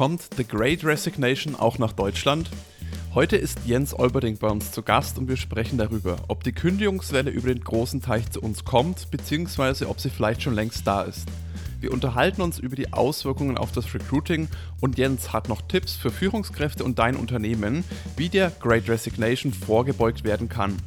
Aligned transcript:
Kommt 0.00 0.22
The 0.34 0.44
Great 0.44 0.82
Resignation 0.82 1.54
auch 1.54 1.76
nach 1.76 1.92
Deutschland? 1.92 2.48
Heute 3.14 3.36
ist 3.36 3.58
Jens 3.66 3.92
Olberding 3.92 4.38
bei 4.38 4.48
uns 4.48 4.72
zu 4.72 4.82
Gast 4.82 5.18
und 5.18 5.28
wir 5.28 5.36
sprechen 5.36 5.76
darüber, 5.76 6.16
ob 6.28 6.42
die 6.42 6.52
Kündigungswelle 6.52 7.30
über 7.30 7.52
den 7.52 7.62
großen 7.62 8.00
Teich 8.00 8.30
zu 8.30 8.40
uns 8.40 8.64
kommt, 8.64 9.10
beziehungsweise 9.10 9.90
ob 9.90 10.00
sie 10.00 10.08
vielleicht 10.08 10.40
schon 10.40 10.54
längst 10.54 10.86
da 10.86 11.02
ist. 11.02 11.28
Wir 11.80 11.92
unterhalten 11.92 12.40
uns 12.40 12.58
über 12.58 12.76
die 12.76 12.94
Auswirkungen 12.94 13.58
auf 13.58 13.72
das 13.72 13.92
Recruiting 13.92 14.48
und 14.80 14.96
Jens 14.96 15.34
hat 15.34 15.50
noch 15.50 15.60
Tipps 15.60 15.96
für 15.96 16.10
Führungskräfte 16.10 16.82
und 16.82 16.98
dein 16.98 17.14
Unternehmen, 17.14 17.84
wie 18.16 18.30
der 18.30 18.48
Great 18.58 18.88
Resignation 18.88 19.52
vorgebeugt 19.52 20.24
werden 20.24 20.48
kann. 20.48 20.78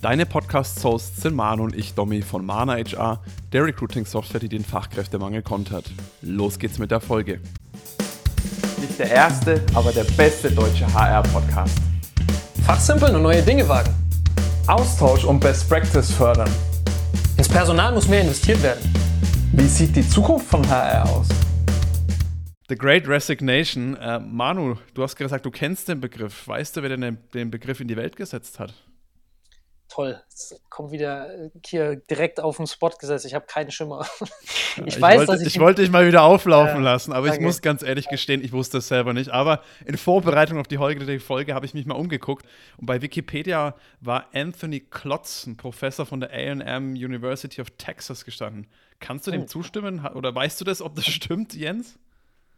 Deine 0.00 0.26
Podcast-Hosts 0.26 1.22
sind 1.22 1.36
Manu 1.36 1.62
und 1.62 1.76
ich, 1.76 1.94
Domi 1.94 2.22
von 2.22 2.44
Mana 2.44 2.72
HR, 2.72 3.22
der 3.52 3.66
Recruiting-Software, 3.66 4.40
die 4.40 4.48
den 4.48 4.64
Fachkräftemangel 4.64 5.42
kontert. 5.42 5.88
Los 6.22 6.58
geht's 6.58 6.80
mit 6.80 6.90
der 6.90 7.00
Folge. 7.00 7.38
Nicht 8.82 8.98
der 8.98 9.12
erste, 9.12 9.62
aber 9.74 9.92
der 9.92 10.02
beste 10.02 10.50
deutsche 10.50 10.92
HR-Podcast. 10.92 11.78
Fachsimpeln 12.66 13.14
und 13.14 13.22
neue 13.22 13.40
Dinge 13.40 13.68
wagen. 13.68 13.94
Austausch 14.66 15.24
und 15.24 15.38
Best 15.38 15.68
Practice 15.68 16.10
fördern. 16.10 16.50
Ins 17.36 17.48
Personal 17.48 17.92
muss 17.92 18.08
mehr 18.08 18.22
investiert 18.22 18.60
werden. 18.60 18.92
Wie 19.52 19.68
sieht 19.68 19.94
die 19.94 20.08
Zukunft 20.08 20.48
von 20.48 20.68
HR 20.68 21.08
aus? 21.08 21.28
The 22.68 22.74
Great 22.74 23.06
Resignation. 23.06 23.96
Äh, 23.98 24.18
Manu, 24.18 24.74
du 24.94 25.04
hast 25.04 25.14
gesagt, 25.14 25.46
du 25.46 25.52
kennst 25.52 25.88
den 25.88 26.00
Begriff. 26.00 26.48
Weißt 26.48 26.76
du, 26.76 26.82
wer 26.82 26.88
denn 26.96 27.18
den 27.32 27.52
Begriff 27.52 27.78
in 27.78 27.86
die 27.86 27.96
Welt 27.96 28.16
gesetzt 28.16 28.58
hat? 28.58 28.74
Toll. 29.92 30.20
Es 30.28 30.60
kommt 30.70 30.90
wieder 30.90 31.46
äh, 31.46 31.50
hier 31.64 31.96
direkt 31.96 32.40
auf 32.40 32.56
den 32.56 32.66
Spot 32.66 32.90
gesetzt. 32.90 33.26
Ich 33.26 33.34
habe 33.34 33.44
keine 33.46 33.70
Schimmer. 33.70 34.06
ich, 34.76 34.86
ich 34.86 35.00
weiß, 35.00 35.18
wollte, 35.18 35.32
dass 35.32 35.40
ich. 35.42 35.48
Ich 35.48 35.60
wollte 35.60 35.82
dich 35.82 35.90
mal 35.90 36.06
wieder 36.06 36.22
auflaufen 36.22 36.76
ja, 36.76 36.92
lassen, 36.92 37.12
aber 37.12 37.26
danke. 37.26 37.40
ich 37.40 37.46
muss 37.46 37.60
ganz 37.60 37.82
ehrlich 37.82 38.08
gestehen, 38.08 38.42
ich 38.42 38.52
wusste 38.52 38.78
es 38.78 38.88
selber 38.88 39.12
nicht. 39.12 39.30
Aber 39.30 39.62
in 39.84 39.96
Vorbereitung 39.96 40.58
auf 40.58 40.66
die 40.66 40.78
heutige 40.78 41.20
Folge 41.20 41.54
habe 41.54 41.66
ich 41.66 41.74
mich 41.74 41.84
mal 41.86 41.94
umgeguckt. 41.94 42.46
Und 42.78 42.86
bei 42.86 43.02
Wikipedia 43.02 43.74
war 44.00 44.28
Anthony 44.32 44.80
Klotz, 44.80 45.46
ein 45.46 45.56
Professor 45.56 46.06
von 46.06 46.20
der 46.20 46.30
AM 46.32 46.92
University 46.92 47.60
of 47.60 47.68
Texas, 47.76 48.24
gestanden. 48.24 48.66
Kannst 49.00 49.26
du 49.26 49.30
dem 49.30 49.42
oh. 49.42 49.46
zustimmen? 49.46 50.06
Oder 50.14 50.34
weißt 50.34 50.60
du 50.60 50.64
das, 50.64 50.80
ob 50.80 50.94
das 50.94 51.06
stimmt, 51.06 51.54
Jens? 51.54 51.98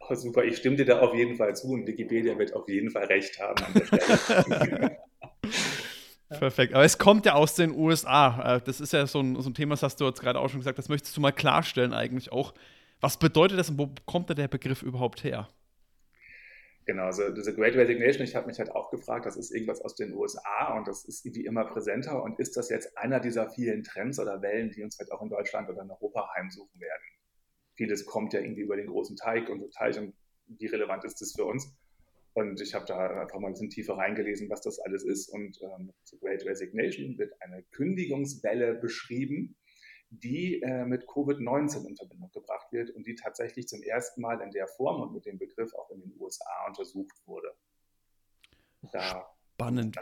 Oh, 0.07 0.13
super, 0.13 0.43
ich 0.43 0.57
stimme 0.57 0.75
dir 0.75 0.85
da 0.85 0.99
auf 0.99 1.15
jeden 1.15 1.35
Fall 1.35 1.55
zu 1.55 1.69
und 1.69 1.87
Wikipedia 1.87 2.37
wird 2.37 2.53
auf 2.53 2.69
jeden 2.69 2.91
Fall 2.91 3.05
recht 3.05 3.39
haben 3.39 3.65
Perfekt. 6.29 6.73
Aber 6.73 6.83
es 6.83 6.97
kommt 6.97 7.25
ja 7.25 7.33
aus 7.33 7.55
den 7.55 7.71
USA. 7.71 8.55
Äh, 8.55 8.61
das 8.61 8.81
ist 8.81 8.93
ja 8.93 9.05
so 9.05 9.19
ein, 9.19 9.39
so 9.41 9.49
ein 9.49 9.53
Thema, 9.53 9.73
das 9.73 9.83
hast 9.83 10.01
du 10.01 10.05
jetzt 10.05 10.21
gerade 10.21 10.39
auch 10.39 10.49
schon 10.49 10.59
gesagt. 10.59 10.77
Das 10.77 10.89
möchtest 10.89 11.15
du 11.15 11.21
mal 11.21 11.31
klarstellen, 11.31 11.93
eigentlich 11.93 12.31
auch. 12.31 12.53
Was 12.99 13.17
bedeutet 13.17 13.59
das 13.59 13.69
und 13.69 13.77
wo 13.77 13.91
kommt 14.05 14.29
da 14.29 14.33
der 14.33 14.47
Begriff 14.47 14.81
überhaupt 14.81 15.23
her? 15.23 15.47
Genau, 16.85 17.05
also 17.05 17.31
diese 17.31 17.53
Great 17.53 17.75
Resignation, 17.75 18.23
ich 18.23 18.35
habe 18.35 18.45
mich 18.45 18.59
halt 18.59 18.71
auch 18.71 18.91
gefragt, 18.91 19.25
das 19.25 19.37
ist 19.37 19.51
irgendwas 19.51 19.81
aus 19.81 19.95
den 19.95 20.13
USA 20.13 20.77
und 20.77 20.87
das 20.87 21.03
ist 21.03 21.25
irgendwie 21.25 21.45
immer 21.45 21.65
präsenter. 21.65 22.21
Und 22.21 22.39
ist 22.39 22.57
das 22.57 22.69
jetzt 22.69 22.95
einer 22.97 23.19
dieser 23.19 23.49
vielen 23.49 23.83
Trends 23.83 24.19
oder 24.19 24.41
Wellen, 24.41 24.71
die 24.71 24.83
uns 24.83 24.97
halt 24.99 25.11
auch 25.11 25.21
in 25.21 25.29
Deutschland 25.29 25.69
oder 25.69 25.81
in 25.81 25.89
Europa 25.89 26.29
heimsuchen 26.35 26.79
werden? 26.79 27.03
Vieles 27.75 28.05
kommt 28.05 28.33
ja 28.33 28.39
irgendwie 28.39 28.61
über 28.61 28.75
den 28.75 28.87
großen 28.87 29.15
Teig 29.15 29.49
und 29.49 29.71
Teich 29.73 29.97
und 29.97 30.13
wie 30.47 30.67
relevant 30.67 31.03
ist 31.05 31.19
das 31.21 31.33
für 31.33 31.45
uns? 31.45 31.75
Und 32.35 32.59
ich 32.59 32.73
habe 32.73 32.85
da 32.85 33.21
einfach 33.21 33.39
mal 33.39 33.47
ein 33.47 33.53
bisschen 33.53 33.69
tiefer 33.69 33.97
reingelesen, 33.97 34.49
was 34.49 34.61
das 34.61 34.77
alles 34.79 35.05
ist. 35.05 35.29
Und 35.29 35.57
ähm, 35.61 35.93
The 36.03 36.19
Great 36.19 36.45
Resignation 36.45 37.17
wird 37.17 37.33
eine 37.41 37.63
Kündigungswelle 37.71 38.75
beschrieben, 38.75 39.55
die 40.09 40.61
äh, 40.61 40.83
mit 40.83 41.05
Covid-19 41.07 41.87
in 41.87 41.95
Verbindung 41.95 42.29
gebracht 42.33 42.67
wird 42.73 42.89
und 42.91 43.07
die 43.07 43.15
tatsächlich 43.15 43.69
zum 43.69 43.81
ersten 43.81 44.19
Mal 44.19 44.41
in 44.41 44.51
der 44.51 44.67
Form 44.67 45.01
und 45.01 45.13
mit 45.13 45.25
dem 45.25 45.37
Begriff 45.37 45.73
auch 45.75 45.89
in 45.91 46.01
den 46.01 46.13
USA 46.19 46.67
untersucht 46.67 47.15
wurde. 47.25 47.55
Da 48.91 49.25
Spannend. 49.53 49.97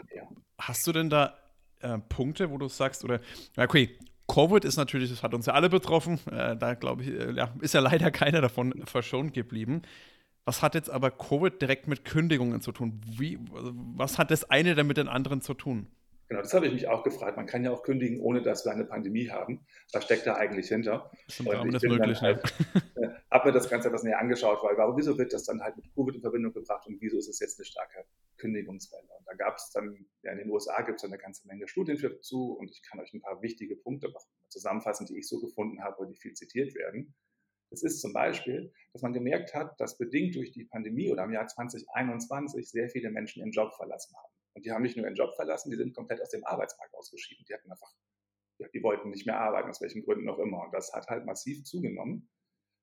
Hast 0.58 0.84
du 0.88 0.92
denn 0.92 1.10
da 1.10 1.38
äh, 1.80 1.98
Punkte, 1.98 2.50
wo 2.50 2.58
du 2.58 2.66
sagst, 2.66 3.04
oder, 3.04 3.20
okay, 3.56 3.96
Covid 4.26 4.64
ist 4.64 4.76
natürlich, 4.76 5.10
das 5.10 5.22
hat 5.22 5.34
uns 5.34 5.46
ja 5.46 5.52
alle 5.52 5.68
betroffen. 5.68 6.18
Äh, 6.28 6.56
da 6.56 6.74
glaube 6.74 7.02
ich, 7.04 7.08
äh, 7.10 7.32
ja, 7.32 7.54
ist 7.60 7.74
ja 7.74 7.80
leider 7.80 8.10
keiner 8.10 8.40
davon 8.40 8.74
verschont 8.86 9.32
geblieben. 9.32 9.82
Was 10.44 10.60
hat 10.60 10.74
jetzt 10.74 10.90
aber 10.90 11.10
Covid 11.10 11.60
direkt 11.60 11.88
mit 11.88 12.04
Kündigungen 12.04 12.60
zu 12.60 12.72
tun? 12.72 13.00
Wie, 13.06 13.38
was 13.50 14.18
hat 14.18 14.30
das 14.30 14.50
eine 14.50 14.74
denn 14.74 14.86
mit 14.86 14.98
den 14.98 15.08
anderen 15.08 15.40
zu 15.40 15.54
tun? 15.54 15.88
Genau, 16.28 16.40
das 16.40 16.54
habe 16.54 16.66
ich 16.66 16.72
mich 16.72 16.88
auch 16.88 17.02
gefragt. 17.02 17.36
Man 17.36 17.46
kann 17.46 17.64
ja 17.64 17.70
auch 17.70 17.82
kündigen, 17.82 18.20
ohne 18.20 18.42
dass 18.42 18.64
wir 18.64 18.72
eine 18.72 18.84
Pandemie 18.84 19.28
haben. 19.28 19.66
Was 19.92 20.04
steckt 20.04 20.26
da 20.26 20.34
eigentlich 20.34 20.68
hinter? 20.68 21.10
Das 21.26 21.38
ist 21.38 21.46
im 21.46 21.70
das 21.70 21.82
möglich, 21.82 22.20
halt, 22.22 22.42
äh, 22.96 23.08
habe 23.30 23.48
mir 23.48 23.52
das 23.52 23.68
Ganze 23.68 23.88
etwas 23.88 24.04
näher 24.04 24.18
angeschaut, 24.18 24.62
weil 24.62 24.76
warum, 24.76 24.96
wieso 24.96 25.18
wird 25.18 25.34
das 25.34 25.44
dann 25.44 25.62
halt 25.62 25.76
mit 25.76 25.94
Covid 25.94 26.14
in 26.14 26.22
Verbindung 26.22 26.54
gebracht 26.54 26.86
und 26.86 27.00
wieso 27.00 27.18
ist 27.18 27.28
es 27.28 27.40
jetzt 27.40 27.58
eine 27.58 27.66
starke 27.66 28.04
Kündigungswelle? 28.38 29.08
Und 29.18 29.26
da 29.26 29.34
gab 29.34 29.56
es 29.56 29.70
dann, 29.70 30.06
ja, 30.22 30.32
in 30.32 30.38
den 30.38 30.50
USA 30.50 30.80
gibt 30.80 30.98
es 30.98 31.04
eine 31.04 31.18
ganze 31.18 31.46
Menge 31.46 31.68
Studien 31.68 31.98
dazu 32.00 32.56
und 32.58 32.70
ich 32.70 32.82
kann 32.82 33.00
euch 33.00 33.12
ein 33.12 33.20
paar 33.20 33.42
wichtige 33.42 33.76
Punkte 33.76 34.12
zusammenfassen, 34.48 35.06
die 35.06 35.18
ich 35.18 35.28
so 35.28 35.40
gefunden 35.40 35.84
habe, 35.84 36.06
die 36.06 36.16
viel 36.16 36.32
zitiert 36.32 36.74
werden. 36.74 37.14
Es 37.74 37.82
ist 37.82 38.00
zum 38.00 38.12
Beispiel, 38.12 38.72
dass 38.92 39.02
man 39.02 39.12
gemerkt 39.12 39.54
hat, 39.54 39.78
dass 39.80 39.98
bedingt 39.98 40.36
durch 40.36 40.52
die 40.52 40.64
Pandemie 40.64 41.10
oder 41.10 41.24
im 41.24 41.32
Jahr 41.32 41.46
2021 41.46 42.70
sehr 42.70 42.88
viele 42.88 43.10
Menschen 43.10 43.40
ihren 43.40 43.50
Job 43.50 43.74
verlassen 43.74 44.14
haben. 44.16 44.32
Und 44.54 44.64
die 44.64 44.70
haben 44.70 44.82
nicht 44.82 44.96
nur 44.96 45.04
ihren 45.04 45.16
Job 45.16 45.34
verlassen, 45.34 45.70
die 45.70 45.76
sind 45.76 45.94
komplett 45.94 46.22
aus 46.22 46.30
dem 46.30 46.44
Arbeitsmarkt 46.44 46.94
ausgeschieden. 46.94 47.44
Die 47.48 47.54
hatten 47.54 47.70
einfach, 47.70 47.92
die 48.72 48.82
wollten 48.82 49.10
nicht 49.10 49.26
mehr 49.26 49.40
arbeiten, 49.40 49.68
aus 49.68 49.80
welchen 49.80 50.04
Gründen 50.04 50.28
auch 50.28 50.38
immer. 50.38 50.62
Und 50.64 50.72
das 50.72 50.92
hat 50.92 51.08
halt 51.08 51.26
massiv 51.26 51.64
zugenommen, 51.64 52.30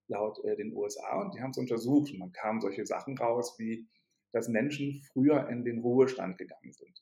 laut 0.07 0.43
äh, 0.43 0.57
den 0.57 0.73
USA. 0.73 1.21
Und 1.21 1.33
die 1.33 1.41
haben 1.41 1.51
es 1.51 1.57
untersucht. 1.57 2.11
Und 2.11 2.19
man 2.19 2.33
kam 2.33 2.59
solche 2.59 2.85
Sachen 2.85 3.17
raus, 3.17 3.55
wie, 3.57 3.87
dass 4.33 4.49
Menschen 4.49 5.01
früher 5.13 5.47
in 5.47 5.63
den 5.63 5.79
Ruhestand 5.79 6.37
gegangen 6.37 6.73
sind. 6.73 7.01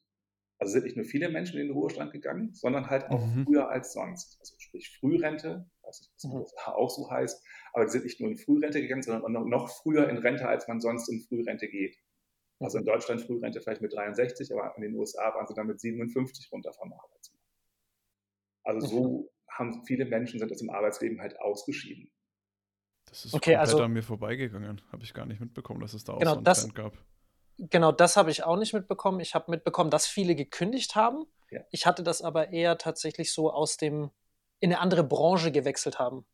Also 0.60 0.74
sind 0.74 0.84
nicht 0.84 0.98
nur 0.98 1.06
viele 1.06 1.30
Menschen 1.30 1.58
in 1.60 1.68
den 1.68 1.74
Ruhestand 1.74 2.12
gegangen, 2.12 2.54
sondern 2.54 2.90
halt 2.90 3.10
auch 3.10 3.26
mhm. 3.26 3.46
früher 3.46 3.70
als 3.70 3.94
sonst. 3.94 4.38
Also 4.40 4.56
sprich 4.60 4.98
Frührente, 5.00 5.70
was 5.82 6.12
das 6.14 6.24
mhm. 6.26 6.46
auch 6.66 6.90
so 6.90 7.10
heißt, 7.10 7.42
aber 7.74 7.86
die 7.86 7.92
sind 7.92 8.04
nicht 8.04 8.20
nur 8.20 8.30
in 8.30 8.38
Frührente 8.38 8.82
gegangen, 8.82 9.04
sondern 9.04 9.32
noch 9.50 9.70
früher 9.70 10.10
in 10.10 10.18
Rente, 10.18 10.48
als 10.48 10.68
man 10.68 10.80
sonst 10.80 11.10
in 11.10 11.22
Frührente 11.22 11.68
geht. 11.68 11.98
Also 12.60 12.78
in 12.78 12.86
Deutschland 12.86 13.22
Frührente 13.22 13.62
vielleicht 13.62 13.82
mit 13.82 13.94
63, 13.94 14.52
aber 14.54 14.76
in 14.76 14.82
den 14.82 14.96
USA 14.96 15.34
waren 15.34 15.48
sie 15.48 15.54
dann 15.54 15.68
mit 15.68 15.80
57 15.80 16.52
runter 16.52 16.74
vom 16.74 16.92
Arbeitsmarkt. 16.92 17.46
Also 18.64 18.88
so 18.88 19.04
mhm. 19.04 19.30
haben 19.50 19.86
viele 19.86 20.06
Menschen 20.06 20.40
sind 20.40 20.52
aus 20.52 20.60
dem 20.60 20.70
Arbeitsleben 20.70 21.22
halt 21.22 21.40
ausgeschieden. 21.40 22.12
Das 23.06 23.26
ist 23.26 23.34
okay, 23.34 23.54
komplett 23.54 23.60
also, 23.60 23.82
an 23.82 23.94
mir 23.94 24.04
vorbeigegangen. 24.04 24.82
Habe 24.92 25.04
ich 25.04 25.14
gar 25.14 25.26
nicht 25.26 25.40
mitbekommen, 25.40 25.80
dass 25.80 25.94
es 25.94 26.04
da 26.04 26.14
auch 26.14 26.20
genau, 26.20 26.32
so 26.32 26.38
einen 26.38 26.46
das, 26.46 26.62
Trend 26.62 26.76
gab. 26.76 26.98
Genau, 27.58 27.92
das 27.92 28.18
habe 28.18 28.30
ich 28.30 28.44
auch 28.44 28.58
nicht 28.58 28.74
mitbekommen. 28.74 29.20
Ich 29.22 29.36
habe 29.36 29.50
mitbekommen, 29.52 29.90
dass 29.90 30.06
viele 30.06 30.36
gekündigt 30.36 30.96
haben. 30.96 31.26
Ja. 31.50 31.62
Ich 31.72 31.86
hatte 31.86 32.04
das 32.04 32.22
aber 32.22 32.52
eher 32.52 32.78
tatsächlich 32.78 33.32
so 33.32 33.52
aus 33.52 33.78
dem, 33.78 34.12
in 34.60 34.72
eine 34.72 34.82
andere 34.82 35.04
Branche 35.04 35.52
gewechselt 35.52 35.98
haben 35.98 36.26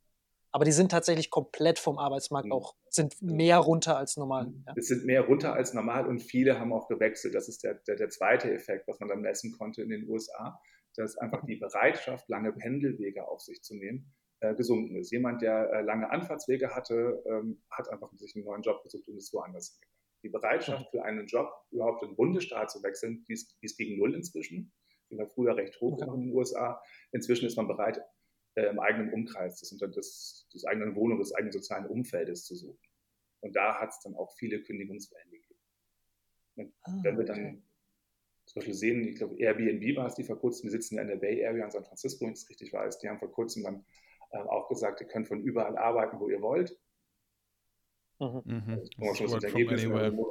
aber 0.55 0.63
die 0.63 0.71
sind 0.71 0.89
tatsächlich 0.89 1.29
komplett 1.29 1.79
vom 1.79 1.99
Arbeitsmarkt 1.99 2.45
mhm. 2.45 2.53
auch, 2.53 2.77
sind 2.87 3.21
mehr 3.21 3.57
runter 3.57 3.97
als 3.97 4.15
normal. 4.15 4.45
Mhm. 4.45 4.63
Ja. 4.65 4.73
Es 4.77 4.87
sind 4.87 5.03
mehr 5.03 5.23
runter 5.23 5.51
als 5.51 5.73
normal 5.73 6.07
und 6.07 6.21
viele 6.21 6.61
haben 6.61 6.71
auch 6.71 6.87
gewechselt. 6.87 7.35
Das 7.35 7.49
ist 7.49 7.61
der, 7.65 7.73
der, 7.73 7.97
der 7.97 8.07
zweite 8.07 8.53
Effekt, 8.53 8.87
was 8.87 8.97
man 9.01 9.09
dann 9.09 9.19
messen 9.19 9.51
konnte 9.51 9.81
in 9.81 9.89
den 9.89 10.07
USA, 10.07 10.57
dass 10.95 11.17
einfach 11.17 11.45
die 11.45 11.57
Bereitschaft, 11.57 12.29
lange 12.29 12.53
Pendelwege 12.53 13.27
auf 13.27 13.41
sich 13.41 13.63
zu 13.63 13.75
nehmen, 13.75 14.15
äh, 14.39 14.55
gesunken 14.55 14.95
ist. 14.95 15.11
Jemand, 15.11 15.41
der 15.41 15.69
äh, 15.73 15.81
lange 15.81 16.09
Anfahrtswege 16.09 16.73
hatte, 16.73 17.21
ähm, 17.25 17.61
hat 17.69 17.89
einfach 17.89 18.13
sich 18.13 18.33
einen 18.37 18.45
neuen 18.45 18.61
Job 18.61 18.81
gesucht 18.81 19.09
und 19.09 19.17
ist 19.17 19.33
woanders 19.33 19.71
hingegangen. 19.71 19.95
Die 20.23 20.29
Bereitschaft 20.29 20.89
für 20.89 21.03
einen 21.03 21.27
Job, 21.27 21.49
überhaupt 21.71 22.01
in 22.01 22.11
den 22.11 22.15
Bundesstaat 22.15 22.71
zu 22.71 22.81
wechseln, 22.81 23.25
die 23.27 23.33
ist, 23.33 23.57
die 23.61 23.65
ist 23.65 23.77
gegen 23.77 23.97
Null 23.97 24.15
inzwischen. 24.15 24.71
Die 25.11 25.17
war 25.17 25.27
früher 25.27 25.57
recht 25.57 25.81
hoch 25.81 26.01
in 26.01 26.29
den 26.29 26.33
USA. 26.33 26.81
Inzwischen 27.11 27.45
ist 27.45 27.57
man 27.57 27.67
bereit, 27.67 27.99
äh, 28.55 28.67
im 28.67 28.79
eigenen 28.79 29.13
Umkreis, 29.13 29.59
des, 29.59 29.77
des, 29.77 30.47
des 30.53 30.65
eigenen 30.65 30.95
Wohnung, 30.95 31.19
des 31.19 31.33
eigenen 31.33 31.51
sozialen 31.51 31.87
Umfeldes 31.87 32.45
zu 32.45 32.55
suchen. 32.55 32.79
Und 33.41 33.55
da 33.55 33.79
hat 33.79 33.89
es 33.89 33.99
dann 33.99 34.15
auch 34.15 34.31
viele 34.37 34.61
Kündigungswellen 34.61 35.29
gegeben. 35.29 35.59
Und 36.55 36.73
ah, 36.83 36.99
wenn 37.03 37.17
wir 37.17 37.25
dann 37.25 37.63
zum 38.45 38.59
Beispiel 38.59 38.73
sehen, 38.73 39.07
ich 39.07 39.15
glaube, 39.17 39.37
Airbnb 39.37 39.97
war 39.97 40.07
es, 40.07 40.15
die 40.15 40.23
vor 40.23 40.39
kurzem, 40.39 40.67
die 40.67 40.71
sitzen 40.71 40.95
ja 40.95 41.01
in 41.01 41.07
der 41.07 41.17
Bay 41.17 41.45
Area 41.45 41.65
in 41.65 41.71
San 41.71 41.83
Francisco, 41.83 42.25
wenn 42.25 42.33
ich 42.33 42.39
es 42.39 42.49
richtig 42.49 42.73
weiß, 42.73 42.99
die 42.99 43.09
haben 43.09 43.19
vor 43.19 43.31
kurzem 43.31 43.63
dann 43.63 43.85
äh, 44.31 44.37
auch 44.37 44.69
gesagt, 44.69 45.01
ihr 45.01 45.07
könnt 45.07 45.27
von 45.27 45.41
überall 45.41 45.77
arbeiten, 45.77 46.19
wo 46.19 46.29
ihr 46.29 46.41
wollt. 46.41 46.77
Mhm. 48.19 48.41
Mhm. 48.45 48.81
Also, 49.01 49.27
so 49.27 49.37
Ergebnis 49.37 49.85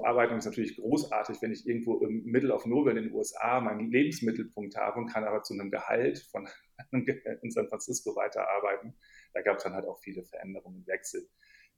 Arbeiten 0.05 0.39
ist 0.39 0.47
natürlich 0.47 0.77
großartig, 0.77 1.43
wenn 1.43 1.53
ich 1.53 1.67
irgendwo 1.67 1.99
im 1.99 2.25
Middle 2.25 2.55
of 2.55 2.65
Nowhere 2.65 2.97
in 2.97 3.05
den 3.05 3.13
USA 3.13 3.61
meinen 3.61 3.91
Lebensmittelpunkt 3.91 4.77
habe 4.77 5.01
und 5.01 5.07
kann 5.07 5.25
aber 5.25 5.43
zu 5.43 5.53
einem 5.55 5.71
Gehalt 5.71 6.19
von 6.19 6.49
in 7.43 7.51
San 7.51 7.69
Francisco 7.69 8.15
weiterarbeiten. 8.17 8.95
Da 9.33 9.43
gab 9.43 9.59
es 9.59 9.65
dann 9.65 9.75
halt 9.75 9.87
auch 9.87 9.99
viele 10.01 10.25
Veränderungen, 10.25 10.87
Wechsel, 10.87 11.29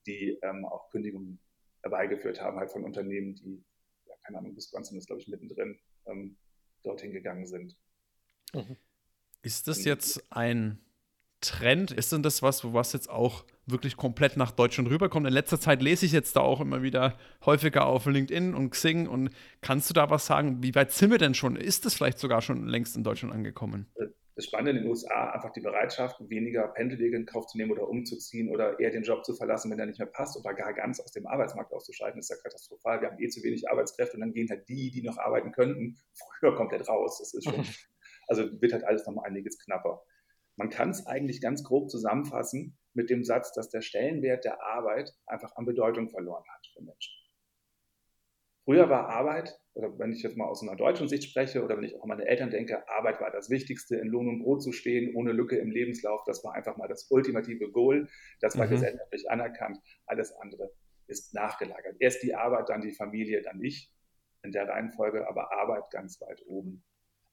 die 0.07 0.39
ähm, 0.43 0.65
auch 0.65 0.91
Kündigungen 0.91 1.41
herbeigeführt 1.83 2.41
haben, 2.41 2.59
halt 2.59 2.71
von 2.71 2.85
Unternehmen, 2.85 3.35
die, 3.35 3.65
ja, 4.07 4.15
keine 4.25 4.39
Ahnung, 4.39 4.57
Wisconsin 4.57 4.99
ist, 4.99 5.07
glaube 5.07 5.23
ich, 5.23 5.29
mittendrin, 5.29 5.79
ähm, 6.07 6.37
dorthin 6.83 7.13
gegangen 7.13 7.47
sind. 7.47 7.77
Mhm. 8.55 8.77
Ist 9.43 9.69
das 9.69 9.85
jetzt 9.85 10.25
ein 10.31 10.81
Trend? 11.41 11.93
Ist 11.93 12.13
denn 12.13 12.23
das 12.23 12.43
was, 12.43 12.73
was 12.73 12.93
jetzt 12.93 13.09
auch 13.09 13.45
wirklich 13.67 13.97
komplett 13.97 14.37
nach 14.37 14.53
Deutschland 14.53 14.89
rüberkommt. 14.91 15.27
In 15.27 15.33
letzter 15.33 15.61
Zeit 15.61 15.83
lese 15.83 16.07
ich 16.07 16.13
jetzt 16.13 16.37
da 16.37 16.41
auch 16.41 16.61
immer 16.61 16.83
wieder 16.83 17.19
häufiger 17.45 17.87
auf 17.87 18.07
LinkedIn 18.07 18.55
und 18.55 18.71
Xing. 18.71 19.09
Und 19.09 19.31
kannst 19.61 19.91
du 19.91 19.95
da 19.95 20.09
was 20.09 20.27
sagen? 20.27 20.63
Wie 20.63 20.75
weit 20.75 20.93
sind 20.93 21.11
wir 21.11 21.19
denn 21.19 21.35
schon? 21.35 21.57
Ist 21.57 21.85
es 21.85 21.95
vielleicht 21.95 22.19
sogar 22.19 22.43
schon 22.43 22.67
längst 22.67 22.97
in 22.97 23.05
Deutschland 23.05 23.35
angekommen? 23.35 23.87
Das 24.37 24.45
Spannende 24.45 24.73
in 24.73 24.77
den 24.79 24.87
USA, 24.87 25.31
einfach 25.31 25.51
die 25.51 25.63
Bereitschaft, 25.63 26.21
weniger 26.29 26.69
Pendelwege 26.69 27.17
in 27.17 27.25
Kauf 27.25 27.47
zu 27.47 27.57
nehmen 27.57 27.71
oder 27.71 27.89
umzuziehen 27.89 28.51
oder 28.51 28.79
eher 28.79 28.91
den 28.91 29.03
Job 29.03 29.25
zu 29.25 29.35
verlassen, 29.35 29.71
wenn 29.71 29.79
er 29.79 29.87
nicht 29.87 29.99
mehr 29.99 30.07
passt 30.07 30.37
oder 30.37 30.53
gar 30.53 30.75
ganz 30.75 31.01
aus 31.01 31.11
dem 31.11 31.27
Arbeitsmarkt 31.27 31.73
auszuschalten, 31.73 32.21
ist 32.21 32.29
ja 32.29 32.37
katastrophal. 32.37 33.01
Wir 33.01 33.09
haben 33.09 33.19
eh 33.19 33.29
zu 33.29 33.43
wenig 33.43 33.71
Arbeitskräfte 33.71 34.17
und 34.17 34.21
dann 34.21 34.35
gehen 34.35 34.51
halt 34.51 34.69
die, 34.69 34.91
die 34.91 35.03
noch 35.03 35.17
arbeiten 35.17 35.53
könnten, 35.53 35.99
früher 36.39 36.55
komplett 36.55 36.87
raus. 36.87 37.19
Das 37.19 37.33
ist 37.33 37.45
schon, 37.45 37.67
also 38.29 38.61
wird 38.61 38.75
halt 38.75 38.85
alles 38.85 39.07
noch 39.07 39.23
einiges 39.23 39.59
knapper. 39.59 40.03
Man 40.57 40.69
kann 40.69 40.91
es 40.91 41.07
eigentlich 41.07 41.41
ganz 41.41 41.65
grob 41.65 41.91
zusammenfassen 41.91 42.77
mit 42.93 43.09
dem 43.09 43.25
Satz, 43.25 43.53
dass 43.53 43.71
der 43.71 43.81
Stellenwert 43.81 44.45
der 44.45 44.63
Arbeit 44.63 45.15
einfach 45.27 45.57
an 45.57 45.65
Bedeutung 45.65 46.11
verloren 46.11 46.45
hat 46.55 46.67
für 46.75 46.83
Menschen. 46.83 47.26
Früher 48.67 48.91
war 48.91 49.09
Arbeit, 49.09 49.61
oder 49.75 49.97
wenn 49.97 50.13
ich 50.13 50.25
jetzt 50.25 50.37
mal 50.37 50.49
aus 50.49 50.61
einer 50.61 50.75
deutschen 50.75 51.07
Sicht 51.07 51.23
spreche 51.23 51.63
oder 51.63 51.77
wenn 51.77 51.85
ich 51.85 51.95
auch 51.95 52.03
an 52.03 52.09
meine 52.09 52.27
Eltern 52.27 52.51
denke, 52.51 52.89
Arbeit 52.89 53.21
war 53.21 53.31
das 53.31 53.49
Wichtigste, 53.49 53.95
in 53.95 54.09
Lohn 54.09 54.29
und 54.29 54.41
Brot 54.41 54.61
zu 54.61 54.73
stehen, 54.73 55.15
ohne 55.15 55.31
Lücke 55.31 55.57
im 55.57 55.71
Lebenslauf. 55.71 56.25
Das 56.27 56.43
war 56.43 56.55
einfach 56.55 56.77
mal 56.77 56.89
das 56.89 57.09
ultimative 57.09 57.71
Goal. 57.71 58.09
Das 58.41 58.59
war 58.59 58.67
mhm. 58.67 58.71
gesellschaftlich 58.71 59.31
anerkannt. 59.31 59.79
Alles 60.07 60.33
andere 60.33 60.73
ist 61.07 61.33
nachgelagert. 61.33 61.95
Erst 62.01 62.25
die 62.25 62.35
Arbeit, 62.35 62.69
dann 62.69 62.81
die 62.81 62.93
Familie, 62.93 63.41
dann 63.41 63.63
ich. 63.63 63.93
In 64.43 64.51
der 64.51 64.69
Reihenfolge, 64.69 65.29
aber 65.29 65.53
Arbeit 65.53 65.91
ganz 65.91 66.21
weit 66.21 66.43
oben. 66.47 66.85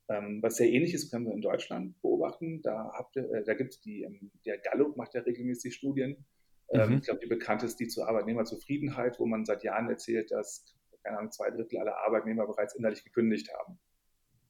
Ähm, 0.09 0.39
was 0.43 0.57
sehr 0.57 0.69
ähnliches 0.69 1.09
können 1.09 1.25
wir 1.25 1.33
in 1.33 1.41
Deutschland 1.41 1.99
beobachten. 2.01 2.61
Da, 2.61 2.91
äh, 3.15 3.43
da 3.43 3.55
gibt 3.55 3.73
es 3.73 3.81
die, 3.81 4.03
ähm, 4.03 4.31
der 4.45 4.59
Gallup 4.59 4.97
macht 4.97 5.15
ja 5.15 5.21
regelmäßig 5.21 5.73
Studien. 5.73 6.25
Ähm, 6.69 6.89
mhm. 6.89 6.97
Ich 6.97 7.03
glaube, 7.03 7.21
die 7.21 7.27
bekannt 7.27 7.63
ist 7.63 7.79
die 7.79 7.87
zur 7.87 8.07
Arbeitnehmerzufriedenheit, 8.07 9.19
wo 9.19 9.25
man 9.25 9.45
seit 9.45 9.63
Jahren 9.63 9.89
erzählt, 9.89 10.31
dass 10.31 10.65
keine 11.03 11.17
Ahnung, 11.17 11.31
zwei 11.31 11.51
Drittel 11.51 11.79
aller 11.79 11.97
Arbeitnehmer 11.97 12.47
bereits 12.47 12.75
innerlich 12.75 13.03
gekündigt 13.03 13.49
haben. 13.53 13.79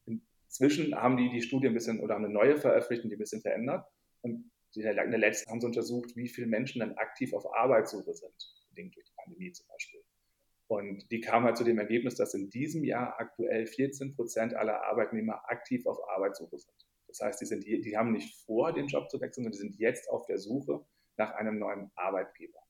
Inzwischen 0.06 0.96
haben 0.96 1.18
die 1.18 1.30
die 1.30 1.42
Studie 1.42 1.68
ein 1.68 1.74
bisschen 1.74 2.00
oder 2.00 2.16
haben 2.16 2.26
eine 2.26 2.34
neue 2.34 2.58
veröffentlicht 2.58 3.04
und 3.04 3.10
die 3.10 3.16
ein 3.16 3.20
bisschen 3.20 3.42
verändert. 3.42 3.86
Und 4.22 4.52
in 4.76 4.84
der 4.84 5.20
letzten 5.20 5.50
haben 5.50 5.62
sie 5.62 5.68
untersucht, 5.68 6.16
wie 6.16 6.28
viele 6.28 6.48
Menschen 6.48 6.80
dann 6.80 6.94
aktiv 6.98 7.34
auf 7.34 7.46
Arbeitssuche 7.56 8.14
sind, 8.14 8.34
bedingt 8.70 8.96
durch 8.96 9.06
die 9.06 9.14
Pandemie 9.16 9.52
zum 9.52 9.68
Beispiel. 9.68 10.02
Und 10.68 11.12
die 11.12 11.22
kam 11.22 11.44
halt 11.44 11.58
zu 11.58 11.64
dem 11.64 11.78
Ergebnis, 11.78 12.16
dass 12.16 12.34
in 12.34 12.50
diesem 12.50 12.84
Jahr 12.84 13.20
aktuell 13.20 13.68
14 13.68 14.16
Prozent 14.16 14.56
aller 14.56 14.84
Arbeitnehmer 14.84 15.44
aktiv 15.50 15.86
auf 15.86 15.98
Arbeitssuche 16.10 16.58
sind. 16.58 16.74
Das 17.08 17.20
heißt, 17.20 17.42
die, 17.42 17.46
sind, 17.46 17.64
die 17.64 17.98
haben 17.98 18.12
nicht 18.12 18.44
vor, 18.46 18.74
den 18.74 18.88
Job 18.88 19.10
zu 19.10 19.22
wechseln, 19.22 19.44
sondern 19.44 19.52
die 19.52 19.60
sind 19.60 19.76
jetzt 19.80 20.10
auf 20.10 20.26
der 20.26 20.40
Suche 20.40 20.84
nach 21.18 21.32
einem 21.34 21.60
neuen 21.60 21.92
Arbeitgeber. 21.96 22.63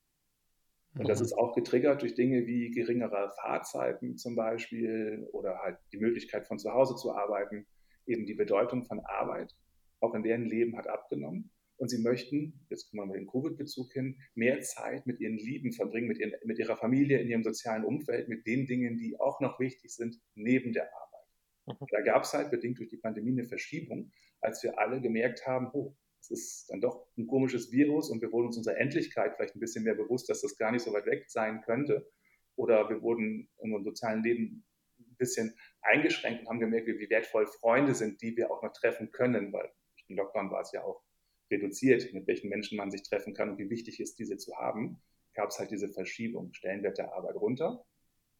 Und 0.95 1.09
das 1.09 1.19
mhm. 1.19 1.25
ist 1.25 1.33
auch 1.33 1.55
getriggert 1.55 2.01
durch 2.01 2.13
Dinge 2.13 2.45
wie 2.45 2.69
geringere 2.69 3.31
Fahrzeiten 3.41 4.17
zum 4.17 4.35
Beispiel 4.35 5.27
oder 5.31 5.59
halt 5.59 5.77
die 5.91 5.97
Möglichkeit 5.97 6.47
von 6.47 6.59
zu 6.59 6.71
Hause 6.71 6.95
zu 6.95 7.13
arbeiten. 7.13 7.65
Eben 8.05 8.25
die 8.25 8.35
Bedeutung 8.35 8.83
von 8.83 8.99
Arbeit 8.99 9.55
auch 10.01 10.13
in 10.13 10.23
deren 10.23 10.45
Leben 10.45 10.77
hat 10.77 10.87
abgenommen. 10.87 11.49
Und 11.77 11.89
sie 11.89 12.01
möchten, 12.01 12.65
jetzt 12.69 12.89
kommen 12.89 13.01
wir 13.01 13.05
mal 13.07 13.17
den 13.17 13.27
Covid-Bezug 13.27 13.91
hin, 13.93 14.19
mehr 14.35 14.61
Zeit 14.61 15.07
mit 15.07 15.19
ihren 15.19 15.37
Lieben 15.37 15.71
verbringen, 15.71 16.07
mit, 16.07 16.19
ihren, 16.19 16.33
mit 16.45 16.59
ihrer 16.59 16.77
Familie, 16.77 17.19
in 17.19 17.29
ihrem 17.29 17.43
sozialen 17.43 17.83
Umfeld, 17.83 18.29
mit 18.29 18.45
den 18.45 18.67
Dingen, 18.67 18.97
die 18.97 19.19
auch 19.19 19.39
noch 19.41 19.59
wichtig 19.59 19.93
sind, 19.93 20.17
neben 20.35 20.73
der 20.73 20.89
Arbeit. 20.93 21.79
Mhm. 21.81 21.85
Da 21.89 22.01
gab 22.01 22.23
es 22.23 22.33
halt 22.33 22.51
bedingt 22.51 22.77
durch 22.77 22.89
die 22.89 22.97
Pandemie 22.97 23.31
eine 23.31 23.45
Verschiebung, 23.45 24.11
als 24.41 24.61
wir 24.63 24.77
alle 24.77 25.01
gemerkt 25.01 25.47
haben, 25.47 25.69
oh, 25.73 25.95
es 26.23 26.31
ist 26.31 26.69
dann 26.69 26.79
doch 26.79 27.05
ein 27.17 27.27
komisches 27.27 27.71
Virus 27.71 28.09
und 28.09 28.21
wir 28.21 28.31
wurden 28.31 28.47
uns 28.47 28.57
unserer 28.57 28.77
Endlichkeit 28.77 29.35
vielleicht 29.35 29.55
ein 29.55 29.59
bisschen 29.59 29.83
mehr 29.83 29.95
bewusst, 29.95 30.29
dass 30.29 30.41
das 30.41 30.57
gar 30.57 30.71
nicht 30.71 30.83
so 30.83 30.93
weit 30.93 31.05
weg 31.05 31.25
sein 31.27 31.61
könnte. 31.61 32.09
Oder 32.55 32.89
wir 32.89 33.01
wurden 33.01 33.49
in 33.57 33.71
unserem 33.71 33.83
sozialen 33.83 34.23
Leben 34.23 34.65
ein 34.99 35.15
bisschen 35.17 35.53
eingeschränkt 35.81 36.41
und 36.41 36.49
haben 36.49 36.59
gemerkt, 36.59 36.87
wie 36.87 37.09
wertvoll 37.09 37.45
Freunde 37.47 37.93
sind, 37.93 38.21
die 38.21 38.37
wir 38.37 38.51
auch 38.51 38.63
noch 38.63 38.71
treffen 38.71 39.11
können, 39.11 39.51
weil 39.51 39.69
im 40.07 40.15
Lockdown 40.15 40.49
war 40.49 40.61
es 40.61 40.71
ja 40.71 40.83
auch 40.83 41.03
reduziert, 41.51 42.13
mit 42.13 42.25
welchen 42.27 42.49
Menschen 42.49 42.77
man 42.77 42.89
sich 42.89 43.03
treffen 43.03 43.33
kann 43.33 43.49
und 43.49 43.57
wie 43.57 43.69
wichtig 43.69 43.99
ist, 43.99 44.17
diese 44.17 44.37
zu 44.37 44.55
haben, 44.55 45.01
gab 45.33 45.49
es 45.49 45.59
halt 45.59 45.71
diese 45.71 45.89
Verschiebung, 45.89 46.53
Stellenwert 46.53 46.97
der 46.97 47.13
Arbeit 47.13 47.35
runter 47.35 47.85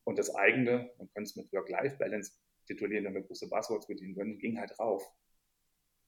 und 0.03 0.17
das 0.17 0.33
eigene, 0.33 0.91
man 0.97 1.09
könnte 1.09 1.29
es 1.29 1.35
mit 1.35 1.51
Work-Life-Balance 1.51 2.33
titulieren, 2.67 3.03
damit 3.03 3.27
große 3.27 3.49
Buzzwords 3.49 3.87
bedienen 3.87 4.15
würden, 4.15 4.37
ging 4.39 4.57
halt 4.57 4.77
rauf. 4.79 5.03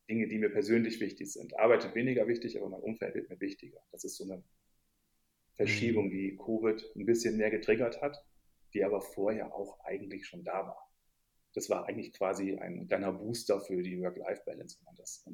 Dinge, 0.10 0.28
die 0.28 0.38
mir 0.38 0.50
persönlich 0.50 1.00
wichtig 1.00 1.32
sind. 1.32 1.58
Arbeit 1.58 1.86
ist 1.86 1.96
weniger 1.96 2.28
wichtig, 2.28 2.58
aber 2.58 2.70
mein 2.70 2.82
Umfeld 2.82 3.16
wird 3.16 3.30
mir 3.30 3.40
wichtiger. 3.40 3.80
Das 3.92 4.04
ist 4.04 4.18
so 4.18 4.24
eine 4.24 4.44
Verschiebung, 5.56 6.08
mhm. 6.08 6.12
die 6.12 6.38
Covid 6.38 6.84
ein 6.96 7.06
bisschen 7.06 7.38
mehr 7.38 7.50
getriggert 7.50 8.02
hat, 8.02 8.24
die 8.74 8.84
aber 8.84 9.02
vorher 9.02 9.54
auch 9.54 9.80
eigentlich 9.86 10.28
schon 10.28 10.44
da 10.44 10.68
war. 10.68 10.92
Das 11.54 11.70
war 11.70 11.88
eigentlich 11.88 12.14
quasi 12.14 12.58
ein 12.58 12.88
kleiner 12.88 13.14
Booster 13.14 13.62
für 13.62 13.82
die 13.82 14.00
Work-Life-Balance, 14.02 14.78
wenn 14.80 14.86
man 14.86 14.96
das 14.96 15.26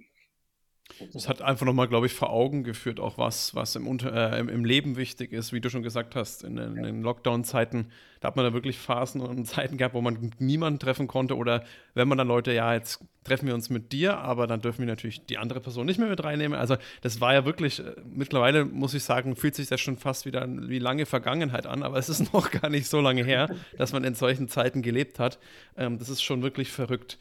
das 1.13 1.27
hat 1.27 1.42
einfach 1.42 1.65
nochmal, 1.65 1.88
glaube 1.88 2.06
ich, 2.06 2.13
vor 2.13 2.30
Augen 2.30 2.63
geführt, 2.63 3.00
auch 3.00 3.18
was, 3.18 3.56
was 3.56 3.75
im, 3.75 3.86
äh, 4.00 4.39
im, 4.39 4.50
im, 4.50 4.65
Leben 4.65 4.98
wichtig 4.98 5.31
ist, 5.31 5.53
wie 5.53 5.62
du 5.62 5.69
schon 5.69 5.83
gesagt 5.83 6.15
hast, 6.15 6.44
in, 6.44 6.57
in 6.57 6.83
den 6.83 7.01
Lockdown-Zeiten, 7.01 7.92
da 8.19 8.27
hat 8.27 8.36
man 8.36 8.45
da 8.45 8.53
wirklich 8.53 8.77
Phasen 8.77 9.21
und 9.21 9.45
Zeiten 9.48 9.77
gehabt, 9.77 9.94
wo 9.94 10.01
man 10.01 10.31
niemanden 10.39 10.80
treffen 10.80 11.07
konnte 11.07 11.36
oder 11.36 11.63
wenn 11.94 12.07
man 12.07 12.18
dann 12.18 12.27
Leute, 12.27 12.53
ja, 12.53 12.74
jetzt 12.74 13.03
treffen 13.24 13.48
wir 13.48 13.53
uns 13.53 13.69
mit 13.69 13.92
dir, 13.92 14.18
aber 14.18 14.48
dann 14.48 14.62
dürfen 14.62 14.80
wir 14.80 14.88
natürlich 14.88 15.25
die 15.25 15.38
andere 15.38 15.59
Person 15.59 15.86
nicht 15.86 16.00
mehr 16.00 16.09
mit 16.09 16.24
reinnehmen. 16.24 16.57
Also 16.57 16.77
das 17.01 17.21
war 17.21 17.33
ja 17.33 17.45
wirklich, 17.45 17.80
äh, 17.80 17.95
mittlerweile 18.06 18.65
muss 18.65 18.94
ich 18.94 19.03
sagen, 19.03 19.36
fühlt 19.36 19.56
sich 19.56 19.68
das 19.68 19.80
schon 19.81 19.98
fast 19.98 20.25
wieder 20.25 20.48
wie 20.48 20.80
lange 20.80 21.06
Vergangenheit 21.06 21.65
an, 21.65 21.83
aber 21.83 21.98
es 22.00 22.09
ist 22.09 22.33
noch 22.33 22.51
gar 22.51 22.69
nicht 22.69 22.88
so 22.88 23.01
lange 23.01 23.24
her, 23.24 23.53
dass 23.77 23.94
man 23.94 24.03
in 24.03 24.15
solchen 24.15 24.48
Zeiten 24.48 24.81
gelebt 24.81 25.19
hat. 25.19 25.39
Ähm, 25.77 26.00
das 26.00 26.09
ist 26.09 26.21
schon 26.21 26.42
wirklich 26.44 26.71
verrückt. 26.71 27.18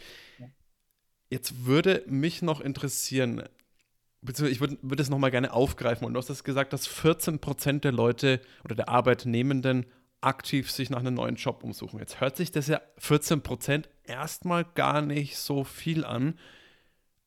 Jetzt 1.30 1.64
würde 1.64 2.02
mich 2.08 2.42
noch 2.42 2.60
interessieren, 2.60 3.44
beziehungsweise 4.22 4.52
ich 4.52 4.60
würde 4.60 4.78
würd 4.82 5.00
es 5.00 5.10
nochmal 5.10 5.30
gerne 5.30 5.52
aufgreifen. 5.52 6.06
Und 6.06 6.14
du 6.14 6.18
hast 6.18 6.30
das 6.30 6.44
gesagt, 6.44 6.72
dass 6.72 6.86
14 6.86 7.38
Prozent 7.38 7.84
der 7.84 7.92
Leute 7.92 8.40
oder 8.64 8.74
der 8.74 8.88
Arbeitnehmenden 8.88 9.86
aktiv 10.20 10.70
sich 10.70 10.90
nach 10.90 11.00
einem 11.00 11.14
neuen 11.14 11.36
Job 11.36 11.64
umsuchen. 11.64 11.98
Jetzt 11.98 12.20
hört 12.20 12.36
sich 12.36 12.50
das 12.50 12.66
ja 12.66 12.80
14 12.98 13.42
Prozent 13.42 13.88
erstmal 14.04 14.64
gar 14.64 15.02
nicht 15.02 15.38
so 15.38 15.64
viel 15.64 16.04
an. 16.04 16.38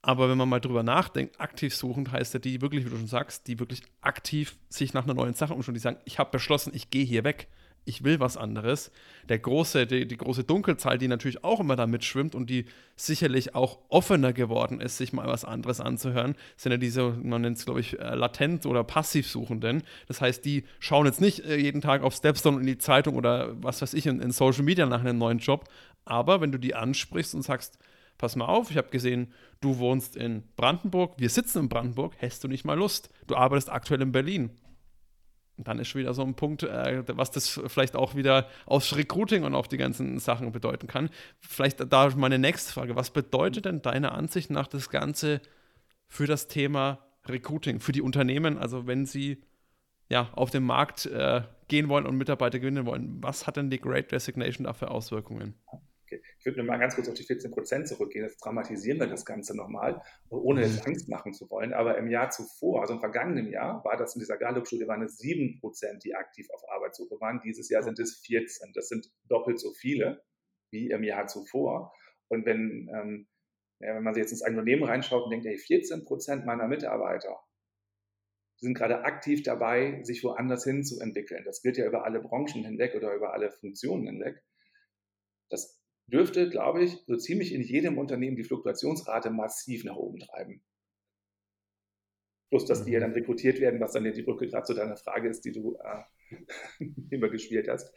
Aber 0.01 0.29
wenn 0.29 0.37
man 0.37 0.49
mal 0.49 0.59
drüber 0.59 0.83
nachdenkt, 0.83 1.39
aktiv 1.39 1.73
suchend 1.73 2.11
heißt 2.11 2.33
ja 2.33 2.39
die 2.39 2.61
wirklich, 2.61 2.85
wie 2.85 2.89
du 2.89 2.97
schon 2.97 3.07
sagst, 3.07 3.47
die 3.47 3.59
wirklich 3.59 3.83
aktiv 4.01 4.57
sich 4.67 4.93
nach 4.93 5.05
einer 5.05 5.13
neuen 5.13 5.33
Sache 5.33 5.53
umschauen, 5.53 5.75
die 5.75 5.79
sagen, 5.79 5.99
ich 6.03 6.19
habe 6.19 6.29
beschlossen, 6.29 6.73
ich 6.75 6.89
gehe 6.89 7.05
hier 7.05 7.23
weg 7.23 7.47
ich 7.85 8.03
will 8.03 8.19
was 8.19 8.37
anderes. 8.37 8.91
Der 9.29 9.39
große, 9.39 9.85
die, 9.87 10.07
die, 10.07 10.17
große 10.17 10.43
Dunkelzahl, 10.43 10.97
die 10.97 11.07
natürlich 11.07 11.43
auch 11.43 11.59
immer 11.59 11.75
da 11.75 11.87
mitschwimmt 11.87 12.35
und 12.35 12.49
die 12.49 12.65
sicherlich 12.95 13.55
auch 13.55 13.79
offener 13.89 14.33
geworden 14.33 14.79
ist, 14.79 14.97
sich 14.97 15.13
mal 15.13 15.27
was 15.27 15.45
anderes 15.45 15.79
anzuhören, 15.79 16.35
sind 16.55 16.71
ja 16.71 16.77
diese, 16.77 17.11
man 17.11 17.41
nennt 17.41 17.57
es, 17.57 17.65
glaube 17.65 17.79
ich, 17.79 17.99
äh, 17.99 18.15
latent 18.15 18.65
oder 18.65 18.83
passiv 18.83 19.29
Suchenden. 19.29 19.83
Das 20.07 20.21
heißt, 20.21 20.45
die 20.45 20.63
schauen 20.79 21.05
jetzt 21.05 21.21
nicht 21.21 21.45
äh, 21.45 21.57
jeden 21.57 21.81
Tag 21.81 22.03
auf 22.03 22.15
Stepstone 22.15 22.59
in 22.59 22.65
die 22.65 22.77
Zeitung 22.77 23.15
oder 23.15 23.61
was 23.61 23.81
weiß 23.81 23.93
ich 23.93 24.05
in, 24.05 24.21
in 24.21 24.31
Social 24.31 24.63
Media 24.63 24.85
nach 24.85 25.01
einem 25.01 25.17
neuen 25.17 25.39
Job. 25.39 25.65
Aber 26.05 26.41
wenn 26.41 26.51
du 26.51 26.57
die 26.57 26.75
ansprichst 26.75 27.35
und 27.35 27.43
sagst, 27.43 27.77
pass 28.17 28.35
mal 28.35 28.45
auf, 28.45 28.71
ich 28.71 28.77
habe 28.77 28.89
gesehen, 28.89 29.33
du 29.61 29.77
wohnst 29.77 30.15
in 30.15 30.43
Brandenburg, 30.55 31.15
wir 31.17 31.29
sitzen 31.29 31.59
in 31.59 31.69
Brandenburg, 31.69 32.13
hast 32.21 32.43
du 32.43 32.47
nicht 32.47 32.65
mal 32.65 32.77
Lust? 32.77 33.09
Du 33.27 33.35
arbeitest 33.35 33.69
aktuell 33.69 34.01
in 34.01 34.11
Berlin 34.11 34.51
dann 35.57 35.79
ist 35.79 35.89
schon 35.89 36.01
wieder 36.01 36.13
so 36.13 36.23
ein 36.23 36.35
Punkt, 36.35 36.63
äh, 36.63 37.03
was 37.15 37.31
das 37.31 37.61
vielleicht 37.67 37.95
auch 37.95 38.15
wieder 38.15 38.47
aus 38.65 38.95
Recruiting 38.95 39.43
und 39.43 39.53
auch 39.53 39.67
die 39.67 39.77
ganzen 39.77 40.19
Sachen 40.19 40.51
bedeuten 40.51 40.87
kann. 40.87 41.09
Vielleicht 41.39 41.79
da 41.91 42.09
meine 42.15 42.39
nächste 42.39 42.73
Frage. 42.73 42.95
Was 42.95 43.11
bedeutet 43.11 43.65
denn 43.65 43.81
deiner 43.81 44.13
Ansicht 44.13 44.49
nach 44.49 44.67
das 44.67 44.89
Ganze 44.89 45.41
für 46.07 46.25
das 46.25 46.47
Thema 46.47 46.99
Recruiting, 47.27 47.79
für 47.79 47.91
die 47.91 48.01
Unternehmen? 48.01 48.57
Also 48.57 48.87
wenn 48.87 49.05
sie 49.05 49.43
ja, 50.09 50.29
auf 50.33 50.49
den 50.49 50.63
Markt 50.63 51.05
äh, 51.05 51.41
gehen 51.67 51.89
wollen 51.89 52.05
und 52.05 52.17
Mitarbeiter 52.17 52.59
gewinnen 52.59 52.85
wollen, 52.85 53.17
was 53.21 53.47
hat 53.47 53.57
denn 53.57 53.69
die 53.69 53.79
Great 53.79 54.11
Resignation 54.11 54.65
da 54.65 54.73
für 54.73 54.91
Auswirkungen? 54.91 55.55
Ich 56.43 56.45
würde 56.45 56.61
mal 56.61 56.77
ganz 56.77 56.95
kurz 56.95 57.07
auf 57.07 57.13
die 57.13 57.23
14 57.23 57.51
Prozent 57.51 57.87
zurückgehen. 57.87 58.25
Jetzt 58.25 58.43
dramatisieren 58.43 58.99
wir 58.99 59.07
das 59.07 59.23
Ganze 59.23 59.55
nochmal, 59.55 60.01
ohne 60.29 60.61
jetzt 60.61 60.85
Angst 60.85 61.07
machen 61.07 61.33
zu 61.33 61.49
wollen. 61.49 61.71
Aber 61.71 61.97
im 61.97 62.09
Jahr 62.09 62.31
zuvor, 62.31 62.81
also 62.81 62.95
im 62.95 62.99
vergangenen 62.99 63.47
Jahr, 63.47 63.81
war 63.85 63.95
das 63.95 64.15
in 64.15 64.19
dieser 64.19 64.35
Gallup-Studie, 64.35 64.85
waren 64.85 65.01
es 65.03 65.17
7 65.19 65.61
Prozent, 65.61 66.03
die 66.03 66.15
aktiv 66.15 66.49
auf 66.53 66.61
Arbeitssuche 66.69 67.15
waren. 67.21 67.39
Dieses 67.45 67.69
Jahr 67.69 67.81
sind 67.81 67.97
es 67.97 68.17
14. 68.25 68.73
Das 68.73 68.89
sind 68.89 69.09
doppelt 69.29 69.57
so 69.57 69.71
viele 69.71 70.21
wie 70.69 70.89
im 70.89 71.05
Jahr 71.05 71.27
zuvor. 71.27 71.93
Und 72.27 72.45
wenn, 72.45 72.89
ähm, 72.93 73.27
ja, 73.79 73.95
wenn 73.95 74.03
man 74.03 74.13
sich 74.13 74.23
jetzt 74.23 74.33
ins 74.33 74.45
Unternehmen 74.45 74.83
reinschaut 74.83 75.23
und 75.23 75.29
denkt, 75.29 75.45
hey, 75.45 75.57
14 75.57 76.03
Prozent 76.03 76.45
meiner 76.45 76.67
Mitarbeiter 76.67 77.39
sind 78.57 78.73
gerade 78.73 79.05
aktiv 79.05 79.43
dabei, 79.43 80.03
sich 80.03 80.25
woanders 80.25 80.65
hin 80.65 80.83
zu 80.83 80.99
entwickeln. 80.99 81.45
Das 81.45 81.61
gilt 81.61 81.77
ja 81.77 81.85
über 81.85 82.03
alle 82.03 82.19
Branchen 82.19 82.65
hinweg 82.65 82.95
oder 82.95 83.15
über 83.15 83.31
alle 83.31 83.49
Funktionen 83.49 84.07
hinweg. 84.07 84.43
Das 85.49 85.82
dürfte, 86.07 86.49
glaube 86.49 86.83
ich, 86.83 86.97
so 87.07 87.15
ziemlich 87.17 87.53
in 87.53 87.61
jedem 87.61 87.97
Unternehmen 87.97 88.35
die 88.35 88.43
Fluktuationsrate 88.43 89.29
massiv 89.29 89.83
nach 89.83 89.95
oben 89.95 90.19
treiben. 90.19 90.63
Plus, 92.49 92.65
dass 92.65 92.85
die 92.85 92.91
ja 92.91 92.99
mhm. 92.99 93.03
dann 93.03 93.13
rekrutiert 93.13 93.59
werden, 93.59 93.79
was 93.79 93.93
dann 93.93 94.05
ja 94.05 94.11
die 94.11 94.21
Brücke 94.21 94.47
gerade 94.47 94.65
zu 94.65 94.73
deiner 94.73 94.97
Frage 94.97 95.29
ist, 95.29 95.43
die 95.45 95.51
du 95.51 95.77
äh, 95.83 96.85
immer 97.09 97.29
gespielt 97.29 97.67
hast. 97.67 97.93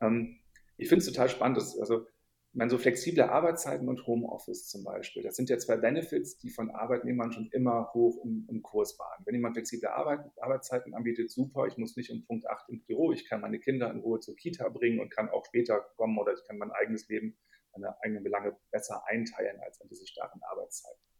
Ähm, 0.00 0.40
ich 0.76 0.88
finde 0.88 1.04
es 1.04 1.12
total 1.12 1.28
spannend, 1.28 1.58
dass, 1.58 1.78
also 1.78 2.06
ich 2.52 2.58
meine, 2.58 2.70
so 2.70 2.76
flexible 2.76 3.22
Arbeitszeiten 3.22 3.88
und 3.88 4.06
Homeoffice 4.06 4.68
zum 4.68 4.84
Beispiel, 4.84 5.22
das 5.22 5.36
sind 5.36 5.48
ja 5.48 5.56
zwei 5.56 5.78
Benefits, 5.78 6.36
die 6.36 6.50
von 6.50 6.70
Arbeitnehmern 6.70 7.32
schon 7.32 7.48
immer 7.50 7.90
hoch 7.94 8.22
im, 8.22 8.46
im 8.50 8.60
Kurs 8.60 8.98
waren. 8.98 9.24
Wenn 9.24 9.34
jemand 9.34 9.54
flexible 9.54 9.88
Arbeit, 9.88 10.20
Arbeitszeiten 10.38 10.92
anbietet, 10.92 11.30
super, 11.30 11.66
ich 11.66 11.78
muss 11.78 11.96
nicht 11.96 12.10
um 12.10 12.26
Punkt 12.26 12.46
8 12.46 12.68
ins 12.68 12.84
Büro, 12.84 13.10
ich 13.10 13.26
kann 13.26 13.40
meine 13.40 13.58
Kinder 13.58 13.90
in 13.90 14.00
Ruhe 14.00 14.20
zur 14.20 14.36
Kita 14.36 14.68
bringen 14.68 15.00
und 15.00 15.08
kann 15.08 15.30
auch 15.30 15.46
später 15.46 15.80
kommen 15.96 16.18
oder 16.18 16.34
ich 16.34 16.44
kann 16.46 16.58
mein 16.58 16.72
eigenes 16.72 17.08
Leben, 17.08 17.38
meine 17.72 17.96
eigenen 18.02 18.22
Belange 18.22 18.54
besser 18.70 19.02
einteilen 19.06 19.58
als 19.60 19.80
an 19.80 19.88
diese 19.88 20.06
starren 20.06 20.42
Arbeitszeiten. 20.42 21.11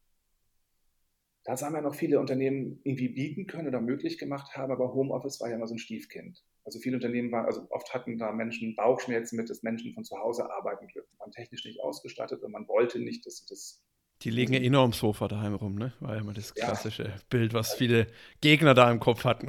Das 1.45 1.63
haben 1.63 1.75
ja 1.75 1.81
noch 1.81 1.95
viele 1.95 2.21
Unternehmen 2.21 2.81
irgendwie 2.85 3.09
bieten 3.09 3.47
können 3.47 3.67
oder 3.67 3.81
möglich 3.81 4.19
gemacht 4.19 4.57
haben, 4.57 4.71
aber 4.71 4.95
Homeoffice 4.95 5.41
war 5.41 5.49
ja 5.49 5.57
immer 5.57 5.67
so 5.67 5.75
ein 5.75 5.79
Stiefkind. 5.79 6.41
Also 6.65 6.79
viele 6.79 6.97
Unternehmen 6.97 7.33
waren, 7.33 7.47
also 7.47 7.67
oft 7.71 7.93
hatten 7.93 8.17
da 8.17 8.31
Menschen 8.31 8.77
Bauchschmerzen 8.77 9.37
mit, 9.37 9.51
dass 9.51 9.65
Menschen 9.65 9.93
von 9.95 10.05
zu 10.05 10.17
Hause 10.17 10.49
arbeiten 10.51 10.87
dürfen. 10.89 11.11
Man 11.19 11.33
technisch 11.33 11.65
nicht 11.65 11.81
ausgestattet 11.81 12.43
und 12.43 12.53
man 12.53 12.69
wollte 12.69 13.01
nicht, 13.01 13.27
dass 13.27 13.39
sie 13.39 13.47
das. 13.49 13.83
Die 14.23 14.31
liegen 14.31 14.53
ja 14.53 14.61
eh 14.61 14.71
nur 14.71 14.83
am 14.83 14.93
Sofa 14.93 15.27
daheim 15.27 15.55
rum, 15.55 15.75
ne? 15.75 15.93
War 15.99 16.15
ja 16.15 16.21
immer 16.21 16.33
das 16.33 16.55
klassische 16.55 17.05
ja. 17.05 17.17
Bild, 17.29 17.55
was 17.55 17.75
viele 17.75 18.07
Gegner 18.41 18.75
da 18.75 18.89
im 18.93 19.01
Kopf 19.01 19.25
hatten. 19.25 19.49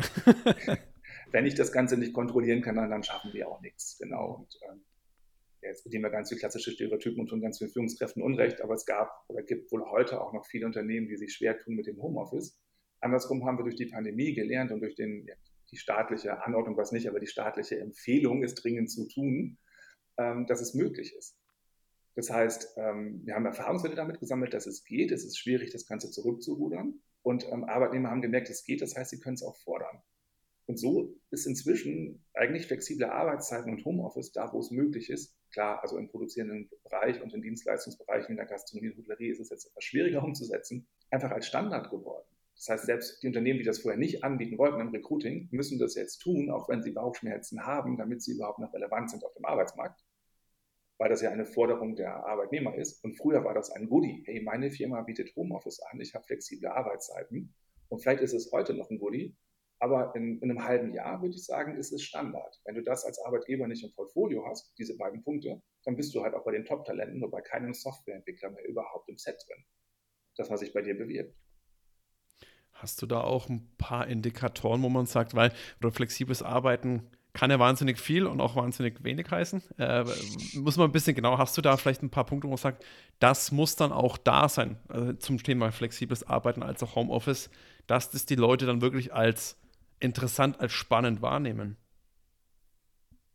Wenn 1.31 1.45
ich 1.45 1.53
das 1.53 1.71
Ganze 1.71 1.97
nicht 1.97 2.13
kontrollieren 2.13 2.63
kann, 2.63 2.75
dann 2.75 3.03
schaffen 3.03 3.31
wir 3.33 3.47
auch 3.47 3.61
nichts. 3.61 3.99
Genau. 3.99 4.33
Und 4.39 4.59
ähm, 4.67 4.81
jetzt 5.69 5.83
bedienen 5.83 6.03
wir 6.03 6.09
ganz 6.09 6.29
viele 6.29 6.39
klassische 6.39 6.71
Stereotypen 6.71 7.21
und 7.21 7.27
tun 7.27 7.41
ganz 7.41 7.57
vielen 7.57 7.71
Führungskräften 7.71 8.21
Unrecht, 8.21 8.61
aber 8.61 8.73
es 8.73 8.85
gab 8.85 9.09
oder 9.27 9.43
gibt 9.43 9.71
wohl 9.71 9.83
heute 9.89 10.21
auch 10.21 10.33
noch 10.33 10.45
viele 10.45 10.65
Unternehmen, 10.65 11.07
die 11.07 11.17
sich 11.17 11.33
schwer 11.33 11.57
tun 11.57 11.75
mit 11.75 11.87
dem 11.87 12.01
Homeoffice. 12.01 12.59
Andersrum 12.99 13.45
haben 13.45 13.57
wir 13.57 13.63
durch 13.63 13.75
die 13.75 13.87
Pandemie 13.87 14.33
gelernt 14.33 14.71
und 14.71 14.81
durch 14.81 14.95
den 14.95 15.27
die 15.73 15.77
staatliche 15.77 16.43
Anordnung, 16.45 16.77
was 16.77 16.91
nicht, 16.91 17.09
aber 17.09 17.19
die 17.19 17.27
staatliche 17.27 17.79
Empfehlung 17.79 18.43
ist 18.43 18.55
dringend 18.55 18.91
zu 18.91 19.07
tun, 19.07 19.57
ähm, 20.17 20.45
dass 20.45 20.61
es 20.61 20.75
möglich 20.75 21.15
ist. 21.17 21.35
Das 22.15 22.29
heißt, 22.29 22.75
ähm, 22.77 23.21
wir 23.25 23.33
haben 23.33 23.45
Erfahrungswerte 23.45 23.95
damit 23.95 24.19
gesammelt, 24.19 24.53
dass 24.53 24.67
es 24.67 24.83
geht. 24.83 25.11
Es 25.11 25.25
ist 25.25 25.37
schwierig, 25.37 25.71
das 25.71 25.87
Ganze 25.87 26.11
zurückzurudern. 26.11 27.01
Und 27.23 27.47
ähm, 27.51 27.63
Arbeitnehmer 27.63 28.11
haben 28.11 28.21
gemerkt, 28.21 28.51
es 28.51 28.63
geht. 28.63 28.81
Das 28.81 28.95
heißt, 28.95 29.09
sie 29.09 29.19
können 29.19 29.33
es 29.33 29.41
auch 29.41 29.57
fordern. 29.57 30.03
Und 30.65 30.79
so 30.79 31.13
ist 31.29 31.45
inzwischen 31.45 32.23
eigentlich 32.33 32.67
flexible 32.67 33.09
Arbeitszeiten 33.09 33.71
und 33.71 33.83
Homeoffice 33.83 34.31
da, 34.31 34.51
wo 34.53 34.59
es 34.59 34.71
möglich 34.71 35.09
ist. 35.09 35.35
Klar, 35.51 35.81
also 35.81 35.97
im 35.97 36.07
produzierenden 36.07 36.69
Bereich 36.83 37.21
und 37.21 37.33
in 37.33 37.41
Dienstleistungsbereichen 37.41 38.31
in 38.31 38.37
der 38.37 38.45
Gastronomie 38.45 38.91
und 38.91 38.97
Hotellerie 38.97 39.29
ist 39.29 39.39
es 39.39 39.49
jetzt 39.49 39.67
etwas 39.67 39.83
schwieriger 39.83 40.23
umzusetzen, 40.23 40.87
einfach 41.11 41.31
als 41.31 41.47
Standard 41.47 41.89
geworden. 41.89 42.25
Das 42.55 42.69
heißt, 42.69 42.85
selbst 42.85 43.23
die 43.23 43.27
Unternehmen, 43.27 43.59
die 43.59 43.65
das 43.65 43.79
vorher 43.79 43.99
nicht 43.99 44.23
anbieten 44.23 44.57
wollten 44.57 44.79
im 44.79 44.89
Recruiting, 44.89 45.49
müssen 45.51 45.79
das 45.79 45.95
jetzt 45.95 46.19
tun, 46.19 46.49
auch 46.49 46.69
wenn 46.69 46.81
sie 46.81 46.91
Bauchschmerzen 46.91 47.65
haben, 47.65 47.97
damit 47.97 48.21
sie 48.21 48.33
überhaupt 48.33 48.59
noch 48.59 48.73
relevant 48.73 49.09
sind 49.09 49.25
auf 49.25 49.33
dem 49.33 49.43
Arbeitsmarkt. 49.43 50.01
Weil 50.97 51.09
das 51.09 51.21
ja 51.21 51.31
eine 51.31 51.45
Forderung 51.45 51.95
der 51.95 52.25
Arbeitnehmer 52.25 52.75
ist. 52.75 53.03
Und 53.03 53.17
früher 53.17 53.43
war 53.43 53.53
das 53.53 53.71
ein 53.71 53.89
Goodie. 53.89 54.23
Hey, 54.25 54.41
meine 54.41 54.71
Firma 54.71 55.01
bietet 55.01 55.35
Homeoffice 55.35 55.81
an, 55.81 55.99
ich 55.99 56.13
habe 56.13 56.25
flexible 56.25 56.69
Arbeitszeiten. 56.69 57.53
Und 57.89 58.01
vielleicht 58.01 58.21
ist 58.21 58.33
es 58.33 58.51
heute 58.51 58.75
noch 58.75 58.89
ein 58.89 58.99
Goodie, 58.99 59.35
aber 59.83 60.15
in, 60.15 60.39
in, 60.39 60.49
einem 60.49 60.63
halben 60.63 60.93
Jahr 60.93 61.21
würde 61.21 61.35
ich 61.35 61.43
sagen, 61.43 61.75
ist 61.75 61.91
es 61.91 62.03
Standard. 62.03 62.57
Wenn 62.63 62.75
du 62.75 62.83
das 62.83 63.03
als 63.03 63.19
Arbeitgeber 63.25 63.67
nicht 63.67 63.83
im 63.83 63.91
Portfolio 63.93 64.45
hast, 64.47 64.71
diese 64.77 64.95
beiden 64.95 65.21
Punkte, 65.21 65.61
dann 65.83 65.97
bist 65.97 66.15
du 66.15 66.23
halt 66.23 66.35
auch 66.35 66.45
bei 66.45 66.53
den 66.53 66.63
Top-Talenten 66.63 67.19
nur 67.19 67.29
bei 67.29 67.41
keinem 67.41 67.73
Softwareentwickler 67.73 68.51
mehr 68.51 68.65
überhaupt 68.65 69.09
im 69.09 69.17
Set 69.17 69.35
drin. 69.45 69.61
Das, 70.37 70.49
was 70.49 70.61
sich 70.61 70.71
bei 70.71 70.81
dir 70.81 70.97
bewirbt. 70.97 71.35
Hast 72.71 73.01
du 73.01 73.05
da 73.05 73.19
auch 73.19 73.49
ein 73.49 73.75
paar 73.77 74.07
Indikatoren, 74.07 74.81
wo 74.83 74.87
man 74.87 75.05
sagt, 75.05 75.35
weil 75.35 75.51
oder 75.81 75.91
flexibles 75.91 76.41
Arbeiten 76.41 77.09
kann 77.33 77.51
ja 77.51 77.59
wahnsinnig 77.59 77.99
viel 77.99 78.25
und 78.25 78.39
auch 78.39 78.55
wahnsinnig 78.55 79.03
wenig 79.03 79.29
heißen. 79.29 79.61
Äh, 79.79 80.05
muss 80.53 80.77
man 80.77 80.87
ein 80.87 80.93
bisschen 80.93 81.13
genau, 81.13 81.37
hast 81.37 81.57
du 81.57 81.61
da 81.61 81.75
vielleicht 81.75 82.03
ein 82.03 82.09
paar 82.09 82.25
Punkte, 82.25 82.47
wo 82.47 82.51
man 82.51 82.57
sagt, 82.57 82.85
das 83.19 83.51
muss 83.51 83.75
dann 83.75 83.91
auch 83.91 84.17
da 84.17 84.47
sein, 84.47 84.77
also 84.87 85.11
zum 85.13 85.43
Thema 85.43 85.73
flexibles 85.73 86.25
Arbeiten 86.25 86.63
als 86.63 86.81
auch 86.83 86.95
Homeoffice, 86.95 87.49
dass 87.85 88.11
das 88.11 88.25
die 88.25 88.35
Leute 88.35 88.65
dann 88.65 88.81
wirklich 88.81 89.13
als 89.13 89.57
interessant, 90.03 90.59
als 90.59 90.73
spannend 90.73 91.21
wahrnehmen? 91.21 91.77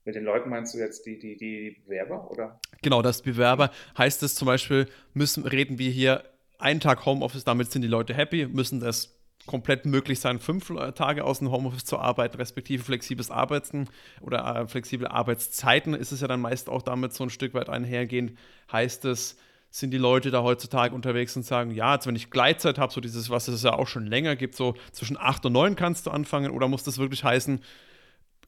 Mit 0.04 0.14
den 0.14 0.24
Leuten 0.24 0.48
meinst 0.48 0.74
du 0.74 0.78
jetzt 0.78 1.04
die, 1.04 1.18
die, 1.18 1.36
die 1.36 1.82
Bewerber, 1.84 2.30
oder? 2.30 2.60
Genau, 2.82 3.02
das 3.02 3.22
Bewerber 3.22 3.70
heißt 3.96 4.22
es 4.22 4.34
zum 4.34 4.46
Beispiel, 4.46 4.86
müssen, 5.12 5.46
reden 5.46 5.78
wir 5.78 5.90
hier 5.90 6.24
einen 6.58 6.80
Tag 6.80 7.04
Homeoffice, 7.04 7.44
damit 7.44 7.70
sind 7.70 7.82
die 7.82 7.88
Leute 7.88 8.14
happy, 8.14 8.46
müssen 8.46 8.80
das 8.80 9.18
komplett 9.46 9.86
möglich 9.86 10.20
sein, 10.20 10.38
fünf 10.38 10.72
Tage 10.94 11.24
aus 11.24 11.40
dem 11.40 11.50
Homeoffice 11.50 11.84
zu 11.84 11.98
arbeiten, 11.98 12.36
respektive 12.36 12.84
flexibles 12.84 13.30
Arbeiten 13.30 13.88
oder 14.20 14.44
äh, 14.54 14.66
flexible 14.66 15.08
Arbeitszeiten 15.08 15.94
ist 15.94 16.12
es 16.12 16.20
ja 16.20 16.28
dann 16.28 16.40
meist 16.40 16.68
auch 16.68 16.82
damit 16.82 17.12
so 17.14 17.24
ein 17.24 17.30
Stück 17.30 17.54
weit 17.54 17.68
einhergehend, 17.68 18.38
heißt 18.70 19.04
es, 19.06 19.36
sind 19.70 19.90
die 19.90 19.98
Leute 19.98 20.30
da 20.30 20.42
heutzutage 20.42 20.94
unterwegs 20.94 21.36
und 21.36 21.42
sagen, 21.42 21.70
ja, 21.70 21.94
jetzt 21.94 22.06
wenn 22.06 22.16
ich 22.16 22.30
Gleitzeit 22.30 22.78
habe, 22.78 22.92
so 22.92 23.00
dieses, 23.00 23.30
was 23.30 23.48
es 23.48 23.62
ja 23.62 23.74
auch 23.74 23.86
schon 23.86 24.06
länger 24.06 24.36
gibt, 24.36 24.54
so 24.54 24.74
zwischen 24.92 25.16
acht 25.18 25.44
und 25.44 25.52
neun 25.52 25.76
kannst 25.76 26.06
du 26.06 26.10
anfangen, 26.10 26.50
oder 26.50 26.68
muss 26.68 26.84
das 26.84 26.98
wirklich 26.98 27.24
heißen, 27.24 27.60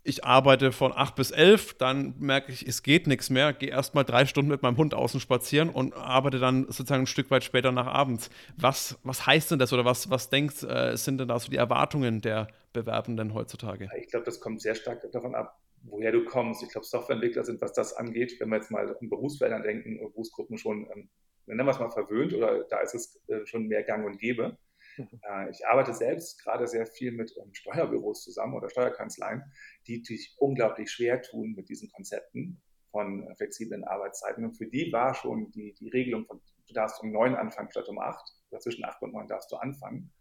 ich 0.03 0.25
arbeite 0.25 0.73
von 0.73 0.93
8 0.95 1.15
bis 1.15 1.31
11, 1.31 1.75
dann 1.75 2.15
merke 2.19 2.53
ich, 2.53 2.67
es 2.67 2.83
geht 2.83 3.07
nichts 3.07 3.29
mehr, 3.29 3.53
gehe 3.53 3.69
erstmal 3.69 4.05
drei 4.05 4.25
Stunden 4.25 4.51
mit 4.51 4.63
meinem 4.63 4.79
Hund 4.79 4.95
außen 4.95 5.21
spazieren 5.21 5.69
und 5.69 5.95
arbeite 5.95 6.39
dann 6.39 6.65
sozusagen 6.65 7.03
ein 7.03 7.07
Stück 7.07 7.31
weit 7.31 7.45
später 7.45 7.71
nach 7.71 7.87
abends. 7.87 8.31
Was, 8.57 8.99
was 9.05 9.27
heißt 9.27 9.51
denn 9.51 9.59
das 9.59 9.73
oder 9.73 9.85
was, 9.85 10.09
was 10.09 10.31
denkt, 10.31 10.63
äh, 10.63 10.97
sind 10.97 11.19
denn 11.19 11.29
da 11.29 11.39
so 11.39 11.51
die 11.51 11.57
Erwartungen 11.57 12.23
der 12.23 12.49
Bewerbenden 12.73 13.35
heutzutage? 13.35 13.91
Ich 13.99 14.09
glaube, 14.09 14.25
das 14.25 14.41
kommt 14.41 14.63
sehr 14.63 14.75
stark 14.75 15.03
davon 15.13 15.35
ab, 15.35 15.60
woher 15.83 16.13
du 16.13 16.25
kommst. 16.25 16.63
Ich 16.63 16.71
glaube, 16.71 16.87
Softwareentwickler 16.87 17.45
sind, 17.45 17.61
was 17.61 17.73
das 17.73 17.95
angeht, 17.95 18.39
wenn 18.39 18.49
wir 18.51 18.57
jetzt 18.57 18.71
mal 18.71 18.97
in 19.01 19.09
Berufsfeldern 19.09 19.63
denken, 19.63 19.99
Berufsgruppen 19.99 20.59
schon, 20.59 20.89
ähm, 20.95 21.11
nennen 21.47 21.67
wir 21.67 21.73
es 21.73 21.79
mal 21.79 21.91
verwöhnt 21.91 22.35
oder 22.35 22.65
da 22.65 22.81
ist 22.81 22.95
es 22.95 23.21
äh, 23.29 23.47
schon 23.47 23.67
mehr 23.67 23.83
gang 23.83 24.05
und 24.07 24.19
gäbe. 24.19 24.59
Äh, 24.99 25.51
ich 25.51 25.67
arbeite 25.67 25.95
selbst 25.95 26.43
gerade 26.43 26.67
sehr 26.67 26.87
viel 26.87 27.13
mit 27.13 27.33
ähm, 27.41 27.55
Steuerbüros 27.55 28.25
zusammen 28.25 28.55
oder 28.55 28.69
Steuerkanzleien, 28.69 29.43
die 29.87 30.03
sich 30.05 30.35
unglaublich 30.39 30.91
schwer 30.91 31.23
tun 31.23 31.55
mit 31.57 31.69
diesen 31.69 31.91
Konzepten 31.91 32.61
von 32.91 33.27
äh, 33.27 33.37
flexiblen 33.37 33.85
Arbeitszeiten. 33.85 34.45
Und 34.45 34.55
für 34.55 34.67
die 34.67 34.93
war 34.93 35.15
schon 35.15 35.51
die, 35.53 35.75
die 35.75 35.89
Regelung 35.89 36.27
von, 36.27 36.41
du 36.67 36.75
darfst 36.75 37.03
um 37.03 37.13
neun 37.13 37.35
anfangen 37.35 37.71
statt 37.71 37.89
um 37.89 37.99
acht, 37.99 38.25
oder 38.51 38.61
zwischen 38.61 38.85
acht 38.85 39.01
und 39.03 39.13
neun 39.13 39.29
darfst 39.29 39.51
du 39.53 39.57
anfangen, 39.57 40.13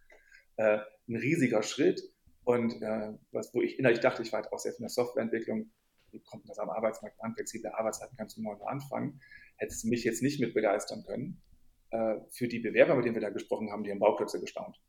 äh, 0.57 0.79
ein 1.07 1.15
riesiger 1.15 1.63
Schritt. 1.63 2.01
Und 2.49 2.81
äh, 2.81 3.13
was, 3.31 3.53
wo 3.53 3.61
ich 3.61 3.77
innerlich 3.77 3.99
dachte, 3.99 4.23
ich 4.23 4.31
war 4.31 4.41
halt 4.41 4.51
auch 4.51 4.57
sehr 4.57 4.71
viel 4.71 4.79
in 4.79 4.85
der 4.85 4.89
Softwareentwicklung, 4.89 5.71
wie 6.09 6.19
kommt 6.23 6.49
das 6.49 6.57
am 6.57 6.71
Arbeitsmarkt 6.71 7.21
an, 7.21 7.35
flexible 7.35 7.69
Arbeitszeiten 7.75 8.17
kannst 8.17 8.37
du 8.37 8.41
Uhr 8.41 8.67
anfangen, 8.67 9.21
hättest 9.57 9.83
du 9.83 9.89
mich 9.89 10.03
jetzt 10.03 10.23
nicht 10.23 10.39
mit 10.39 10.55
begeistern 10.55 11.03
können 11.05 11.43
äh, 11.91 12.15
für 12.31 12.47
die 12.47 12.57
Bewerber, 12.57 12.95
mit 12.95 13.05
denen 13.05 13.13
wir 13.13 13.21
da 13.21 13.29
gesprochen 13.29 13.71
haben, 13.71 13.83
die 13.83 13.91
haben 13.91 13.99
Bauklötze 13.99 14.39
gestaunt. 14.39 14.81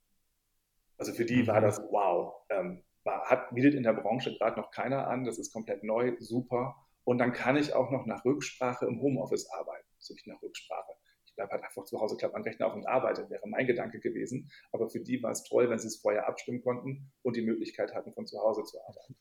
Also 0.97 1.13
für 1.13 1.27
die 1.27 1.43
mhm. 1.43 1.49
war 1.49 1.61
das 1.61 1.83
wow. 1.91 2.33
Ähm, 2.49 2.83
war, 3.05 3.27
hat, 3.29 3.55
bietet 3.55 3.75
in 3.75 3.83
der 3.83 3.93
Branche 3.93 4.35
gerade 4.39 4.59
noch 4.59 4.71
keiner 4.71 5.09
an. 5.09 5.25
Das 5.25 5.39
ist 5.39 5.53
komplett 5.53 5.85
neu, 5.85 6.17
super. 6.19 6.77
Und 7.05 7.19
dann 7.19 7.35
kann 7.35 7.59
ich 7.59 7.75
auch 7.75 7.91
noch 7.91 8.07
nach 8.07 8.25
Rücksprache 8.25 8.87
im 8.87 9.03
Homeoffice 9.03 9.51
arbeiten. 9.51 9.87
Also 9.99 10.15
nicht 10.15 10.27
nach 10.27 10.41
Rücksprache. 10.41 10.93
Bleibe 11.41 11.53
halt 11.53 11.65
einfach 11.65 11.85
zu 11.85 12.01
Hause, 12.01 12.17
klappt 12.17 12.35
mein 12.35 12.43
Rechner 12.43 12.67
auf 12.67 12.75
und 12.75 12.87
arbeite, 12.87 13.31
wäre 13.31 13.49
mein 13.49 13.67
Gedanke 13.67 13.99
gewesen. 13.99 14.51
Aber 14.73 14.91
für 14.91 15.01
die 15.01 15.23
war 15.23 15.31
es 15.31 15.43
toll, 15.45 15.71
wenn 15.71 15.79
sie 15.79 15.87
es 15.87 15.97
vorher 15.97 16.29
abstimmen 16.29 16.63
konnten 16.63 17.11
und 17.23 17.37
die 17.37 17.43
Möglichkeit 17.43 17.95
hatten, 17.95 18.13
von 18.13 18.27
zu 18.27 18.39
Hause 18.39 18.63
zu 18.65 18.79
arbeiten. 18.81 19.17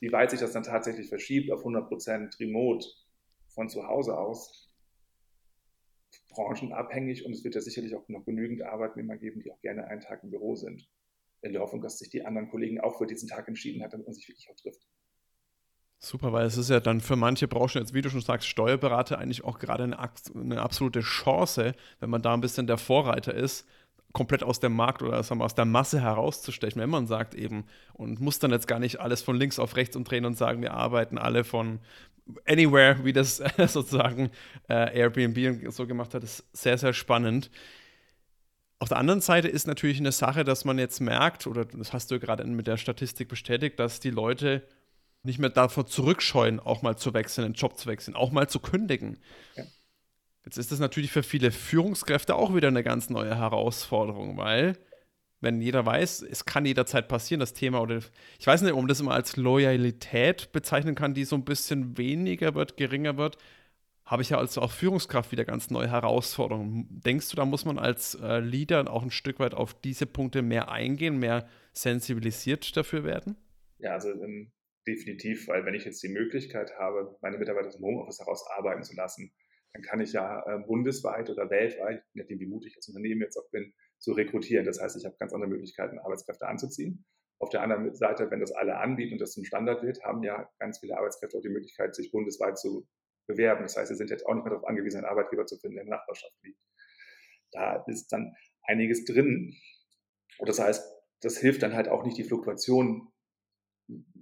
Wie 0.00 0.10
weit 0.12 0.30
sich 0.30 0.40
das 0.40 0.52
dann 0.52 0.62
tatsächlich 0.62 1.08
verschiebt 1.08 1.50
auf 1.50 1.64
100% 1.64 2.40
Remote 2.40 2.86
von 3.48 3.68
zu 3.68 3.86
Hause 3.86 4.16
aus, 4.16 4.72
branchenabhängig 6.30 7.26
und 7.26 7.32
es 7.32 7.44
wird 7.44 7.56
ja 7.56 7.60
sicherlich 7.60 7.94
auch 7.94 8.08
noch 8.08 8.24
genügend 8.24 8.62
Arbeitnehmer 8.62 9.16
geben, 9.16 9.42
die 9.42 9.52
auch 9.52 9.60
gerne 9.60 9.86
einen 9.88 10.00
Tag 10.00 10.22
im 10.22 10.30
Büro 10.30 10.54
sind. 10.54 10.88
In 11.42 11.52
der 11.52 11.60
Hoffnung, 11.62 11.82
dass 11.82 11.98
sich 11.98 12.08
die 12.08 12.24
anderen 12.24 12.48
Kollegen 12.48 12.80
auch 12.80 12.96
für 12.98 13.06
diesen 13.06 13.28
Tag 13.28 13.48
entschieden 13.48 13.82
haben, 13.82 13.90
damit 13.90 14.06
man 14.06 14.14
sich 14.14 14.28
wirklich 14.28 14.48
auch 14.50 14.56
trifft. 14.56 14.87
Super, 16.00 16.32
weil 16.32 16.46
es 16.46 16.56
ist 16.56 16.70
ja 16.70 16.78
dann 16.78 17.00
für 17.00 17.16
manche 17.16 17.48
Branchen, 17.48 17.80
jetzt 17.80 17.92
wie 17.92 18.02
du 18.02 18.10
schon 18.10 18.20
sagst, 18.20 18.46
Steuerberater 18.46 19.18
eigentlich 19.18 19.42
auch 19.44 19.58
gerade 19.58 19.82
eine, 19.82 19.98
eine 19.98 20.62
absolute 20.62 21.00
Chance, 21.00 21.74
wenn 21.98 22.10
man 22.10 22.22
da 22.22 22.34
ein 22.34 22.40
bisschen 22.40 22.68
der 22.68 22.78
Vorreiter 22.78 23.34
ist, 23.34 23.66
komplett 24.12 24.44
aus 24.44 24.60
dem 24.60 24.74
Markt 24.74 25.02
oder 25.02 25.22
sagen 25.22 25.40
wir, 25.40 25.44
aus 25.44 25.56
der 25.56 25.64
Masse 25.64 26.00
herauszustechen, 26.00 26.80
wenn 26.80 26.88
man 26.88 27.08
sagt 27.08 27.34
eben, 27.34 27.64
und 27.94 28.20
muss 28.20 28.38
dann 28.38 28.52
jetzt 28.52 28.68
gar 28.68 28.78
nicht 28.78 29.00
alles 29.00 29.22
von 29.22 29.36
links 29.36 29.58
auf 29.58 29.74
rechts 29.76 29.96
umdrehen 29.96 30.24
und 30.24 30.36
sagen, 30.36 30.62
wir 30.62 30.72
arbeiten 30.72 31.18
alle 31.18 31.42
von 31.44 31.80
Anywhere, 32.46 33.04
wie 33.04 33.12
das 33.12 33.36
sozusagen 33.66 34.30
äh, 34.68 34.98
Airbnb 34.98 35.72
so 35.72 35.86
gemacht 35.86 36.14
hat, 36.14 36.22
ist 36.22 36.44
sehr, 36.52 36.78
sehr 36.78 36.92
spannend. 36.92 37.50
Auf 38.78 38.88
der 38.88 38.98
anderen 38.98 39.20
Seite 39.20 39.48
ist 39.48 39.66
natürlich 39.66 39.98
eine 39.98 40.12
Sache, 40.12 40.44
dass 40.44 40.64
man 40.64 40.78
jetzt 40.78 41.00
merkt, 41.00 41.48
oder 41.48 41.64
das 41.64 41.92
hast 41.92 42.10
du 42.12 42.20
gerade 42.20 42.44
mit 42.44 42.68
der 42.68 42.76
Statistik 42.76 43.28
bestätigt, 43.28 43.80
dass 43.80 43.98
die 43.98 44.10
Leute 44.10 44.62
nicht 45.28 45.38
mehr 45.38 45.50
davor 45.50 45.86
zurückscheuen, 45.86 46.58
auch 46.58 46.82
mal 46.82 46.96
zu 46.96 47.14
wechseln, 47.14 47.44
einen 47.44 47.54
Job 47.54 47.78
zu 47.78 47.86
wechseln, 47.86 48.16
auch 48.16 48.32
mal 48.32 48.48
zu 48.48 48.58
kündigen. 48.58 49.18
Ja. 49.54 49.64
Jetzt 50.44 50.56
ist 50.56 50.72
das 50.72 50.78
natürlich 50.78 51.12
für 51.12 51.22
viele 51.22 51.52
Führungskräfte 51.52 52.34
auch 52.34 52.54
wieder 52.54 52.68
eine 52.68 52.82
ganz 52.82 53.10
neue 53.10 53.36
Herausforderung, 53.36 54.38
weil 54.38 54.78
wenn 55.40 55.60
jeder 55.60 55.84
weiß, 55.84 56.22
es 56.22 56.46
kann 56.46 56.64
jederzeit 56.64 57.06
passieren, 57.06 57.40
das 57.40 57.52
Thema, 57.52 57.80
oder 57.80 58.00
ich 58.38 58.46
weiß 58.46 58.62
nicht, 58.62 58.72
ob 58.72 58.78
man 58.78 58.88
das 58.88 59.00
immer 59.00 59.12
als 59.12 59.36
Loyalität 59.36 60.50
bezeichnen 60.52 60.94
kann, 60.94 61.14
die 61.14 61.24
so 61.24 61.36
ein 61.36 61.44
bisschen 61.44 61.98
weniger 61.98 62.54
wird, 62.54 62.76
geringer 62.76 63.16
wird, 63.16 63.36
habe 64.04 64.22
ich 64.22 64.30
ja 64.30 64.38
als 64.38 64.56
auch 64.56 64.72
Führungskraft 64.72 65.30
wieder 65.30 65.44
ganz 65.44 65.70
neue 65.70 65.90
Herausforderungen. 65.90 66.88
Denkst 66.90 67.28
du, 67.28 67.36
da 67.36 67.44
muss 67.44 67.66
man 67.66 67.78
als 67.78 68.14
äh, 68.14 68.40
Leader 68.40 68.90
auch 68.90 69.02
ein 69.02 69.10
Stück 69.10 69.38
weit 69.38 69.52
auf 69.52 69.74
diese 69.74 70.06
Punkte 70.06 70.40
mehr 70.40 70.70
eingehen, 70.70 71.18
mehr 71.18 71.46
sensibilisiert 71.74 72.74
dafür 72.74 73.04
werden? 73.04 73.36
Ja, 73.78 73.92
also 73.92 74.08
ähm, 74.08 74.50
definitiv, 74.88 75.48
weil 75.48 75.64
wenn 75.66 75.74
ich 75.74 75.84
jetzt 75.84 76.02
die 76.02 76.08
Möglichkeit 76.08 76.76
habe, 76.78 77.16
meine 77.20 77.38
Mitarbeiter 77.38 77.70
dem 77.70 77.84
Homeoffice 77.84 78.20
heraus 78.20 78.44
arbeiten 78.56 78.82
zu 78.82 78.96
lassen, 78.96 79.32
dann 79.74 79.82
kann 79.82 80.00
ich 80.00 80.12
ja 80.12 80.42
äh, 80.46 80.58
bundesweit 80.66 81.28
oder 81.28 81.50
weltweit, 81.50 82.02
je 82.12 82.22
nachdem 82.22 82.40
wie 82.40 82.46
mutig 82.46 82.72
ich 82.72 82.76
als 82.76 82.88
Unternehmen 82.88 83.20
jetzt 83.20 83.36
auch 83.36 83.50
bin, 83.50 83.74
zu 83.98 84.12
rekrutieren. 84.12 84.64
Das 84.64 84.80
heißt, 84.80 84.96
ich 84.96 85.04
habe 85.04 85.16
ganz 85.18 85.32
andere 85.32 85.50
Möglichkeiten, 85.50 85.98
Arbeitskräfte 85.98 86.46
anzuziehen. 86.46 87.04
Auf 87.38 87.50
der 87.50 87.62
anderen 87.62 87.94
Seite, 87.94 88.30
wenn 88.30 88.40
das 88.40 88.52
alle 88.52 88.78
anbieten 88.78 89.12
und 89.12 89.20
das 89.20 89.32
zum 89.32 89.44
Standard 89.44 89.82
wird, 89.82 90.02
haben 90.02 90.22
ja 90.22 90.48
ganz 90.58 90.80
viele 90.80 90.96
Arbeitskräfte 90.96 91.36
auch 91.36 91.42
die 91.42 91.50
Möglichkeit, 91.50 91.94
sich 91.94 92.10
bundesweit 92.10 92.58
zu 92.58 92.88
bewerben. 93.28 93.62
Das 93.62 93.76
heißt, 93.76 93.88
sie 93.88 93.94
sind 93.94 94.10
jetzt 94.10 94.26
auch 94.26 94.34
nicht 94.34 94.44
mehr 94.44 94.54
darauf 94.54 94.66
angewiesen, 94.66 94.98
einen 94.98 95.06
Arbeitgeber 95.06 95.46
zu 95.46 95.58
finden, 95.58 95.76
der 95.76 95.84
in 95.84 95.90
der 95.90 95.98
Nachbarschaft 95.98 96.34
liegt. 96.42 96.60
Da 97.52 97.84
ist 97.86 98.08
dann 98.08 98.34
einiges 98.62 99.04
drin. 99.04 99.54
Und 100.38 100.48
das 100.48 100.58
heißt, 100.58 100.82
das 101.20 101.38
hilft 101.38 101.62
dann 101.62 101.74
halt 101.74 101.88
auch 101.88 102.04
nicht, 102.04 102.16
die 102.16 102.24
Fluktuation 102.24 103.12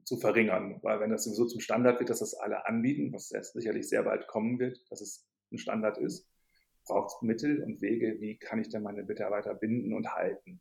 zu 0.06 0.16
verringern, 0.16 0.78
weil 0.82 1.00
wenn 1.00 1.10
das 1.10 1.24
sowieso 1.24 1.46
zum 1.46 1.60
Standard 1.60 1.98
wird, 1.98 2.10
dass 2.10 2.20
das 2.20 2.34
alle 2.34 2.64
anbieten, 2.66 3.12
was 3.12 3.28
sicherlich 3.28 3.88
sehr 3.88 4.04
bald 4.04 4.28
kommen 4.28 4.60
wird, 4.60 4.80
dass 4.88 5.00
es 5.00 5.26
ein 5.50 5.58
Standard 5.58 5.98
ist, 5.98 6.30
braucht 6.84 7.16
es 7.16 7.22
Mittel 7.22 7.64
und 7.64 7.82
Wege, 7.82 8.20
wie 8.20 8.38
kann 8.38 8.60
ich 8.60 8.68
denn 8.68 8.84
meine 8.84 9.02
Mitarbeiter 9.02 9.52
binden 9.54 9.92
und 9.92 10.14
halten. 10.14 10.60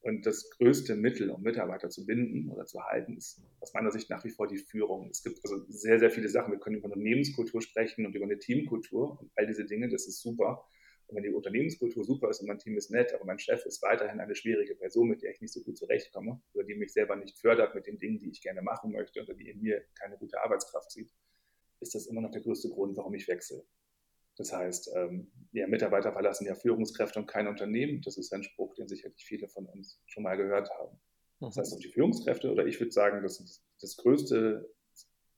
Und 0.00 0.24
das 0.24 0.48
größte 0.50 0.96
Mittel, 0.96 1.30
um 1.30 1.42
Mitarbeiter 1.42 1.90
zu 1.90 2.06
binden 2.06 2.50
oder 2.50 2.64
zu 2.64 2.82
halten, 2.82 3.18
ist 3.18 3.42
aus 3.60 3.74
meiner 3.74 3.90
Sicht 3.90 4.08
nach 4.08 4.24
wie 4.24 4.30
vor 4.30 4.46
die 4.46 4.58
Führung. 4.58 5.10
Es 5.10 5.22
gibt 5.22 5.40
also 5.44 5.64
sehr, 5.68 5.98
sehr 5.98 6.10
viele 6.10 6.30
Sachen. 6.30 6.52
Wir 6.52 6.58
können 6.58 6.76
über 6.76 6.86
Unternehmenskultur 6.86 7.60
sprechen 7.60 8.06
und 8.06 8.14
über 8.14 8.24
eine 8.24 8.38
Teamkultur 8.38 9.20
und 9.20 9.30
all 9.36 9.46
diese 9.46 9.66
Dinge, 9.66 9.90
das 9.90 10.06
ist 10.06 10.22
super. 10.22 10.66
Wenn 11.14 11.22
die 11.22 11.30
Unternehmenskultur 11.30 12.04
super 12.04 12.30
ist 12.30 12.40
und 12.40 12.48
mein 12.48 12.58
Team 12.58 12.76
ist 12.76 12.90
nett, 12.90 13.14
aber 13.14 13.24
mein 13.24 13.38
Chef 13.38 13.64
ist 13.66 13.82
weiterhin 13.82 14.20
eine 14.20 14.34
schwierige 14.34 14.74
Person, 14.74 15.08
mit 15.08 15.22
der 15.22 15.30
ich 15.30 15.40
nicht 15.40 15.52
so 15.52 15.62
gut 15.62 15.76
zurechtkomme, 15.76 16.40
oder 16.52 16.64
die 16.64 16.74
mich 16.74 16.92
selber 16.92 17.16
nicht 17.16 17.38
fördert 17.38 17.74
mit 17.74 17.86
den 17.86 17.98
Dingen, 17.98 18.18
die 18.18 18.30
ich 18.30 18.42
gerne 18.42 18.62
machen 18.62 18.92
möchte 18.92 19.22
oder 19.22 19.34
die 19.34 19.48
in 19.48 19.62
mir 19.62 19.82
keine 19.98 20.18
gute 20.18 20.42
Arbeitskraft 20.42 20.90
sieht, 20.90 21.10
ist 21.80 21.94
das 21.94 22.06
immer 22.06 22.20
noch 22.20 22.30
der 22.30 22.42
größte 22.42 22.68
Grund, 22.68 22.96
warum 22.96 23.14
ich 23.14 23.28
wechsle. 23.28 23.64
Das 24.36 24.52
heißt, 24.52 24.90
ähm, 24.96 25.30
ja, 25.52 25.66
Mitarbeiter 25.68 26.12
verlassen 26.12 26.46
ja 26.46 26.54
Führungskräfte 26.54 27.20
und 27.20 27.26
kein 27.26 27.46
Unternehmen. 27.46 28.02
Das 28.02 28.16
ist 28.16 28.32
ein 28.32 28.42
Spruch, 28.42 28.74
den 28.74 28.88
sicherlich 28.88 29.24
viele 29.24 29.48
von 29.48 29.66
uns 29.66 30.00
schon 30.06 30.24
mal 30.24 30.36
gehört 30.36 30.68
haben. 30.70 30.98
Das 31.40 31.56
heißt, 31.56 31.74
auch 31.74 31.78
die 31.78 31.88
Führungskräfte, 31.88 32.50
oder 32.50 32.66
ich 32.66 32.80
würde 32.80 32.90
sagen, 32.90 33.22
das 33.22 33.38
ist 33.38 33.62
das 33.80 33.96
größte, 33.96 34.68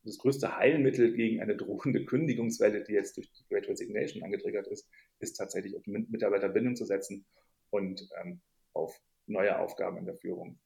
das 0.04 0.18
größte 0.18 0.56
Heilmittel 0.56 1.14
gegen 1.14 1.40
eine 1.42 1.56
drohende 1.56 2.04
Kündigungswelle, 2.04 2.84
die 2.84 2.92
jetzt 2.92 3.16
durch 3.16 3.30
die 3.32 3.44
Great 3.48 3.68
Resignation 3.68 4.22
angetriggert 4.22 4.68
ist, 4.68 4.88
ist 5.18 5.34
tatsächlich 5.34 5.76
auf 5.76 5.82
Mitarbeiterbindung 5.86 6.76
zu 6.76 6.84
setzen 6.84 7.26
und 7.70 8.08
ähm, 8.22 8.40
auf 8.72 8.98
neue 9.26 9.58
Aufgaben 9.58 9.96
in 9.98 10.06
der 10.06 10.16
Führung. 10.16 10.58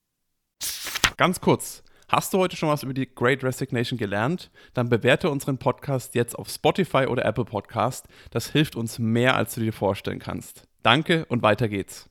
Ganz 1.17 1.41
kurz, 1.41 1.83
Hast 2.11 2.35
du 2.35 2.39
heute 2.39 2.57
schon 2.57 2.69
was 2.69 2.83
über 2.83 2.93
die 2.93 3.09
Great 3.09 3.45
Resignation 3.45 3.97
gelernt? 3.97 4.51
Dann 4.75 4.89
bewerte 4.89 5.31
unseren 5.31 5.59
Podcast 5.59 6.17
jetzt 6.17 6.37
auf 6.37 6.49
Spotify 6.49 7.07
oder 7.07 7.25
Apple 7.25 7.45
Podcast. 7.45 8.09
Das 8.33 8.51
hilft 8.51 8.75
uns 8.75 8.99
mehr, 8.99 9.37
als 9.37 9.55
du 9.55 9.61
dir 9.61 9.73
vorstellen 9.73 10.19
kannst. 10.19 10.67
Danke 10.83 11.25
und 11.27 11.43
weiter 11.43 11.69
geht's. 11.69 12.11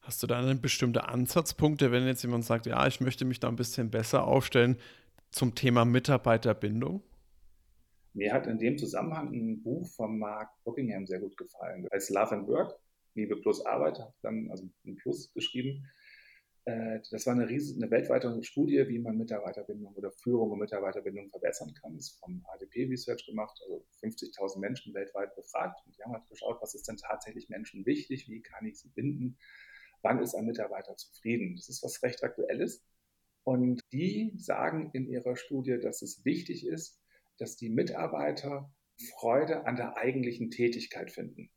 Hast 0.00 0.22
du 0.22 0.26
da 0.26 0.38
eine 0.38 0.54
bestimmte 0.54 1.06
Ansatzpunkte, 1.06 1.92
wenn 1.92 2.06
jetzt 2.06 2.22
jemand 2.22 2.46
sagt, 2.46 2.64
ja, 2.64 2.86
ich 2.86 3.02
möchte 3.02 3.26
mich 3.26 3.38
da 3.38 3.48
ein 3.48 3.56
bisschen 3.56 3.90
besser 3.90 4.26
aufstellen 4.26 4.78
zum 5.30 5.54
Thema 5.54 5.84
Mitarbeiterbindung? 5.84 7.02
Mir 8.12 8.32
hat 8.32 8.46
in 8.46 8.58
dem 8.58 8.76
Zusammenhang 8.76 9.32
ein 9.32 9.62
Buch 9.62 9.88
von 9.88 10.18
Mark 10.18 10.50
Buckingham 10.64 11.06
sehr 11.06 11.20
gut 11.20 11.36
gefallen. 11.36 11.84
Das 11.84 11.92
heißt 11.92 12.10
Love 12.10 12.32
and 12.32 12.48
Work, 12.48 12.78
Liebe 13.14 13.36
plus 13.36 13.64
Arbeit, 13.64 13.98
hat 13.98 14.14
dann 14.22 14.50
also 14.50 14.68
ein 14.84 14.96
Plus 14.96 15.32
geschrieben. 15.32 15.86
Äh, 16.64 17.00
das 17.10 17.26
war 17.26 17.34
eine, 17.34 17.48
riesen, 17.48 17.82
eine 17.82 17.90
weltweite 17.90 18.42
Studie, 18.42 18.84
wie 18.88 18.98
man 18.98 19.16
Mitarbeiterbindung 19.16 19.94
oder 19.94 20.10
Führung 20.12 20.50
und 20.50 20.58
Mitarbeiterbindung 20.58 21.28
verbessern 21.30 21.72
kann. 21.80 21.96
Das 21.96 22.06
ist 22.06 22.18
vom 22.18 22.44
ADP 22.52 22.86
Research 22.86 23.26
gemacht, 23.26 23.58
also 23.62 23.84
50.000 24.02 24.58
Menschen 24.58 24.94
weltweit 24.94 25.34
befragt. 25.34 25.80
Und 25.86 25.96
die 25.96 26.02
haben 26.02 26.12
halt 26.12 26.28
geschaut, 26.28 26.60
was 26.60 26.74
ist 26.74 26.88
denn 26.88 26.96
tatsächlich 26.96 27.48
Menschen 27.48 27.86
wichtig, 27.86 28.28
wie 28.28 28.42
kann 28.42 28.66
ich 28.66 28.78
sie 28.78 28.88
binden, 28.88 29.38
wann 30.02 30.20
ist 30.20 30.34
ein 30.34 30.46
Mitarbeiter 30.46 30.96
zufrieden. 30.96 31.56
Das 31.56 31.68
ist 31.68 31.82
was 31.82 32.02
recht 32.02 32.22
Aktuelles. 32.22 32.84
Und 33.44 33.80
die 33.92 34.32
sagen 34.36 34.90
in 34.92 35.08
ihrer 35.08 35.36
Studie, 35.36 35.78
dass 35.80 36.02
es 36.02 36.24
wichtig 36.24 36.66
ist, 36.66 37.00
dass 37.40 37.56
die 37.56 37.70
Mitarbeiter 37.70 38.72
Freude 39.18 39.66
an 39.66 39.76
der 39.76 39.96
eigentlichen 39.96 40.50
Tätigkeit 40.50 41.10
finden 41.10 41.50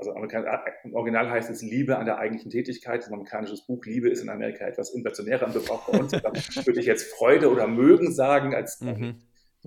also 0.00 0.14
äh, 0.14 0.56
im 0.84 0.94
Original 0.94 1.30
heißt 1.30 1.50
es 1.50 1.60
Liebe 1.60 1.98
an 1.98 2.06
der 2.06 2.16
eigentlichen 2.18 2.50
Tätigkeit. 2.50 3.06
Ein 3.06 3.12
amerikanisches 3.12 3.66
Buch 3.66 3.84
Liebe 3.84 4.08
ist 4.08 4.22
in 4.22 4.30
Amerika 4.30 4.66
etwas 4.66 4.94
inflationärer 4.94 5.46
im 5.46 5.52
Gebrauch 5.52 5.86
bei 5.86 5.98
uns. 5.98 6.12
da 6.12 6.32
würde 6.32 6.80
ich 6.80 6.86
jetzt 6.86 7.12
Freude 7.14 7.50
oder 7.50 7.66
Mögen 7.66 8.10
sagen, 8.12 8.54
als 8.54 8.80
mhm. 8.80 9.20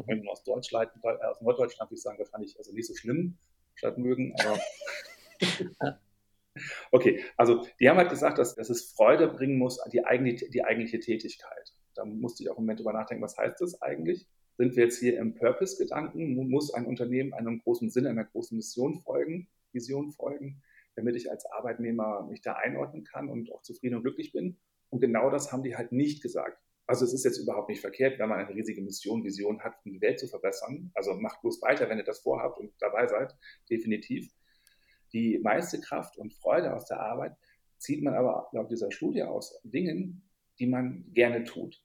wenn 0.08 0.28
aus 0.28 0.44
Deutschland, 0.44 0.90
äh, 1.04 1.26
aus 1.26 1.40
Norddeutschland 1.42 1.92
würde 1.92 1.98
ich 1.98 2.02
sagen, 2.02 2.18
wahrscheinlich 2.18 2.58
also 2.58 2.74
nicht 2.74 2.88
so 2.88 2.96
schlimm 2.96 3.38
statt 3.76 3.98
mögen, 3.98 4.34
aber 4.40 4.60
Okay, 6.92 7.24
also 7.36 7.66
die 7.80 7.90
haben 7.90 7.98
halt 7.98 8.10
gesagt, 8.10 8.38
dass, 8.38 8.56
dass 8.56 8.70
es 8.70 8.92
Freude 8.92 9.28
bringen 9.28 9.58
muss 9.58 9.80
an 9.80 9.90
die, 9.90 10.06
eigene, 10.06 10.36
die 10.36 10.64
eigentliche 10.64 11.00
Tätigkeit. 11.00 11.74
Da 11.96 12.06
musste 12.06 12.44
ich 12.44 12.50
auch 12.50 12.58
im 12.58 12.64
Moment 12.64 12.80
drüber 12.80 12.94
nachdenken, 12.94 13.24
was 13.24 13.38
heißt 13.38 13.60
das 13.60 13.82
eigentlich? 13.82 14.28
Sind 14.58 14.76
wir 14.76 14.84
jetzt 14.84 15.00
hier 15.00 15.18
im 15.18 15.34
Purpose-Gedanken? 15.34 16.36
Muss 16.50 16.74
ein 16.74 16.86
Unternehmen 16.86 17.34
einem 17.34 17.60
großen 17.60 17.90
Sinn, 17.90 18.06
einer 18.06 18.26
großen 18.26 18.56
Mission 18.56 19.02
folgen? 19.02 19.48
Vision 19.72 20.12
folgen, 20.12 20.62
damit 20.96 21.16
ich 21.16 21.32
als 21.32 21.46
Arbeitnehmer 21.48 22.28
mich 22.30 22.42
da 22.42 22.54
einordnen 22.54 23.04
kann 23.04 23.30
und 23.30 23.52
auch 23.52 23.64
zufrieden 23.64 23.96
und 23.96 24.04
glücklich 24.04 24.32
bin. 24.32 24.60
Und 24.90 25.00
genau 25.00 25.32
das 25.32 25.52
haben 25.52 25.64
die 25.64 25.76
halt 25.76 25.92
nicht 25.92 26.22
gesagt. 26.22 26.60
Also 26.86 27.04
es 27.04 27.14
ist 27.14 27.26
jetzt 27.26 27.40
überhaupt 27.40 27.70
nicht 27.70 27.82
verkehrt, 27.82 28.20
wenn 28.20 28.30
man 28.30 28.40
eine 28.46 28.54
riesige 28.54 28.84
Mission, 28.84 29.24
Vision 29.24 29.64
hat, 29.64 29.74
um 29.86 29.94
die 29.94 30.02
Welt 30.02 30.20
zu 30.20 30.28
verbessern. 30.28 30.92
Also 30.94 31.16
macht 31.16 31.42
bloß 31.42 31.62
weiter, 31.64 31.90
wenn 31.90 31.98
ihr 31.98 32.04
das 32.04 32.20
vorhabt 32.20 32.60
und 32.60 32.74
dabei 32.80 33.08
seid, 33.08 33.36
definitiv. 33.72 34.32
Die 35.14 35.40
meiste 35.40 35.80
Kraft 35.82 36.18
und 36.18 36.34
Freude 36.34 36.76
aus 36.76 36.86
der 36.86 37.00
Arbeit 37.00 37.36
zieht 37.80 38.04
man 38.04 38.14
aber 38.14 38.50
laut 38.52 38.70
dieser 38.70 38.92
Studie 38.92 39.24
aus 39.24 39.60
Dingen, 39.64 40.30
die 40.60 40.68
man 40.68 41.06
gerne 41.14 41.44
tut 41.44 41.82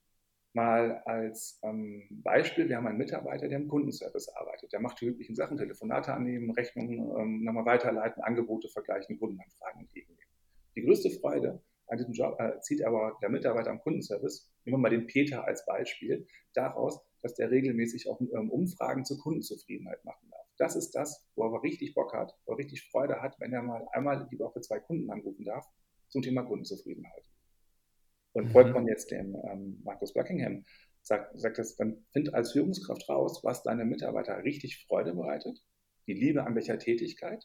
mal 0.58 1.02
als 1.04 1.60
ähm, 1.62 2.08
Beispiel, 2.10 2.68
wir 2.68 2.76
haben 2.76 2.88
einen 2.88 2.98
Mitarbeiter, 2.98 3.46
der 3.46 3.58
im 3.58 3.68
Kundenservice 3.68 4.28
arbeitet. 4.30 4.72
Der 4.72 4.80
macht 4.80 5.00
die 5.00 5.06
üblichen 5.06 5.36
Sachen, 5.36 5.56
Telefonate 5.56 6.12
annehmen, 6.12 6.50
Rechnungen 6.50 6.98
ähm, 7.16 7.44
nochmal 7.44 7.64
weiterleiten, 7.64 8.24
Angebote 8.24 8.68
vergleichen, 8.68 9.20
Kundenanfragen 9.20 9.82
entgegennehmen. 9.82 10.28
Die 10.74 10.82
größte 10.82 11.10
Freude 11.10 11.62
an 11.86 11.98
diesem 11.98 12.12
Job 12.12 12.40
äh, 12.40 12.58
zieht 12.60 12.84
aber 12.84 13.16
der 13.22 13.30
Mitarbeiter 13.30 13.70
am 13.70 13.78
Kundenservice, 13.78 14.50
nehmen 14.64 14.78
wir 14.78 14.82
mal 14.82 14.90
den 14.90 15.06
Peter 15.06 15.46
als 15.46 15.64
Beispiel, 15.64 16.26
daraus, 16.54 17.00
dass 17.22 17.34
der 17.34 17.52
regelmäßig 17.52 18.10
auch 18.10 18.20
ähm, 18.20 18.50
Umfragen 18.50 19.04
zur 19.04 19.18
Kundenzufriedenheit 19.20 20.04
machen 20.04 20.28
darf. 20.28 20.46
Das 20.58 20.74
ist 20.74 20.90
das, 20.90 21.24
wo 21.36 21.44
er 21.44 21.62
richtig 21.62 21.94
Bock 21.94 22.12
hat, 22.14 22.36
wo 22.46 22.52
er 22.54 22.58
richtig 22.58 22.88
Freude 22.90 23.22
hat, 23.22 23.38
wenn 23.38 23.52
er 23.52 23.62
mal 23.62 23.86
einmal 23.92 24.26
die 24.28 24.38
Woche 24.40 24.60
zwei 24.60 24.80
Kunden 24.80 25.08
anrufen 25.08 25.44
darf 25.44 25.64
zum 26.08 26.22
Thema 26.22 26.42
Kundenzufriedenheit. 26.42 27.27
Und 28.38 28.50
folgt 28.50 28.72
man 28.72 28.86
jetzt 28.86 29.10
dem 29.10 29.34
ähm, 29.50 29.80
Markus 29.82 30.12
Buckingham, 30.12 30.64
sagt, 31.02 31.38
sagt 31.40 31.58
das, 31.58 31.74
dann 31.74 32.04
find 32.12 32.32
als 32.34 32.52
Führungskraft 32.52 33.08
raus, 33.08 33.40
was 33.42 33.64
deine 33.64 33.84
Mitarbeiter 33.84 34.44
richtig 34.44 34.84
Freude 34.86 35.12
bereitet, 35.12 35.58
die 36.06 36.14
Liebe 36.14 36.44
an 36.44 36.54
welcher 36.54 36.78
Tätigkeit 36.78 37.44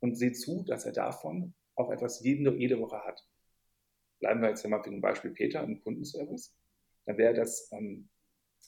und 0.00 0.16
sieh 0.16 0.32
zu, 0.32 0.62
dass 0.64 0.84
er 0.84 0.92
davon 0.92 1.54
auch 1.74 1.90
etwas 1.90 2.20
jede, 2.20 2.54
jede 2.56 2.78
Woche 2.78 2.98
hat. 2.98 3.26
Bleiben 4.20 4.42
wir 4.42 4.50
jetzt 4.50 4.66
mal 4.68 4.82
für 4.82 4.90
ein 4.90 5.00
Beispiel 5.00 5.30
Peter 5.30 5.62
im 5.62 5.80
Kundenservice. 5.80 6.54
Dann 7.06 7.16
wäre 7.16 7.32
das 7.32 7.70
ähm, 7.72 8.10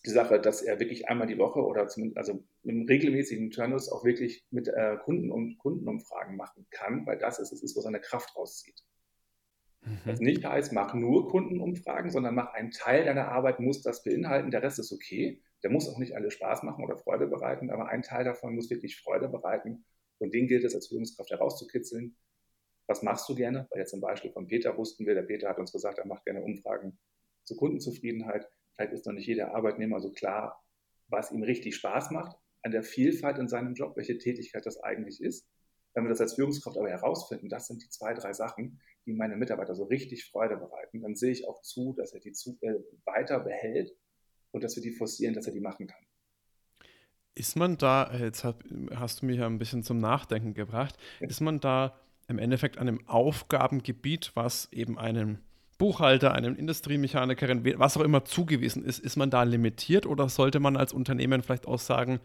die 0.06 0.10
Sache, 0.10 0.40
dass 0.40 0.62
er 0.62 0.80
wirklich 0.80 1.08
einmal 1.08 1.26
die 1.26 1.36
Woche 1.36 1.60
oder 1.60 1.86
zumindest 1.88 2.16
also 2.16 2.44
mit 2.62 2.74
einem 2.74 2.86
regelmäßigen 2.86 3.50
Turnus 3.50 3.90
auch 3.92 4.04
wirklich 4.04 4.46
mit 4.50 4.68
äh, 4.68 4.96
Kunden 5.04 5.30
und 5.30 5.58
Kundenumfragen 5.58 6.36
machen 6.36 6.66
kann, 6.70 7.04
weil 7.04 7.18
das 7.18 7.38
ist 7.38 7.52
es, 7.52 7.62
ist, 7.62 7.76
wo 7.76 7.82
seine 7.82 8.00
Kraft 8.00 8.34
rauszieht. 8.36 8.82
Mhm. 9.82 9.98
Das 10.06 10.20
nicht 10.20 10.44
heißt, 10.44 10.72
mach 10.72 10.94
nur 10.94 11.28
Kundenumfragen, 11.28 12.10
sondern 12.10 12.34
mach 12.34 12.52
einen 12.52 12.70
Teil 12.70 13.04
deiner 13.04 13.28
Arbeit, 13.28 13.60
muss 13.60 13.82
das 13.82 14.02
beinhalten, 14.02 14.50
der 14.50 14.62
Rest 14.62 14.78
ist 14.78 14.92
okay. 14.92 15.42
Der 15.62 15.70
muss 15.70 15.88
auch 15.88 15.98
nicht 15.98 16.14
alle 16.14 16.30
Spaß 16.30 16.62
machen 16.62 16.84
oder 16.84 16.96
Freude 16.96 17.26
bereiten, 17.26 17.70
aber 17.70 17.88
ein 17.88 18.02
Teil 18.02 18.24
davon 18.24 18.54
muss 18.54 18.70
wirklich 18.70 19.00
Freude 19.00 19.28
bereiten. 19.28 19.84
Und 20.18 20.34
den 20.34 20.46
gilt 20.46 20.64
es 20.64 20.74
als 20.74 20.88
Führungskraft 20.88 21.30
herauszukitzeln. 21.30 22.16
Was 22.86 23.02
machst 23.02 23.28
du 23.28 23.34
gerne? 23.34 23.66
Weil 23.70 23.80
jetzt 23.80 23.90
zum 23.90 24.00
Beispiel 24.00 24.32
von 24.32 24.46
Peter 24.46 24.76
wussten 24.76 25.06
wir, 25.06 25.14
der 25.14 25.22
Peter 25.22 25.48
hat 25.48 25.58
uns 25.58 25.72
gesagt, 25.72 25.98
er 25.98 26.06
macht 26.06 26.24
gerne 26.24 26.42
Umfragen 26.42 26.98
zur 27.44 27.56
Kundenzufriedenheit. 27.56 28.48
Vielleicht 28.74 28.92
ist 28.92 29.06
noch 29.06 29.12
nicht 29.12 29.26
jeder 29.26 29.54
Arbeitnehmer 29.54 30.00
so 30.00 30.12
klar, 30.12 30.62
was 31.08 31.30
ihm 31.30 31.42
richtig 31.42 31.76
Spaß 31.76 32.10
macht, 32.10 32.36
an 32.62 32.72
der 32.72 32.82
Vielfalt 32.82 33.38
in 33.38 33.48
seinem 33.48 33.74
Job, 33.74 33.96
welche 33.96 34.18
Tätigkeit 34.18 34.66
das 34.66 34.82
eigentlich 34.82 35.20
ist. 35.20 35.48
Wenn 35.94 36.04
wir 36.04 36.10
das 36.10 36.20
als 36.20 36.34
Führungskraft 36.34 36.78
aber 36.78 36.88
herausfinden, 36.88 37.48
das 37.48 37.66
sind 37.66 37.82
die 37.82 37.88
zwei, 37.88 38.14
drei 38.14 38.32
Sachen, 38.32 38.80
die 39.06 39.12
meine 39.12 39.36
Mitarbeiter 39.36 39.74
so 39.74 39.84
richtig 39.84 40.24
Freude 40.30 40.56
bereiten, 40.56 41.02
dann 41.02 41.16
sehe 41.16 41.32
ich 41.32 41.48
auch 41.48 41.60
zu, 41.62 41.94
dass 41.96 42.12
er 42.12 42.20
die 42.20 42.32
zu, 42.32 42.58
äh, 42.60 42.74
weiter 43.04 43.40
behält 43.40 43.92
und 44.52 44.62
dass 44.62 44.76
wir 44.76 44.82
die 44.82 44.92
forcieren, 44.92 45.34
dass 45.34 45.46
er 45.46 45.52
die 45.52 45.60
machen 45.60 45.86
kann. 45.86 46.00
Ist 47.34 47.56
man 47.56 47.76
da, 47.76 48.12
jetzt 48.14 48.44
hat, 48.44 48.56
hast 48.94 49.22
du 49.22 49.26
mich 49.26 49.38
ja 49.38 49.46
ein 49.46 49.58
bisschen 49.58 49.82
zum 49.82 49.98
Nachdenken 49.98 50.54
gebracht, 50.54 50.96
ist 51.20 51.40
man 51.40 51.60
da 51.60 51.98
im 52.28 52.38
Endeffekt 52.38 52.78
an 52.78 52.88
einem 52.88 53.08
Aufgabengebiet, 53.08 54.32
was 54.34 54.70
eben 54.72 54.98
einem 54.98 55.38
Buchhalter, 55.78 56.34
einem 56.34 56.56
Industriemechanikerin, 56.56 57.64
was 57.78 57.96
auch 57.96 58.02
immer 58.02 58.24
zugewiesen 58.24 58.84
ist, 58.84 58.98
ist 58.98 59.16
man 59.16 59.30
da 59.30 59.44
limitiert 59.44 60.04
oder 60.06 60.28
sollte 60.28 60.60
man 60.60 60.76
als 60.76 60.92
Unternehmen 60.92 61.42
vielleicht 61.42 61.66
auch 61.66 61.78
sagen, 61.78 62.20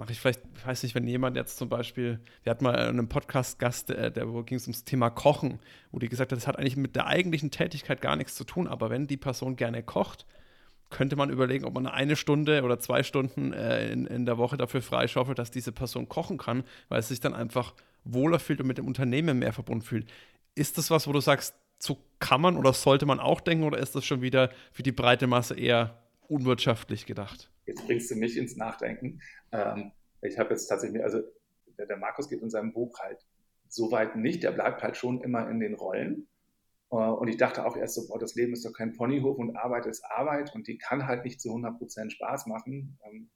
mache 0.00 0.12
ich 0.12 0.20
vielleicht, 0.20 0.40
weiß 0.66 0.82
nicht, 0.82 0.94
wenn 0.94 1.06
jemand 1.06 1.36
jetzt 1.36 1.58
zum 1.58 1.68
Beispiel, 1.68 2.20
wir 2.42 2.50
hatten 2.50 2.64
mal 2.64 2.74
einen 2.74 3.08
Podcast-Gast, 3.08 3.90
der, 3.90 4.10
der 4.10 4.24
ging 4.44 4.56
es 4.56 4.66
ums 4.66 4.84
Thema 4.84 5.10
Kochen, 5.10 5.60
wo 5.92 5.98
die 5.98 6.08
gesagt 6.08 6.32
hat, 6.32 6.38
das 6.38 6.46
hat 6.46 6.58
eigentlich 6.58 6.78
mit 6.78 6.96
der 6.96 7.06
eigentlichen 7.06 7.50
Tätigkeit 7.50 8.00
gar 8.00 8.16
nichts 8.16 8.34
zu 8.34 8.44
tun, 8.44 8.66
aber 8.66 8.88
wenn 8.88 9.06
die 9.06 9.18
Person 9.18 9.56
gerne 9.56 9.82
kocht, 9.82 10.24
könnte 10.88 11.16
man 11.16 11.28
überlegen, 11.28 11.66
ob 11.66 11.74
man 11.74 11.86
eine 11.86 12.16
Stunde 12.16 12.62
oder 12.62 12.78
zwei 12.78 13.02
Stunden 13.02 13.52
äh, 13.52 13.92
in, 13.92 14.06
in 14.06 14.24
der 14.24 14.38
Woche 14.38 14.56
dafür 14.56 14.80
freischaufelt, 14.80 15.38
dass 15.38 15.50
diese 15.50 15.70
Person 15.70 16.08
kochen 16.08 16.38
kann, 16.38 16.64
weil 16.88 17.00
es 17.00 17.08
sich 17.08 17.20
dann 17.20 17.34
einfach 17.34 17.74
wohler 18.02 18.38
fühlt 18.38 18.62
und 18.62 18.66
mit 18.66 18.78
dem 18.78 18.86
Unternehmen 18.86 19.38
mehr 19.38 19.52
verbunden 19.52 19.84
fühlt. 19.84 20.10
Ist 20.54 20.78
das 20.78 20.90
was, 20.90 21.06
wo 21.06 21.12
du 21.12 21.20
sagst, 21.20 21.54
so 21.78 21.98
kann 22.20 22.40
man 22.40 22.56
oder 22.56 22.72
sollte 22.72 23.04
man 23.04 23.20
auch 23.20 23.40
denken 23.42 23.64
oder 23.64 23.78
ist 23.78 23.94
das 23.94 24.06
schon 24.06 24.22
wieder 24.22 24.50
für 24.72 24.82
die 24.82 24.92
breite 24.92 25.26
Masse 25.26 25.54
eher 25.54 25.98
unwirtschaftlich 26.26 27.04
gedacht? 27.04 27.50
Jetzt 27.70 27.86
bringst 27.86 28.10
du 28.10 28.16
mich 28.16 28.36
ins 28.36 28.56
Nachdenken. 28.56 29.20
Ähm, 29.52 29.92
ich 30.22 30.38
habe 30.40 30.50
jetzt 30.50 30.66
tatsächlich, 30.66 31.04
also 31.04 31.22
der, 31.78 31.86
der, 31.86 31.96
Markus 31.96 32.28
geht 32.28 32.42
in 32.42 32.50
seinem 32.50 32.72
Buch 32.72 32.98
halt 32.98 33.24
so 33.68 33.92
weit 33.92 34.16
nicht, 34.16 34.42
der 34.42 34.50
bleibt 34.50 34.82
halt 34.82 34.96
schon 34.96 35.22
immer 35.22 35.48
in 35.48 35.60
den 35.60 35.74
Rollen. 35.74 36.26
Äh, 36.90 36.96
und 36.96 37.28
ich 37.28 37.36
dachte 37.36 37.64
auch 37.64 37.76
erst 37.76 37.94
so, 37.94 38.08
boah, 38.08 38.18
das 38.18 38.34
Leben 38.34 38.54
ist 38.54 38.64
doch 38.64 38.72
kein 38.72 38.92
Ponyhof 38.92 39.38
und 39.38 39.56
Arbeit 39.56 39.86
ist 39.86 40.04
Arbeit 40.04 40.52
und 40.52 40.66
die 40.66 40.78
kann 40.78 41.06
halt 41.06 41.24
nicht 41.24 41.40
zu 41.40 41.50
100% 41.50 42.10
Spaß 42.10 42.46
machen. 42.46 42.98
Ähm, 43.04 43.30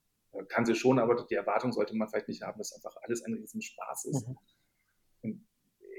kann 0.48 0.66
sie 0.66 0.74
schon, 0.74 0.98
aber 0.98 1.24
die 1.30 1.36
Erwartung 1.36 1.72
sollte 1.72 1.94
man 1.94 2.08
vielleicht 2.08 2.26
nicht 2.26 2.42
haben, 2.42 2.58
dass 2.58 2.72
einfach 2.72 2.96
alles 3.02 3.22
ein 3.22 3.34
Riesenspaß 3.34 4.06
ist. 4.06 4.26
Mhm. 4.26 4.36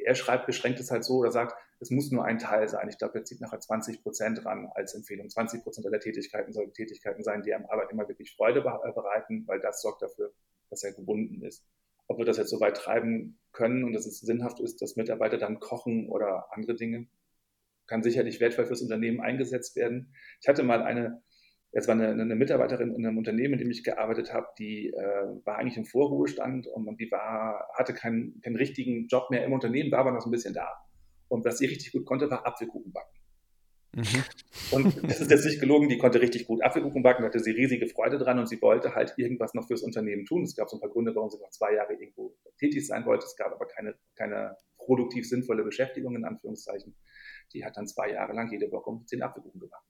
Er 0.05 0.15
schreibt, 0.15 0.45
beschränkt 0.45 0.79
es 0.79 0.91
halt 0.91 1.03
so 1.03 1.15
oder 1.17 1.31
sagt, 1.31 1.55
es 1.79 1.91
muss 1.91 2.11
nur 2.11 2.23
ein 2.23 2.39
Teil 2.39 2.69
sein. 2.69 2.87
Ich 2.89 2.97
glaube, 2.97 3.19
er 3.19 3.25
zieht 3.25 3.41
nachher 3.41 3.59
20 3.59 4.01
Prozent 4.01 4.45
ran 4.45 4.69
als 4.73 4.93
Empfehlung. 4.93 5.29
20 5.29 5.63
Prozent 5.63 5.85
aller 5.87 5.99
Tätigkeiten 5.99 6.53
sollen 6.53 6.73
Tätigkeiten 6.73 7.23
sein, 7.23 7.43
die 7.43 7.53
am 7.53 7.65
Arbeitnehmer 7.65 8.07
wirklich 8.07 8.35
Freude 8.35 8.59
äh, 8.59 8.91
bereiten, 8.91 9.43
weil 9.47 9.59
das 9.59 9.81
sorgt 9.81 10.01
dafür, 10.01 10.33
dass 10.69 10.83
er 10.83 10.93
gebunden 10.93 11.43
ist. 11.43 11.65
Ob 12.07 12.17
wir 12.17 12.25
das 12.25 12.37
jetzt 12.37 12.51
so 12.51 12.59
weit 12.59 12.77
treiben 12.77 13.39
können 13.51 13.83
und 13.83 13.93
dass 13.93 14.05
es 14.05 14.19
sinnhaft 14.19 14.59
ist, 14.59 14.81
dass 14.81 14.95
Mitarbeiter 14.95 15.37
dann 15.37 15.59
kochen 15.59 16.09
oder 16.09 16.53
andere 16.53 16.75
Dinge, 16.75 17.07
kann 17.87 18.03
sicherlich 18.03 18.39
wertvoll 18.39 18.65
fürs 18.65 18.81
Unternehmen 18.81 19.21
eingesetzt 19.21 19.75
werden. 19.75 20.13
Ich 20.41 20.47
hatte 20.47 20.63
mal 20.63 20.81
eine, 20.81 21.21
es 21.77 21.89
war 21.89 21.95
eine, 21.95 22.09
eine, 22.09 22.35
Mitarbeiterin 22.35 22.95
in 22.95 23.05
einem 23.05 23.17
Unternehmen, 23.17 23.55
in 23.55 23.59
dem 23.59 23.69
ich 23.69 23.83
gearbeitet 23.83 24.33
habe, 24.33 24.47
die 24.57 24.93
äh, 24.93 25.25
war 25.43 25.57
eigentlich 25.57 25.75
im 25.75 25.83
Vorruhestand 25.83 26.67
und 26.67 26.99
die 27.01 27.11
war, 27.11 27.67
hatte 27.73 27.93
keinen, 27.93 28.39
keinen 28.39 28.55
richtigen 28.55 29.07
Job 29.07 29.29
mehr 29.29 29.43
im 29.43 29.51
Unternehmen, 29.51 29.91
war 29.91 29.99
aber 29.99 30.13
noch 30.13 30.21
so 30.21 30.29
ein 30.29 30.31
bisschen 30.31 30.53
da. 30.53 30.69
Und 31.27 31.43
was 31.43 31.57
sie 31.57 31.65
richtig 31.65 31.91
gut 31.91 32.05
konnte, 32.05 32.31
war 32.31 32.47
Apfelkuchen 32.47 32.93
backen. 32.93 33.19
Mhm. 33.91 34.23
Und 34.71 35.03
das 35.03 35.19
ist 35.19 35.29
jetzt 35.29 35.43
nicht 35.43 35.59
gelogen, 35.59 35.89
die 35.89 35.97
konnte 35.97 36.21
richtig 36.21 36.47
gut 36.47 36.63
Apfelkuchen 36.63 37.03
backen, 37.03 37.25
hatte 37.25 37.39
sie 37.39 37.51
riesige 37.51 37.87
Freude 37.87 38.19
dran 38.19 38.39
und 38.39 38.47
sie 38.47 38.61
wollte 38.61 38.95
halt 38.95 39.13
irgendwas 39.17 39.53
noch 39.53 39.67
fürs 39.67 39.83
Unternehmen 39.83 40.23
tun. 40.23 40.43
Es 40.43 40.55
gab 40.55 40.69
so 40.69 40.77
ein 40.77 40.79
paar 40.79 40.89
Gründe, 40.89 41.13
warum 41.13 41.29
sie 41.29 41.39
noch 41.39 41.49
zwei 41.49 41.73
Jahre 41.73 41.93
irgendwo 41.93 42.37
tätig 42.57 42.87
sein 42.87 43.05
wollte. 43.05 43.25
Es 43.25 43.35
gab 43.35 43.51
aber 43.51 43.67
keine, 43.67 43.95
keine 44.15 44.55
produktiv 44.77 45.27
sinnvolle 45.27 45.63
Beschäftigung, 45.63 46.15
in 46.15 46.23
Anführungszeichen. 46.23 46.95
Die 47.51 47.65
hat 47.65 47.75
dann 47.75 47.85
zwei 47.85 48.11
Jahre 48.11 48.31
lang 48.31 48.49
jede 48.49 48.71
Woche 48.71 48.89
um 48.89 49.05
zehn 49.05 49.21
Apfelkuchen 49.21 49.59
gebacken, 49.59 49.89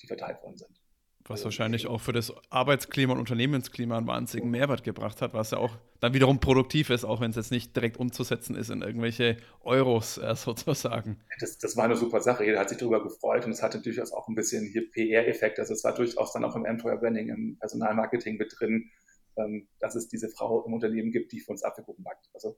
die 0.00 0.06
verteilt 0.06 0.40
worden 0.42 0.56
sind. 0.56 0.81
Was 1.28 1.44
wahrscheinlich 1.44 1.86
auch 1.86 2.00
für 2.00 2.12
das 2.12 2.32
Arbeitsklima 2.50 3.12
und 3.12 3.20
Unternehmensklima 3.20 3.96
einen 3.96 4.06
wahnsinnigen 4.08 4.50
Mehrwert 4.50 4.82
gebracht 4.82 5.22
hat, 5.22 5.34
was 5.34 5.52
ja 5.52 5.58
auch 5.58 5.78
dann 6.00 6.14
wiederum 6.14 6.40
produktiv 6.40 6.90
ist, 6.90 7.04
auch 7.04 7.20
wenn 7.20 7.30
es 7.30 7.36
jetzt 7.36 7.52
nicht 7.52 7.76
direkt 7.76 7.96
umzusetzen 7.96 8.56
ist 8.56 8.70
in 8.70 8.82
irgendwelche 8.82 9.36
Euros 9.60 10.18
äh, 10.18 10.34
sozusagen. 10.36 11.20
Das, 11.38 11.58
das, 11.58 11.76
war 11.76 11.84
eine 11.84 11.94
super 11.94 12.20
Sache. 12.20 12.44
Jeder 12.44 12.58
hat 12.58 12.70
sich 12.70 12.78
darüber 12.78 13.02
gefreut 13.02 13.44
und 13.44 13.52
es 13.52 13.62
hatte 13.62 13.80
durchaus 13.80 14.12
auch 14.12 14.26
ein 14.26 14.34
bisschen 14.34 14.66
hier 14.66 14.90
PR-Effekt. 14.90 15.60
Also 15.60 15.74
es 15.74 15.84
war 15.84 15.94
durchaus 15.94 16.32
dann 16.32 16.44
auch 16.44 16.56
im 16.56 16.64
Employer 16.64 16.96
Branding, 16.96 17.28
im 17.28 17.56
Personalmarketing 17.58 18.36
mit 18.36 18.52
drin, 18.58 18.90
ähm, 19.36 19.68
dass 19.78 19.94
es 19.94 20.08
diese 20.08 20.28
Frau 20.28 20.64
im 20.66 20.74
Unternehmen 20.74 21.12
gibt, 21.12 21.30
die 21.30 21.40
für 21.40 21.52
uns 21.52 21.62
Apfelkuchen 21.62 22.02
backt. 22.02 22.28
Also, 22.34 22.56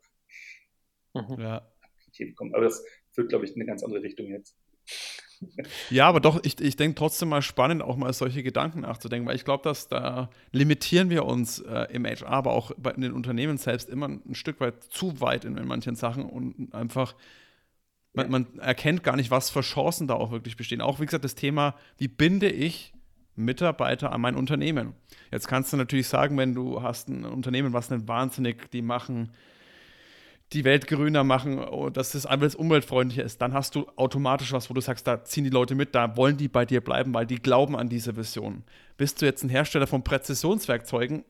mhm. 1.12 1.38
ja. 1.38 1.70
Aber 2.52 2.62
das 2.62 2.84
führt, 3.10 3.28
glaube 3.28 3.44
ich, 3.44 3.50
in 3.50 3.56
eine 3.56 3.66
ganz 3.66 3.82
andere 3.82 4.02
Richtung 4.02 4.28
jetzt. 4.28 4.56
Ja, 5.90 6.08
aber 6.08 6.20
doch, 6.20 6.40
ich, 6.42 6.60
ich 6.60 6.76
denke 6.76 6.94
trotzdem 6.94 7.28
mal 7.28 7.42
spannend, 7.42 7.82
auch 7.82 7.96
mal 7.96 8.12
solche 8.12 8.42
Gedanken 8.42 8.80
nachzudenken, 8.80 9.28
weil 9.28 9.36
ich 9.36 9.44
glaube, 9.44 9.64
dass 9.64 9.88
da 9.88 10.30
limitieren 10.52 11.10
wir 11.10 11.24
uns 11.24 11.60
äh, 11.60 11.86
im 11.92 12.04
HR, 12.04 12.28
aber 12.28 12.52
auch 12.52 12.72
bei, 12.76 12.90
in 12.92 13.02
den 13.02 13.12
Unternehmen 13.12 13.58
selbst 13.58 13.88
immer 13.88 14.08
ein 14.08 14.34
Stück 14.34 14.60
weit 14.60 14.82
zu 14.84 15.20
weit 15.20 15.44
in, 15.44 15.56
in 15.56 15.66
manchen 15.66 15.96
Sachen 15.96 16.24
und 16.24 16.74
einfach, 16.74 17.14
man, 18.12 18.30
man, 18.30 18.58
erkennt 18.58 19.02
gar 19.02 19.16
nicht, 19.16 19.30
was 19.30 19.50
für 19.50 19.60
Chancen 19.60 20.06
da 20.06 20.14
auch 20.14 20.30
wirklich 20.30 20.56
bestehen. 20.56 20.80
Auch 20.80 21.00
wie 21.00 21.06
gesagt, 21.06 21.24
das 21.24 21.34
Thema, 21.34 21.74
wie 21.98 22.08
binde 22.08 22.48
ich 22.48 22.92
Mitarbeiter 23.36 24.12
an 24.12 24.20
mein 24.20 24.36
Unternehmen? 24.36 24.94
Jetzt 25.32 25.48
kannst 25.48 25.72
du 25.72 25.76
natürlich 25.76 26.08
sagen, 26.08 26.36
wenn 26.38 26.54
du 26.54 26.82
hast 26.82 27.08
ein 27.08 27.24
Unternehmen, 27.24 27.72
was 27.72 27.90
nicht 27.90 28.06
wahnsinnig, 28.06 28.70
die 28.70 28.82
machen 28.82 29.32
die 30.54 30.64
Welt 30.64 30.86
grüner 30.86 31.24
machen, 31.24 31.58
oh, 31.58 31.90
dass 31.90 32.12
das 32.12 32.26
alles 32.26 32.54
umweltfreundlicher 32.54 33.24
ist, 33.24 33.42
dann 33.42 33.52
hast 33.52 33.74
du 33.74 33.88
automatisch 33.96 34.52
was, 34.52 34.70
wo 34.70 34.74
du 34.74 34.80
sagst, 34.80 35.06
da 35.06 35.24
ziehen 35.24 35.44
die 35.44 35.50
Leute 35.50 35.74
mit, 35.74 35.94
da 35.94 36.16
wollen 36.16 36.36
die 36.36 36.48
bei 36.48 36.64
dir 36.64 36.80
bleiben, 36.80 37.12
weil 37.12 37.26
die 37.26 37.36
glauben 37.36 37.76
an 37.76 37.88
diese 37.88 38.16
Vision. 38.16 38.62
Bist 38.96 39.20
du 39.20 39.26
jetzt 39.26 39.42
ein 39.42 39.48
Hersteller 39.48 39.86
von 39.86 40.04
Präzisionswerkzeugen? 40.04 41.24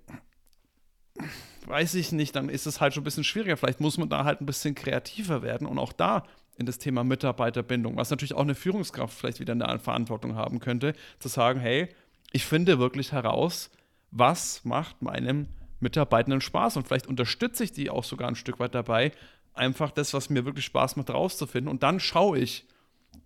Weiß 1.67 1.95
ich 1.95 2.13
nicht, 2.13 2.37
dann 2.37 2.49
ist 2.49 2.67
es 2.67 2.81
halt 2.81 2.93
schon 2.93 3.01
ein 3.01 3.05
bisschen 3.05 3.25
schwieriger. 3.25 3.57
Vielleicht 3.57 3.81
muss 3.81 3.97
man 3.97 4.11
da 4.11 4.25
halt 4.25 4.41
ein 4.41 4.47
bisschen 4.47 4.75
kreativer 4.75 5.43
werden 5.43 5.67
und 5.67 5.79
auch 5.79 5.93
da 5.93 6.25
in 6.57 6.67
das 6.67 6.79
Thema 6.79 7.03
Mitarbeiterbindung, 7.03 7.97
was 7.97 8.11
natürlich 8.11 8.35
auch 8.35 8.43
eine 8.43 8.55
Führungskraft 8.55 9.17
vielleicht 9.17 9.41
wieder 9.41 9.55
eine 9.55 9.79
Verantwortung 9.79 10.37
haben 10.37 10.61
könnte, 10.61 10.93
zu 11.19 11.29
sagen, 11.29 11.59
hey, 11.59 11.89
ich 12.33 12.45
finde 12.45 12.79
wirklich 12.79 13.13
heraus, 13.13 13.71
was 14.11 14.65
macht 14.65 15.03
meinem 15.03 15.49
Mitarbeitenden 15.85 16.41
Spaß 16.41 16.77
und 16.77 16.89
vielleicht 16.89 17.07
unterstütze 17.07 17.63
ich 17.63 17.73
die 17.73 17.91
auch 17.91 18.03
sogar 18.03 18.29
ein 18.29 18.35
Stück 18.35 18.59
weit 18.59 18.75
dabei, 18.75 19.13
einfach 19.55 19.93
das, 19.93 20.13
was 20.13 20.31
mir 20.31 20.45
wirklich 20.45 20.65
Spaß 20.65 20.97
macht, 20.97 21.11
rauszufinden. 21.11 21.71
Und 21.71 21.85
dann 21.85 22.01
schaue 22.01 22.39
ich, 22.39 22.67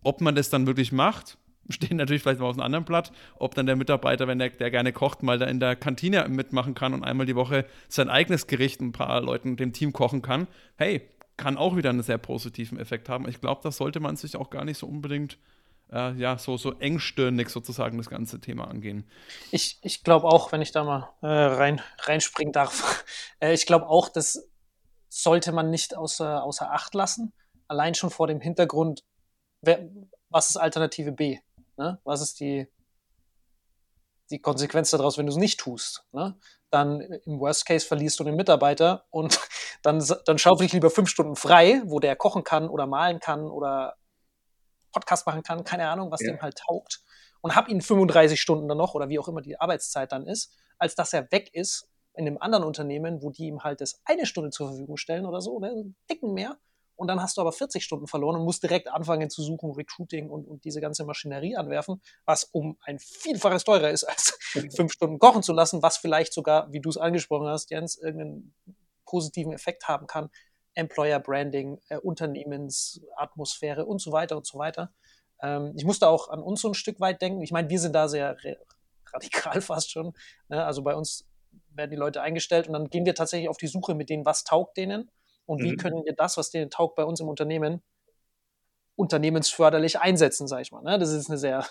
ob 0.02 0.20
man 0.20 0.34
das 0.34 0.50
dann 0.50 0.66
wirklich 0.66 0.92
macht. 0.92 1.38
Stehen 1.70 1.96
natürlich 1.96 2.22
vielleicht 2.22 2.40
mal 2.40 2.46
auf 2.46 2.56
einem 2.56 2.64
anderen 2.64 2.84
Blatt, 2.84 3.12
ob 3.36 3.54
dann 3.54 3.66
der 3.66 3.76
Mitarbeiter, 3.76 4.26
wenn 4.26 4.38
der, 4.38 4.50
der 4.50 4.70
gerne 4.70 4.92
kocht, 4.92 5.22
mal 5.22 5.38
da 5.38 5.46
in 5.46 5.60
der 5.60 5.76
Kantine 5.76 6.26
mitmachen 6.28 6.74
kann 6.74 6.94
und 6.94 7.04
einmal 7.04 7.26
die 7.26 7.36
Woche 7.36 7.66
sein 7.88 8.08
eigenes 8.08 8.46
Gericht 8.46 8.80
ein 8.80 8.92
paar 8.92 9.20
Leuten 9.20 9.56
dem 9.56 9.72
Team 9.72 9.92
kochen 9.92 10.22
kann. 10.22 10.46
Hey, 10.76 11.02
kann 11.36 11.56
auch 11.56 11.76
wieder 11.76 11.90
einen 11.90 12.02
sehr 12.02 12.18
positiven 12.18 12.78
Effekt 12.78 13.08
haben. 13.08 13.28
Ich 13.28 13.40
glaube, 13.40 13.60
das 13.62 13.76
sollte 13.76 14.00
man 14.00 14.16
sich 14.16 14.36
auch 14.36 14.50
gar 14.50 14.64
nicht 14.64 14.78
so 14.78 14.86
unbedingt 14.86 15.38
äh, 15.92 16.12
ja, 16.14 16.38
so, 16.38 16.56
so 16.56 16.72
engstirnig 16.78 17.48
sozusagen 17.48 17.98
das 17.98 18.10
ganze 18.10 18.40
Thema 18.40 18.68
angehen. 18.68 19.08
Ich, 19.50 19.78
ich 19.82 20.04
glaube 20.04 20.26
auch, 20.26 20.52
wenn 20.52 20.62
ich 20.62 20.72
da 20.72 20.84
mal 20.84 21.10
äh, 21.22 21.26
rein, 21.26 21.80
reinspringen 22.00 22.52
darf, 22.52 23.04
äh, 23.40 23.52
ich 23.52 23.66
glaube 23.66 23.88
auch, 23.88 24.08
das 24.08 24.48
sollte 25.08 25.52
man 25.52 25.70
nicht 25.70 25.96
außer, 25.96 26.42
außer 26.42 26.72
Acht 26.72 26.94
lassen. 26.94 27.32
Allein 27.66 27.94
schon 27.94 28.10
vor 28.10 28.26
dem 28.26 28.40
Hintergrund, 28.40 29.04
wer, 29.62 29.88
was 30.28 30.50
ist 30.50 30.56
Alternative 30.56 31.12
B? 31.12 31.38
Ne? 31.76 31.98
Was 32.04 32.20
ist 32.20 32.40
die, 32.40 32.66
die 34.30 34.40
Konsequenz 34.40 34.90
daraus, 34.90 35.16
wenn 35.16 35.26
du 35.26 35.32
es 35.32 35.38
nicht 35.38 35.60
tust? 35.60 36.04
Ne? 36.12 36.36
Dann 36.70 37.00
im 37.00 37.40
Worst 37.40 37.64
Case 37.66 37.86
verlierst 37.86 38.20
du 38.20 38.24
den 38.24 38.36
Mitarbeiter 38.36 39.06
und 39.10 39.40
dann, 39.82 40.04
dann 40.26 40.38
schaufel 40.38 40.66
ich 40.66 40.72
lieber 40.72 40.90
fünf 40.90 41.08
Stunden 41.08 41.36
frei, 41.36 41.82
wo 41.86 42.00
der 42.00 42.16
kochen 42.16 42.44
kann 42.44 42.68
oder 42.68 42.86
malen 42.86 43.20
kann 43.20 43.50
oder 43.50 43.97
Podcast 44.92 45.26
machen 45.26 45.42
kann, 45.42 45.64
keine 45.64 45.88
Ahnung, 45.88 46.10
was 46.10 46.20
ja. 46.20 46.32
dem 46.32 46.40
halt 46.40 46.58
taugt. 46.58 47.00
Und 47.40 47.54
habe 47.54 47.70
ihn 47.70 47.80
35 47.80 48.40
Stunden 48.40 48.68
dann 48.68 48.78
noch 48.78 48.94
oder 48.94 49.08
wie 49.08 49.18
auch 49.18 49.28
immer 49.28 49.40
die 49.40 49.60
Arbeitszeit 49.60 50.10
dann 50.12 50.26
ist, 50.26 50.52
als 50.78 50.94
dass 50.94 51.12
er 51.12 51.30
weg 51.30 51.50
ist 51.52 51.88
in 52.14 52.26
einem 52.26 52.38
anderen 52.38 52.64
Unternehmen, 52.64 53.22
wo 53.22 53.30
die 53.30 53.46
ihm 53.46 53.62
halt 53.62 53.80
das 53.80 54.00
eine 54.04 54.26
Stunde 54.26 54.50
zur 54.50 54.68
Verfügung 54.68 54.96
stellen 54.96 55.24
oder 55.24 55.40
so, 55.40 55.52
oder 55.52 55.68
einen 55.68 55.96
Dicken 56.10 56.34
mehr. 56.34 56.58
Und 56.96 57.06
dann 57.06 57.22
hast 57.22 57.36
du 57.36 57.40
aber 57.40 57.52
40 57.52 57.84
Stunden 57.84 58.08
verloren 58.08 58.34
und 58.34 58.44
musst 58.44 58.64
direkt 58.64 58.88
anfangen 58.88 59.30
zu 59.30 59.40
suchen, 59.40 59.70
Recruiting 59.70 60.28
und, 60.30 60.48
und 60.48 60.64
diese 60.64 60.80
ganze 60.80 61.04
Maschinerie 61.04 61.56
anwerfen, 61.56 62.02
was 62.24 62.42
um 62.42 62.76
ein 62.80 62.98
Vielfaches 62.98 63.62
teurer 63.62 63.90
ist, 63.90 64.02
als 64.08 64.36
fünf 64.74 64.92
Stunden 64.92 65.20
kochen 65.20 65.44
zu 65.44 65.52
lassen, 65.52 65.80
was 65.80 65.96
vielleicht 65.96 66.32
sogar, 66.32 66.72
wie 66.72 66.80
du 66.80 66.88
es 66.88 66.96
angesprochen 66.96 67.46
hast, 67.46 67.70
Jens, 67.70 67.96
irgendeinen 67.96 68.52
positiven 69.06 69.52
Effekt 69.52 69.86
haben 69.86 70.08
kann, 70.08 70.28
Employer 70.78 71.18
Branding, 71.18 71.80
äh, 71.88 71.98
Unternehmensatmosphäre 71.98 73.84
und 73.84 74.00
so 74.00 74.12
weiter 74.12 74.36
und 74.36 74.46
so 74.46 74.58
weiter. 74.58 74.92
Ähm, 75.42 75.72
ich 75.76 75.84
musste 75.84 76.08
auch 76.08 76.28
an 76.28 76.40
uns 76.40 76.60
so 76.60 76.68
ein 76.68 76.74
Stück 76.74 77.00
weit 77.00 77.20
denken. 77.20 77.42
Ich 77.42 77.50
meine, 77.50 77.68
wir 77.68 77.80
sind 77.80 77.94
da 77.94 78.08
sehr 78.08 78.36
radikal 79.12 79.60
fast 79.60 79.90
schon. 79.90 80.14
Ne? 80.48 80.64
Also 80.64 80.82
bei 80.82 80.94
uns 80.94 81.26
werden 81.70 81.90
die 81.90 81.96
Leute 81.96 82.22
eingestellt 82.22 82.68
und 82.68 82.74
dann 82.74 82.90
gehen 82.90 83.04
wir 83.04 83.14
tatsächlich 83.14 83.48
auf 83.48 83.56
die 83.56 83.66
Suche 83.66 83.94
mit 83.94 84.08
denen, 84.08 84.24
was 84.24 84.44
taugt 84.44 84.76
denen. 84.76 85.10
Und 85.46 85.62
wie 85.62 85.72
mhm. 85.72 85.76
können 85.78 86.04
wir 86.04 86.14
das, 86.14 86.36
was 86.36 86.50
denen 86.50 86.70
taugt, 86.70 86.94
bei 86.94 87.04
uns 87.04 87.20
im 87.20 87.28
Unternehmen 87.28 87.82
unternehmensförderlich 88.96 90.00
einsetzen, 90.00 90.48
sage 90.48 90.62
ich 90.62 90.72
mal. 90.72 90.82
Ne? 90.82 90.98
Das 90.98 91.10
ist 91.10 91.30
eine 91.30 91.38
sehr 91.38 91.64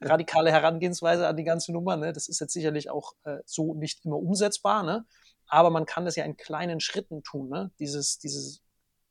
radikale 0.00 0.50
Herangehensweise 0.50 1.26
an 1.26 1.36
die 1.36 1.44
ganze 1.44 1.72
Nummer. 1.72 1.96
Ne? 1.96 2.12
Das 2.12 2.28
ist 2.28 2.40
jetzt 2.40 2.52
sicherlich 2.52 2.88
auch 2.88 3.14
äh, 3.24 3.38
so 3.44 3.74
nicht 3.74 4.04
immer 4.04 4.16
umsetzbar, 4.16 4.84
ne? 4.84 5.04
Aber 5.48 5.70
man 5.70 5.86
kann 5.86 6.04
das 6.04 6.16
ja 6.16 6.24
in 6.24 6.36
kleinen 6.36 6.80
Schritten 6.80 7.22
tun. 7.22 7.48
Ne? 7.48 7.72
Dieses, 7.78 8.18
dieses 8.18 8.62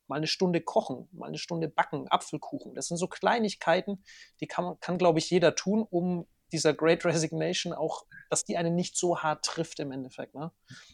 mal 0.08 0.16
eine 0.16 0.28
Stunde 0.28 0.62
kochen, 0.62 1.10
mal 1.12 1.28
eine 1.28 1.38
Stunde 1.38 1.68
backen, 1.68 2.08
Apfelkuchen. 2.08 2.74
Das 2.76 2.88
sind 2.88 2.98
so 2.98 3.08
Kleinigkeiten, 3.08 4.04
die 4.40 4.48
kann, 4.48 4.80
kann 4.80 4.98
glaube 4.98 5.20
ich, 5.20 5.30
jeder 5.30 5.56
tun, 5.56 5.86
um 5.90 6.28
dieser 6.52 6.74
Great 6.74 7.04
Resignation 7.04 7.74
auch, 7.74 8.06
dass 8.30 8.46
die 8.46 8.56
einen 8.56 8.76
nicht 8.76 8.96
so 8.96 9.20
hart 9.20 9.44
trifft 9.44 9.80
im 9.80 9.92
Endeffekt. 9.92 10.34
Ne? 10.34 10.52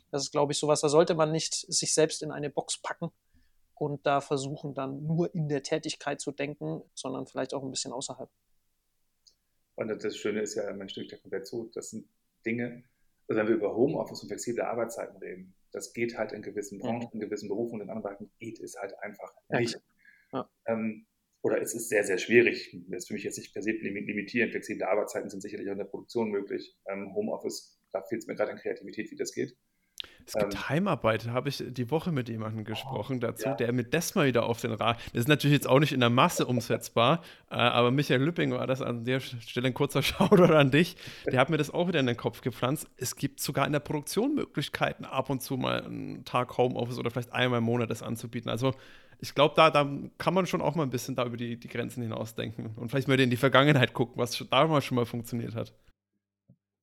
Das 0.09 0.23
ist, 0.23 0.31
glaube 0.31 0.51
ich, 0.51 0.57
sowas, 0.57 0.81
da 0.81 0.89
sollte 0.89 1.13
man 1.13 1.31
nicht 1.31 1.53
sich 1.53 1.93
selbst 1.93 2.23
in 2.23 2.31
eine 2.31 2.49
Box 2.49 2.81
packen 2.81 3.11
und 3.75 4.05
da 4.05 4.21
versuchen 4.21 4.73
dann 4.73 5.03
nur 5.03 5.33
in 5.35 5.49
der 5.49 5.61
Tätigkeit 5.61 6.21
zu 6.21 6.31
denken, 6.31 6.81
sondern 6.95 7.27
vielleicht 7.27 7.53
auch 7.53 7.63
ein 7.63 7.69
bisschen 7.69 7.91
außerhalb. 7.91 8.29
Und 9.75 9.87
das 9.87 10.15
Schöne 10.15 10.41
ist 10.41 10.55
ja, 10.55 10.71
man 10.73 10.89
stimmt 10.89 11.11
ja 11.11 11.17
komplett 11.17 11.47
zu, 11.47 11.69
das 11.73 11.91
sind 11.91 12.07
Dinge, 12.45 12.83
also 13.27 13.39
wenn 13.39 13.47
wir 13.47 13.55
über 13.55 13.75
Homeoffice 13.75 14.21
und 14.21 14.27
flexible 14.27 14.63
Arbeitszeiten 14.63 15.17
reden, 15.17 15.53
das 15.71 15.93
geht 15.93 16.17
halt 16.17 16.31
in 16.31 16.41
gewissen 16.41 16.79
Branchen, 16.79 17.07
mhm. 17.11 17.13
in 17.13 17.19
gewissen 17.19 17.49
Berufen 17.49 17.75
und 17.75 17.81
in 17.81 17.89
anderen 17.89 18.03
Bereichen 18.03 18.31
geht 18.39 18.59
es 18.59 18.77
halt 18.79 18.93
einfach 18.99 19.33
nicht. 19.49 19.79
Ja. 20.31 20.49
Ähm, 20.65 21.05
oder 21.41 21.61
es 21.61 21.73
ist 21.73 21.89
sehr, 21.89 22.03
sehr 22.05 22.17
schwierig. 22.17 22.77
Das 22.87 22.99
ist 22.99 23.07
für 23.07 23.13
mich 23.13 23.23
jetzt 23.23 23.37
nicht 23.37 23.53
per 23.53 23.61
se 23.61 23.71
limitieren. 23.71 24.49
Flexible 24.49 24.85
Arbeitszeiten 24.85 25.29
sind 25.29 25.41
sicherlich 25.41 25.67
auch 25.67 25.73
in 25.73 25.77
der 25.77 25.85
Produktion 25.85 26.29
möglich. 26.29 26.77
Ähm, 26.87 27.13
Homeoffice, 27.13 27.77
da 27.91 28.01
fehlt 28.01 28.21
es 28.21 28.27
mir 28.27 28.35
gerade 28.35 28.51
an 28.51 28.57
Kreativität, 28.57 29.11
wie 29.11 29.17
das 29.17 29.33
geht. 29.33 29.57
Es 30.25 30.33
gibt 30.33 30.53
ähm, 30.53 30.69
Heimarbeit, 30.69 31.27
habe 31.27 31.49
ich 31.49 31.63
die 31.67 31.91
Woche 31.91 32.11
mit 32.11 32.29
jemandem 32.29 32.63
gesprochen 32.63 33.17
oh, 33.17 33.19
dazu, 33.19 33.49
ja. 33.49 33.55
der 33.55 33.73
mit 33.73 33.93
das 33.93 34.15
mal 34.15 34.27
wieder 34.27 34.45
auf 34.45 34.61
den 34.61 34.71
Rad. 34.71 34.97
Das 35.13 35.21
ist 35.21 35.27
natürlich 35.27 35.55
jetzt 35.55 35.67
auch 35.67 35.79
nicht 35.79 35.91
in 35.91 35.99
der 35.99 36.09
Masse 36.09 36.45
umsetzbar, 36.45 37.21
äh, 37.49 37.55
aber 37.55 37.91
Michael 37.91 38.21
Lüpping 38.21 38.51
war 38.51 38.65
das 38.67 38.81
an 38.81 39.05
der 39.05 39.19
Stelle 39.19 39.67
ein 39.67 39.73
kurzer 39.73 40.01
Shoutout 40.03 40.53
an 40.53 40.71
dich. 40.71 40.95
Der 41.25 41.39
hat 41.39 41.49
mir 41.49 41.57
das 41.57 41.71
auch 41.71 41.87
wieder 41.87 41.99
in 41.99 42.07
den 42.07 42.17
Kopf 42.17 42.41
gepflanzt. 42.41 42.87
Es 42.97 43.15
gibt 43.15 43.39
sogar 43.39 43.65
in 43.65 43.73
der 43.73 43.79
Produktion 43.79 44.35
Möglichkeiten, 44.35 45.05
ab 45.05 45.29
und 45.29 45.41
zu 45.41 45.57
mal 45.57 45.83
einen 45.83 46.25
Tag 46.25 46.57
Homeoffice 46.57 46.97
oder 46.97 47.11
vielleicht 47.11 47.33
einmal 47.33 47.59
im 47.59 47.65
Monat 47.65 47.89
das 47.89 48.01
anzubieten. 48.01 48.49
Also 48.49 48.73
ich 49.19 49.35
glaube, 49.35 49.55
da, 49.55 49.69
da 49.71 49.89
kann 50.17 50.33
man 50.33 50.45
schon 50.47 50.61
auch 50.61 50.75
mal 50.75 50.83
ein 50.83 50.89
bisschen 50.89 51.15
da 51.15 51.25
über 51.25 51.37
die, 51.37 51.57
die 51.57 51.67
Grenzen 51.67 52.01
hinausdenken 52.01 52.71
und 52.75 52.89
vielleicht 52.89 53.07
mal 53.07 53.19
in 53.19 53.29
die 53.29 53.37
Vergangenheit 53.37 53.93
gucken, 53.93 54.15
was 54.17 54.45
damals 54.49 54.85
schon 54.85 54.95
mal 54.95 55.05
funktioniert 55.05 55.55
hat 55.55 55.73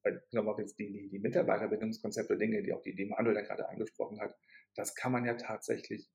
weil 0.02 0.22
ich 0.24 0.30
glaube 0.30 0.50
auch 0.50 0.58
jetzt 0.58 0.78
die, 0.78 0.92
die, 0.92 1.08
die 1.08 1.18
Mitarbeiterbindungskonzepte, 1.18 2.36
Dinge, 2.36 2.62
die 2.62 2.72
auch 2.72 2.82
die, 2.82 2.94
die 2.94 3.06
Manuel 3.06 3.34
da 3.34 3.42
gerade 3.42 3.68
angesprochen 3.68 4.20
hat, 4.20 4.36
das 4.74 4.94
kann 4.94 5.12
man 5.12 5.24
ja 5.24 5.34
tatsächlich 5.34 6.10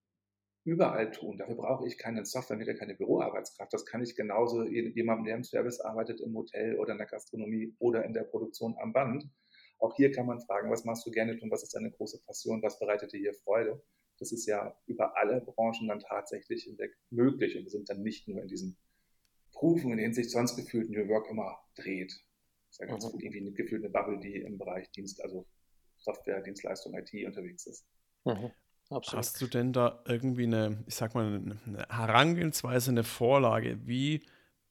überall 0.64 1.12
tun. 1.12 1.38
Dafür 1.38 1.56
brauche 1.56 1.88
ich 1.88 1.98
keine 1.98 2.26
Software, 2.26 2.76
keine 2.76 2.96
Büroarbeitskraft. 2.96 3.72
Das 3.72 3.86
kann 3.86 4.02
ich 4.02 4.16
genauso 4.16 4.64
jemandem, 4.64 5.26
der 5.26 5.36
im 5.36 5.44
Service 5.44 5.80
arbeitet, 5.80 6.22
im 6.22 6.36
Hotel 6.36 6.78
oder 6.80 6.94
in 6.94 6.98
der 6.98 7.08
Gastronomie 7.08 7.76
oder 7.80 8.04
in 8.04 8.14
der 8.14 8.24
Produktion 8.24 8.76
am 8.80 8.92
Band. 8.92 9.30
Auch 9.78 9.96
hier 9.96 10.12
kann 10.12 10.26
man 10.26 10.42
fragen, 10.42 10.72
was 10.72 10.84
machst 10.84 11.06
du 11.06 11.12
gerne 11.12 11.38
tun, 11.38 11.52
was 11.52 11.62
ist 11.62 11.76
deine 11.76 11.92
große 11.92 12.22
Passion, 12.26 12.64
was 12.64 12.80
bereitet 12.80 13.14
dir 13.14 13.20
hier 13.20 13.34
Freude? 13.34 13.84
Das 14.18 14.32
ist 14.32 14.48
ja 14.48 14.76
über 14.88 15.18
alle 15.18 15.42
Branchen 15.42 15.90
dann 15.90 16.00
tatsächlich 16.00 16.64
hinweg 16.64 16.96
möglich 17.10 17.58
und 17.58 17.64
wir 17.64 17.70
sind 17.70 17.90
dann 17.90 18.02
nicht 18.02 18.28
nur 18.28 18.42
in 18.42 18.48
diesen 18.48 18.78
Berufen, 19.52 19.92
in 19.92 19.98
denen 19.98 20.14
sich 20.14 20.32
sonst 20.32 20.56
gefühlt 20.56 20.90
New 20.90 21.08
Work 21.10 21.30
immer 21.30 21.60
dreht 21.76 22.26
ist 22.76 22.82
ja 22.82 22.88
ganz 22.88 23.06
mhm. 23.06 23.12
gut 23.12 23.24
irgendwie 23.24 23.54
gefühlt 23.54 23.84
eine 23.84 23.92
Bubble, 23.92 24.20
die 24.20 24.42
im 24.42 24.58
Bereich 24.58 24.92
Dienst, 24.92 25.22
also 25.22 25.46
Software, 25.98 26.42
Dienstleistung, 26.42 26.94
IT 26.94 27.14
unterwegs 27.26 27.66
ist. 27.66 27.86
Mhm. 28.26 28.52
Hast 28.92 29.42
du 29.42 29.48
denn 29.48 29.74
da 29.74 30.04
irgendwie 30.06 30.44
eine, 30.44 30.84
ich 30.86 30.96
sag 30.96 31.16
mal, 31.16 31.26
eine 31.26 31.88
Herangehensweise, 31.90 32.92
eine 32.92 33.04
Vorlage, 33.04 33.80
wie 33.88 34.22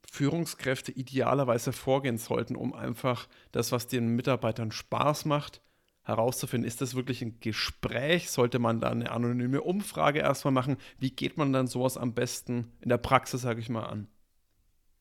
Führungskräfte 0.09 0.93
idealerweise 0.93 1.73
vorgehen 1.73 2.19
sollten, 2.19 2.55
um 2.55 2.75
einfach 2.75 3.29
das, 3.51 3.73
was 3.73 3.89
den 3.89 4.09
Mitarbeitern 4.09 4.71
Spaß 4.71 5.25
macht, 5.25 5.63
herauszufinden, 6.05 6.69
ist 6.69 6.81
das 6.81 6.95
wirklich 6.95 7.23
ein 7.23 7.41
Gespräch? 7.41 8.31
Sollte 8.31 8.59
man 8.61 8.81
da 8.81 8.91
eine 8.91 9.11
anonyme 9.11 9.63
Umfrage 9.63 10.21
erstmal 10.21 10.53
machen? 10.53 10.77
Wie 10.99 11.11
geht 11.11 11.37
man 11.39 11.53
dann 11.53 11.67
sowas 11.67 11.97
am 11.97 12.15
besten 12.15 12.71
in 12.83 12.91
der 12.91 12.99
Praxis, 12.99 13.41
sage 13.41 13.61
ich 13.61 13.71
mal, 13.71 13.87
an? 13.87 14.07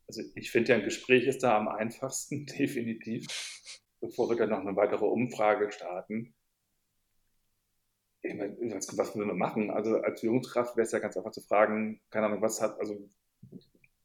Also 0.07 0.21
ich 0.35 0.51
finde 0.51 0.71
ja, 0.71 0.77
ein 0.77 0.83
Gespräch 0.83 1.27
ist 1.27 1.43
da 1.43 1.57
am 1.57 1.67
einfachsten, 1.67 2.45
definitiv, 2.59 3.27
bevor 3.99 4.29
wir 4.29 4.35
dann 4.35 4.49
noch 4.49 4.59
eine 4.59 4.75
weitere 4.75 5.05
Umfrage 5.05 5.71
starten. 5.71 6.33
Ich 8.21 8.33
meine, 8.35 8.55
was, 8.73 8.97
was 8.97 9.15
würden 9.15 9.29
wir 9.29 9.35
machen? 9.35 9.69
Also 9.69 9.97
als 9.97 10.21
Führungskraft 10.21 10.77
wäre 10.77 10.85
es 10.85 10.91
ja 10.91 10.99
ganz 10.99 11.17
einfach 11.17 11.31
zu 11.31 11.41
fragen, 11.41 12.01
keine 12.09 12.27
Ahnung, 12.27 12.41
was 12.41 12.61
hat, 12.61 12.79
also 12.79 13.09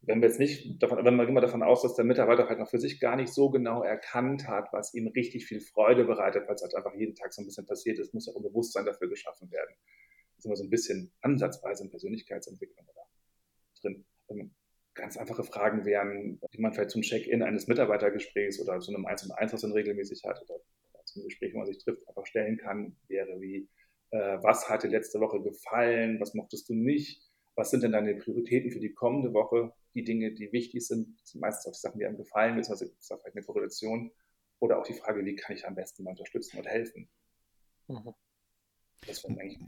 wenn 0.08 0.22
wir 0.22 0.28
jetzt 0.28 0.40
nicht 0.40 0.82
davon, 0.82 1.04
wenn 1.04 1.16
wir 1.16 1.28
immer 1.28 1.42
davon 1.42 1.62
aus, 1.62 1.82
dass 1.82 1.94
der 1.94 2.04
Mitarbeiter 2.04 2.48
halt 2.48 2.58
noch 2.58 2.70
für 2.70 2.80
sich 2.80 2.98
gar 2.98 3.14
nicht 3.14 3.32
so 3.32 3.50
genau 3.50 3.82
erkannt 3.82 4.48
hat, 4.48 4.72
was 4.72 4.94
ihm 4.94 5.06
richtig 5.08 5.46
viel 5.46 5.60
Freude 5.60 6.04
bereitet, 6.04 6.48
weil 6.48 6.54
es 6.54 6.62
halt 6.62 6.74
einfach 6.74 6.94
jeden 6.94 7.14
Tag 7.14 7.32
so 7.32 7.42
ein 7.42 7.44
bisschen 7.44 7.66
passiert 7.66 7.98
ist, 7.98 8.14
muss 8.14 8.28
auch 8.28 8.36
ein 8.36 8.42
Bewusstsein 8.42 8.86
dafür 8.86 9.08
geschaffen 9.08 9.50
werden. 9.52 9.74
Das 10.34 10.38
ist 10.38 10.44
immer 10.46 10.56
so 10.56 10.64
ein 10.64 10.70
bisschen 10.70 11.12
ansatzweise 11.20 11.84
in 11.84 11.90
Persönlichkeitsentwicklung 11.90 12.86
da 12.86 13.02
drin. 14.28 14.54
Ganz 14.98 15.16
einfache 15.16 15.44
Fragen 15.44 15.84
wären, 15.84 16.40
die 16.52 16.60
man 16.60 16.72
vielleicht 16.72 16.90
zum 16.90 17.02
Check-in 17.02 17.42
eines 17.42 17.68
Mitarbeitergesprächs 17.68 18.60
oder 18.60 18.80
zu 18.80 18.92
einem 18.92 19.06
1 19.06 19.24
und 19.24 19.32
1, 19.32 19.52
was 19.52 19.62
man 19.62 19.72
regelmäßig 19.72 20.24
hat, 20.24 20.42
oder 20.42 20.60
zum 21.04 21.22
Gespräch, 21.22 21.54
wo 21.54 21.58
man 21.58 21.66
sich 21.66 21.78
trifft, 21.78 22.06
einfach 22.08 22.26
stellen 22.26 22.58
kann, 22.58 22.96
wäre 23.06 23.40
wie, 23.40 23.68
äh, 24.10 24.38
was 24.42 24.68
hat 24.68 24.82
dir 24.82 24.88
letzte 24.88 25.20
Woche 25.20 25.40
gefallen, 25.40 26.18
was 26.20 26.34
mochtest 26.34 26.68
du 26.68 26.74
nicht, 26.74 27.22
was 27.54 27.70
sind 27.70 27.84
denn 27.84 27.92
deine 27.92 28.16
Prioritäten 28.16 28.72
für 28.72 28.80
die 28.80 28.92
kommende 28.92 29.32
Woche, 29.32 29.72
die 29.94 30.02
Dinge, 30.02 30.32
die 30.32 30.50
wichtig 30.50 30.84
sind, 30.84 31.16
sind 31.24 31.40
meistens 31.40 31.66
auch 31.66 31.76
die 31.76 31.80
Sachen, 31.80 32.00
die 32.00 32.06
einem 32.06 32.16
gefallen, 32.16 32.56
beziehungsweise 32.56 32.90
gibt 32.90 33.00
es 33.00 33.06
da 33.06 33.18
vielleicht 33.18 33.36
eine 33.36 33.46
Korrelation, 33.46 34.10
oder 34.58 34.80
auch 34.80 34.84
die 34.84 34.94
Frage, 34.94 35.24
wie 35.24 35.36
kann 35.36 35.54
ich 35.54 35.64
am 35.64 35.76
besten 35.76 36.02
mal 36.02 36.10
unterstützen 36.10 36.58
und 36.58 36.66
helfen. 36.66 37.08
Mhm. 37.86 38.14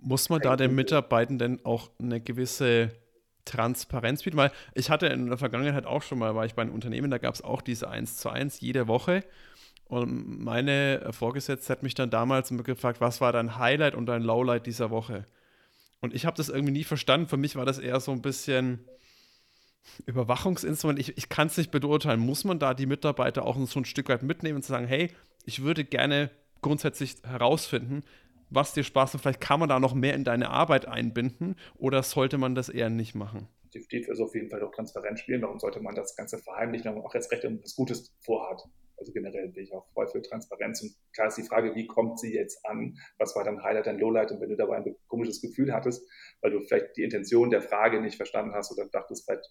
Muss 0.03 0.29
man 0.29 0.41
da 0.41 0.57
den 0.57 0.75
Mitarbeitenden 0.75 1.65
auch 1.65 1.91
eine 2.01 2.21
gewisse 2.21 2.91
Transparenz 3.45 4.23
bieten, 4.23 4.37
weil 4.37 4.53
ich 4.75 4.91
hatte 4.91 5.07
in 5.07 5.29
der 5.29 5.39
Vergangenheit 5.39 5.87
auch 5.87 6.03
schon 6.03 6.19
mal, 6.19 6.35
war 6.35 6.47
ich 6.47 6.55
bei 6.55 6.63
einem 6.63 6.75
Unternehmen, 6.75 7.11
da 7.11 7.19
gab 7.19 7.35
es 7.35 7.43
auch 7.43 7.63
diese 7.63 7.89
1 7.89 8.17
zu 8.17 8.31
1 8.31 8.61
jede 8.61 8.89
Woche. 8.89 9.25
Und 9.87 10.41
meine 10.45 11.09
Vorgesetzte 11.11 11.73
hat 11.73 11.83
mich 11.83 11.95
dann 11.95 12.11
damals 12.11 12.51
gefragt, 12.51 13.01
was 13.01 13.21
war 13.21 13.33
dein 13.33 13.59
Highlight 13.59 13.97
und 13.97 14.07
dein 14.07 14.23
Lowlight 14.23 14.67
dieser 14.67 14.91
Woche? 14.91 15.27
Und 16.01 16.15
ich 16.15 16.27
habe 16.27 16.37
das 16.37 16.49
irgendwie 16.49 16.73
nie 16.73 16.85
verstanden. 16.85 17.29
Für 17.29 17.37
mich 17.37 17.57
war 17.57 17.67
das 17.67 17.79
eher 17.79 17.99
so 17.99 18.13
ein 18.13 18.23
bisschen 18.23 18.85
Überwachungsinstrument. 20.07 20.99
Ich, 20.99 21.17
ich 21.19 21.29
kann 21.29 21.49
es 21.49 21.57
nicht 21.57 21.71
beurteilen. 21.71 22.21
Muss 22.21 22.45
man 22.45 22.59
da 22.59 22.75
die 22.75 22.87
Mitarbeiter 22.87 23.45
auch 23.45 23.57
so 23.67 23.81
ein 23.81 23.85
Stück 23.85 24.09
weit 24.09 24.23
mitnehmen 24.23 24.57
und 24.57 24.65
sagen, 24.65 24.87
hey, 24.87 25.11
ich 25.45 25.63
würde 25.63 25.85
gerne 25.85 26.31
grundsätzlich 26.63 27.17
herausfinden, 27.25 28.03
was 28.51 28.75
dir 28.75 28.85
Spaß 28.85 29.15
macht. 29.15 29.23
Vielleicht 29.23 29.41
kann 29.41 29.61
man 29.61 29.69
da 29.69 29.81
noch 29.81 29.95
mehr 29.95 30.15
in 30.15 30.25
deine 30.25 30.51
Arbeit 30.51 30.87
einbinden 30.87 31.57
oder 31.77 32.03
sollte 32.03 32.39
man 32.39 32.55
das 32.55 32.69
eher 32.69 32.91
nicht 32.91 33.15
machen? 33.15 33.49
Definitiv 33.73 34.09
ist 34.09 34.21
auf 34.21 34.35
jeden 34.35 34.51
Fall 34.51 34.63
auch 34.63 34.73
transparent 34.73 35.21
spielen. 35.21 35.43
Warum 35.43 35.61
sollte 35.61 35.81
man 35.81 35.95
das 35.95 36.17
Ganze 36.17 36.39
verheimlichen, 36.39 36.87
wenn 36.87 36.97
man 36.97 37.05
auch 37.05 37.15
jetzt 37.15 37.31
recht 37.31 37.45
was 37.45 37.77
Gutes 37.77 38.13
vorhat? 38.21 38.63
Also 39.01 39.13
generell 39.13 39.49
bin 39.49 39.65
ich 39.65 39.73
auch 39.73 39.87
voll 39.95 40.09
für 40.09 40.21
Transparenz. 40.21 40.83
Und 40.83 40.95
klar 41.15 41.29
ist 41.29 41.39
die 41.39 41.45
Frage, 41.45 41.75
wie 41.75 41.87
kommt 41.87 42.21
sie 42.21 42.35
jetzt 42.35 42.65
an? 42.67 42.99
Was 43.19 43.35
war 43.35 43.45
dein 43.45 43.63
Highlight, 43.63 43.87
dein 43.87 43.99
Lowlight? 43.99 44.31
Und 44.31 44.41
wenn 44.41 44.51
du 44.51 44.57
dabei 44.57 44.77
ein 44.77 44.95
komisches 45.09 45.41
Gefühl 45.41 45.73
hattest, 45.73 46.07
weil 46.43 46.51
du 46.51 46.61
vielleicht 46.61 46.97
die 46.97 47.05
Intention 47.05 47.51
der 47.51 47.63
Frage 47.63 48.01
nicht 48.01 48.17
verstanden 48.17 48.55
hast 48.55 48.71
oder 48.73 48.89
dachtest, 48.89 49.25
vielleicht 49.25 49.47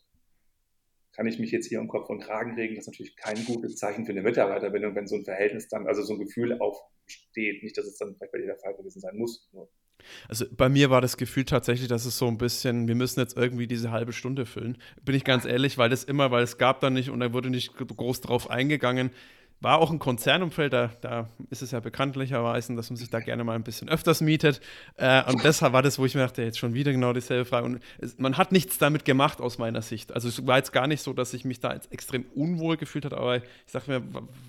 kann 1.19 1.27
ich 1.27 1.37
mich 1.37 1.51
jetzt 1.51 1.67
hier 1.67 1.81
um 1.81 1.89
Kopf 1.89 2.09
und 2.09 2.21
Kragen 2.21 2.55
regen. 2.55 2.75
Das 2.75 2.87
ist 2.87 2.93
natürlich 2.93 3.17
kein 3.17 3.43
gutes 3.43 3.75
Zeichen 3.75 4.05
für 4.05 4.13
eine 4.13 4.21
Mitarbeiterbindung, 4.21 4.95
wenn 4.95 5.05
so 5.05 5.17
ein 5.17 5.25
Verhältnis 5.25 5.67
dann, 5.67 5.85
also 5.85 6.01
so 6.01 6.13
ein 6.13 6.19
Gefühl 6.19 6.57
aufsteht. 6.61 7.61
Nicht, 7.61 7.77
dass 7.77 7.87
es 7.87 7.97
dann 7.97 8.15
vielleicht 8.15 8.31
bei 8.31 8.37
dir 8.37 8.45
der 8.45 8.55
Fall 8.55 8.73
gewesen 8.75 9.01
sein 9.01 9.17
muss. 9.17 9.51
Also 10.29 10.45
bei 10.49 10.69
mir 10.69 10.89
war 10.89 11.01
das 11.01 11.17
Gefühl 11.17 11.43
tatsächlich, 11.43 11.89
dass 11.89 12.05
es 12.05 12.17
so 12.17 12.27
ein 12.29 12.37
bisschen, 12.37 12.87
wir 12.87 12.95
müssen 12.95 13.19
jetzt 13.19 13.35
irgendwie 13.35 13.67
diese 13.67 13.91
halbe 13.91 14.13
Stunde 14.13 14.45
füllen. 14.45 14.77
Bin 15.03 15.13
ich 15.13 15.25
ganz 15.25 15.43
ehrlich, 15.43 15.77
weil 15.77 15.89
das 15.89 16.05
immer, 16.05 16.31
weil 16.31 16.43
es 16.43 16.57
gab 16.57 16.79
da 16.79 16.89
nicht 16.89 17.09
und 17.09 17.19
da 17.19 17.33
wurde 17.33 17.49
nicht 17.49 17.73
groß 17.75 18.21
drauf 18.21 18.49
eingegangen. 18.49 19.11
War 19.61 19.79
auch 19.79 19.91
ein 19.91 19.99
Konzernumfeld, 19.99 20.71
da, 20.71 20.89
da 21.01 21.29
ist 21.49 21.61
es 21.61 21.71
ja 21.71 21.81
bekanntlicherweise, 21.81 22.75
dass 22.75 22.89
man 22.89 22.95
sich 22.95 23.09
da 23.09 23.19
gerne 23.19 23.43
mal 23.43 23.55
ein 23.55 23.63
bisschen 23.63 23.89
öfters 23.89 24.21
mietet. 24.21 24.61
Äh, 24.95 25.29
und 25.29 25.43
deshalb 25.43 25.73
war 25.73 25.81
das, 25.81 25.99
wo 25.99 26.05
ich 26.05 26.15
mir 26.15 26.21
dachte, 26.21 26.43
jetzt 26.43 26.57
schon 26.57 26.73
wieder 26.73 26.93
genau 26.93 27.11
dieselbe 27.11 27.43
Frage. 27.43 27.65
Und 27.65 27.79
es, 27.97 28.17
man 28.17 28.37
hat 28.37 28.53
nichts 28.53 28.77
damit 28.77 29.03
gemacht 29.03 29.41
aus 29.41 29.57
meiner 29.57 29.81
Sicht. 29.81 30.13
Also 30.13 30.29
es 30.29 30.47
war 30.47 30.57
jetzt 30.57 30.71
gar 30.71 30.87
nicht 30.87 31.01
so, 31.01 31.11
dass 31.11 31.33
ich 31.33 31.43
mich 31.43 31.59
da 31.59 31.73
jetzt 31.73 31.91
extrem 31.91 32.25
unwohl 32.35 32.77
gefühlt 32.77 33.03
habe, 33.03 33.17
aber 33.17 33.35
ich 33.37 33.71
dachte 33.73 33.91
mir, 33.91 34.01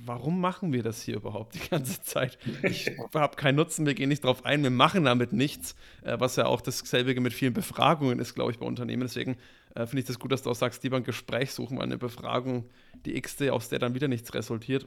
warum 0.05 0.40
machen 0.40 0.73
wir 0.73 0.85
das 0.85 1.03
hier 1.03 1.16
überhaupt 1.16 1.55
die 1.55 1.68
ganze 1.68 2.01
Zeit? 2.03 2.38
Ich 2.62 2.90
habe 3.12 3.37
keinen 3.37 3.57
Nutzen, 3.57 3.87
wir 3.87 3.94
gehen 3.94 4.11
nicht 4.11 4.25
drauf 4.25 4.44
ein, 4.44 4.62
wir 4.62 4.70
machen 4.70 5.05
damit 5.05 5.33
nichts, 5.33 5.75
äh, 6.03 6.20
was 6.20 6.37
ja 6.37 6.46
auch 6.46 6.61
dasselbe 6.61 7.20
mit 7.20 7.33
vielen 7.33 7.53
Befragungen 7.53 8.20
ist, 8.20 8.35
glaube 8.35 8.53
ich, 8.53 8.59
bei 8.59 8.66
Unternehmen. 8.66 9.03
Deswegen 9.03 9.37
äh, 9.75 9.87
finde 9.87 10.01
ich 10.01 10.07
das 10.07 10.18
gut, 10.18 10.31
dass 10.31 10.42
du 10.42 10.51
auch 10.51 10.55
sagst, 10.55 10.83
lieber 10.85 10.96
ein 10.96 11.05
Gespräch 11.05 11.53
suchen, 11.53 11.79
weil 11.79 11.85
eine 11.85 11.99
Befragung, 11.99 12.64
die 13.05 13.16
x-te, 13.16 13.53
aus 13.53 13.68
der 13.68 13.79
dann 13.79 13.94
wieder 13.94 14.09
nichts 14.09 14.35
resultiert, 14.35 14.87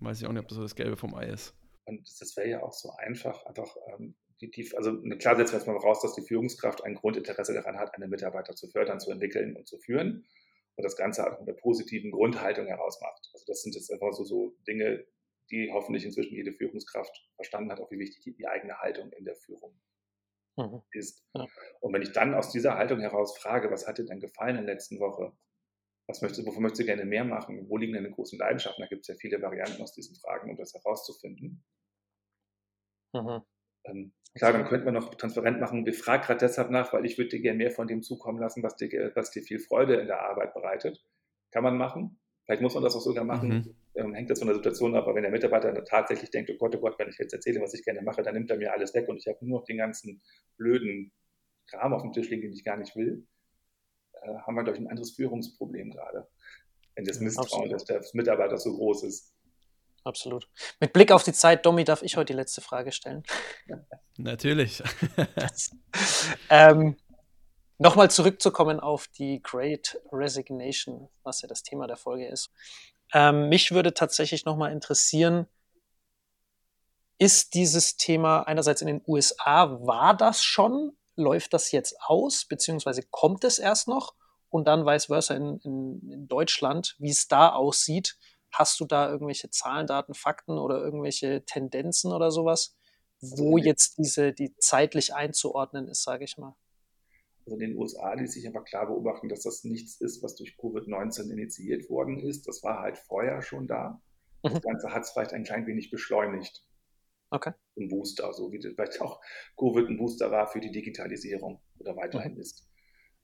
weiß 0.00 0.20
ich 0.20 0.26
auch 0.26 0.32
nicht, 0.32 0.42
ob 0.42 0.48
das 0.48 0.56
so 0.56 0.62
das 0.62 0.74
Gelbe 0.74 0.96
vom 0.96 1.14
Ei 1.14 1.28
ist. 1.28 1.54
Und 1.84 2.00
das 2.20 2.36
wäre 2.36 2.48
ja 2.48 2.62
auch 2.62 2.72
so 2.72 2.90
einfach, 2.90 3.44
einfach 3.46 3.74
ähm, 3.88 4.14
die, 4.40 4.50
die, 4.50 4.76
also 4.76 5.00
klar 5.18 5.36
setzen 5.36 5.52
wir 5.52 5.58
jetzt 5.58 5.66
mal 5.66 5.76
raus, 5.76 6.00
dass 6.02 6.14
die 6.14 6.22
Führungskraft 6.22 6.84
ein 6.84 6.94
Grundinteresse 6.94 7.54
daran 7.54 7.78
hat, 7.78 7.94
eine 7.94 8.08
Mitarbeiter 8.08 8.54
zu 8.54 8.68
fördern, 8.68 9.00
zu 9.00 9.10
entwickeln 9.10 9.56
und 9.56 9.68
zu 9.68 9.78
führen 9.78 10.24
und 10.76 10.84
das 10.84 10.96
Ganze 10.96 11.26
auch 11.26 11.38
mit 11.38 11.48
einer 11.48 11.58
positiven 11.58 12.10
Grundhaltung 12.10 12.66
herausmacht. 12.66 13.30
Also 13.32 13.44
das 13.46 13.62
sind 13.62 13.74
jetzt 13.74 13.90
einfach 13.92 14.12
so, 14.12 14.24
so 14.24 14.56
Dinge, 14.66 15.04
die 15.50 15.70
hoffentlich 15.72 16.04
inzwischen 16.04 16.34
jede 16.34 16.52
Führungskraft 16.52 17.28
verstanden 17.36 17.70
hat, 17.70 17.80
auch 17.80 17.90
wie 17.90 17.98
wichtig 17.98 18.22
die, 18.22 18.34
die 18.34 18.46
eigene 18.46 18.78
Haltung 18.78 19.12
in 19.12 19.24
der 19.24 19.36
Führung 19.36 19.74
mhm. 20.56 20.82
ist. 20.92 21.24
Ja. 21.34 21.46
Und 21.80 21.92
wenn 21.92 22.02
ich 22.02 22.12
dann 22.12 22.34
aus 22.34 22.50
dieser 22.50 22.76
Haltung 22.76 23.00
heraus 23.00 23.36
frage, 23.36 23.70
was 23.70 23.86
hat 23.86 23.98
dir 23.98 24.06
denn 24.06 24.20
gefallen 24.20 24.56
in 24.56 24.66
der 24.66 24.74
letzten 24.74 24.98
Woche? 24.98 25.32
Was 26.06 26.20
möchtest, 26.20 26.46
wovon 26.46 26.62
möchtest 26.62 26.82
du 26.82 26.86
gerne 26.86 27.04
mehr 27.04 27.24
machen? 27.24 27.68
Wo 27.68 27.76
liegen 27.76 27.92
deine 27.92 28.10
großen 28.10 28.38
Leidenschaften? 28.38 28.82
Da 28.82 28.88
gibt 28.88 29.02
es 29.02 29.08
ja 29.08 29.14
viele 29.14 29.40
Varianten 29.40 29.80
aus 29.82 29.92
diesen 29.92 30.16
Fragen, 30.16 30.50
um 30.50 30.56
das 30.56 30.74
herauszufinden. 30.74 31.62
Mhm. 33.12 33.42
Ähm, 33.84 34.12
klar, 34.34 34.52
dann 34.52 34.66
könnte 34.66 34.84
man 34.84 34.94
noch 34.94 35.14
transparent 35.14 35.60
machen, 35.60 35.84
wir 35.86 35.94
fragen 35.94 36.22
gerade 36.22 36.40
deshalb 36.40 36.70
nach, 36.70 36.92
weil 36.92 37.04
ich 37.04 37.18
würde 37.18 37.30
dir 37.30 37.40
gerne 37.40 37.58
mehr 37.58 37.70
von 37.70 37.86
dem 37.86 38.02
zukommen 38.02 38.38
lassen, 38.38 38.62
was 38.62 38.76
dir, 38.76 39.12
was 39.14 39.30
dir 39.30 39.42
viel 39.42 39.58
Freude 39.58 39.96
in 39.96 40.06
der 40.06 40.20
Arbeit 40.20 40.54
bereitet. 40.54 41.04
Kann 41.50 41.62
man 41.62 41.76
machen. 41.76 42.18
Vielleicht 42.44 42.62
muss 42.62 42.74
man 42.74 42.82
das 42.82 42.96
auch 42.96 43.00
sogar 43.00 43.24
machen. 43.24 43.48
Mhm. 43.48 43.76
Ähm, 43.94 44.14
hängt 44.14 44.30
das 44.30 44.38
von 44.38 44.48
der 44.48 44.56
Situation 44.56 44.96
ab. 44.96 45.04
Aber 45.04 45.14
wenn 45.14 45.22
der 45.22 45.30
Mitarbeiter 45.30 45.84
tatsächlich 45.84 46.30
denkt, 46.30 46.50
oh 46.50 46.56
Gott, 46.56 46.74
oh 46.74 46.80
Gott, 46.80 46.98
wenn 46.98 47.08
ich 47.08 47.18
jetzt 47.18 47.32
erzähle, 47.32 47.60
was 47.60 47.74
ich 47.74 47.84
gerne 47.84 48.02
mache, 48.02 48.22
dann 48.22 48.34
nimmt 48.34 48.50
er 48.50 48.56
mir 48.56 48.72
alles 48.72 48.94
weg 48.94 49.08
und 49.08 49.18
ich 49.18 49.26
habe 49.26 49.38
nur 49.46 49.60
noch 49.60 49.66
den 49.66 49.78
ganzen 49.78 50.22
blöden 50.56 51.12
Kram 51.68 51.92
auf 51.92 52.02
dem 52.02 52.12
Tisch 52.12 52.30
liegen, 52.30 52.42
den 52.42 52.52
ich 52.52 52.64
gar 52.64 52.76
nicht 52.76 52.96
will, 52.96 53.26
haben 54.26 54.54
wir, 54.54 54.64
glaube 54.64 54.78
ich, 54.78 54.84
ein 54.84 54.88
anderes 54.88 55.12
Führungsproblem 55.12 55.90
gerade. 55.90 56.28
Wenn 56.94 57.04
das 57.04 57.20
Misstrauen 57.20 57.70
des, 57.70 57.84
des 57.84 58.14
Mitarbeiters 58.14 58.64
so 58.64 58.76
groß 58.76 59.04
ist. 59.04 59.34
Absolut. 60.04 60.48
Mit 60.80 60.92
Blick 60.92 61.12
auf 61.12 61.22
die 61.22 61.32
Zeit, 61.32 61.64
Domi, 61.64 61.84
darf 61.84 62.02
ich 62.02 62.16
heute 62.16 62.32
die 62.32 62.36
letzte 62.36 62.60
Frage 62.60 62.92
stellen? 62.92 63.22
Natürlich. 64.16 64.82
ähm, 66.50 66.96
Nochmal 67.82 68.12
zurückzukommen 68.12 68.78
auf 68.78 69.08
die 69.08 69.42
Great 69.42 70.00
Resignation, 70.12 71.08
was 71.24 71.42
ja 71.42 71.48
das 71.48 71.64
Thema 71.64 71.88
der 71.88 71.96
Folge 71.96 72.28
ist. 72.28 72.52
Ähm, 73.12 73.48
mich 73.48 73.72
würde 73.72 73.92
tatsächlich 73.92 74.44
nochmal 74.44 74.70
interessieren, 74.70 75.48
ist 77.18 77.54
dieses 77.54 77.96
Thema 77.96 78.42
einerseits 78.42 78.82
in 78.82 78.86
den 78.86 79.02
USA, 79.04 79.80
war 79.84 80.16
das 80.16 80.44
schon? 80.44 80.96
Läuft 81.14 81.52
das 81.52 81.72
jetzt 81.72 81.96
aus, 82.00 82.46
beziehungsweise 82.46 83.02
kommt 83.10 83.44
es 83.44 83.58
erst 83.58 83.88
noch? 83.88 84.14
Und 84.48 84.66
dann 84.66 84.84
vice 84.84 85.06
versa 85.06 85.34
in, 85.34 85.58
in, 85.64 86.10
in 86.10 86.28
Deutschland, 86.28 86.96
wie 86.98 87.10
es 87.10 87.28
da 87.28 87.50
aussieht. 87.50 88.18
Hast 88.50 88.80
du 88.80 88.84
da 88.84 89.10
irgendwelche 89.10 89.50
Zahlen, 89.50 89.86
Daten, 89.86 90.14
Fakten 90.14 90.58
oder 90.58 90.78
irgendwelche 90.78 91.44
Tendenzen 91.44 92.12
oder 92.12 92.30
sowas, 92.30 92.76
wo 93.20 93.56
also 93.56 93.66
jetzt 93.66 93.98
diese, 93.98 94.32
die 94.32 94.54
zeitlich 94.56 95.14
einzuordnen 95.14 95.88
ist, 95.88 96.02
sage 96.02 96.24
ich 96.24 96.36
mal? 96.36 96.54
Also 97.44 97.54
in 97.56 97.60
den 97.60 97.76
USA 97.76 98.12
ließ 98.12 98.32
sich 98.32 98.46
einfach 98.46 98.64
klar 98.64 98.86
beobachten, 98.86 99.28
dass 99.28 99.40
das 99.42 99.64
nichts 99.64 100.00
ist, 100.00 100.22
was 100.22 100.36
durch 100.36 100.56
Covid-19 100.58 101.30
initiiert 101.30 101.88
worden 101.88 102.20
ist. 102.20 102.46
Das 102.46 102.62
war 102.62 102.80
halt 102.80 102.98
vorher 102.98 103.42
schon 103.42 103.66
da. 103.66 104.00
Das 104.42 104.54
mhm. 104.54 104.60
Ganze 104.60 104.90
hat 104.90 105.02
es 105.02 105.10
vielleicht 105.10 105.32
ein 105.32 105.44
klein 105.44 105.66
wenig 105.66 105.90
beschleunigt. 105.90 106.64
Okay. 107.32 107.52
Ein 107.78 107.88
Booster, 107.88 108.32
so 108.32 108.52
wie 108.52 108.60
vielleicht 108.60 109.00
auch 109.00 109.20
Covid 109.58 109.88
ein 109.88 109.96
Booster 109.96 110.30
war 110.30 110.46
für 110.46 110.60
die 110.60 110.70
Digitalisierung 110.70 111.62
oder 111.78 111.96
weiterhin 111.96 112.34
mhm. 112.34 112.40
ist. 112.40 112.68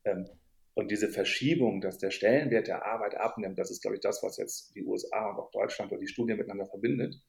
Ähm, 0.04 0.28
und 0.74 0.90
diese 0.90 1.08
Verschiebung, 1.08 1.80
dass 1.80 1.98
der 1.98 2.10
Stellenwert 2.10 2.68
der 2.68 2.86
Arbeit 2.86 3.16
abnimmt, 3.16 3.58
das 3.58 3.70
ist, 3.70 3.82
glaube 3.82 3.96
ich, 3.96 4.00
das, 4.00 4.22
was 4.22 4.36
jetzt 4.36 4.74
die 4.74 4.84
USA 4.84 5.30
und 5.30 5.40
auch 5.40 5.50
Deutschland 5.50 5.90
oder 5.90 6.00
die 6.00 6.06
Studien 6.06 6.38
miteinander 6.38 6.66
verbindet. 6.66 7.20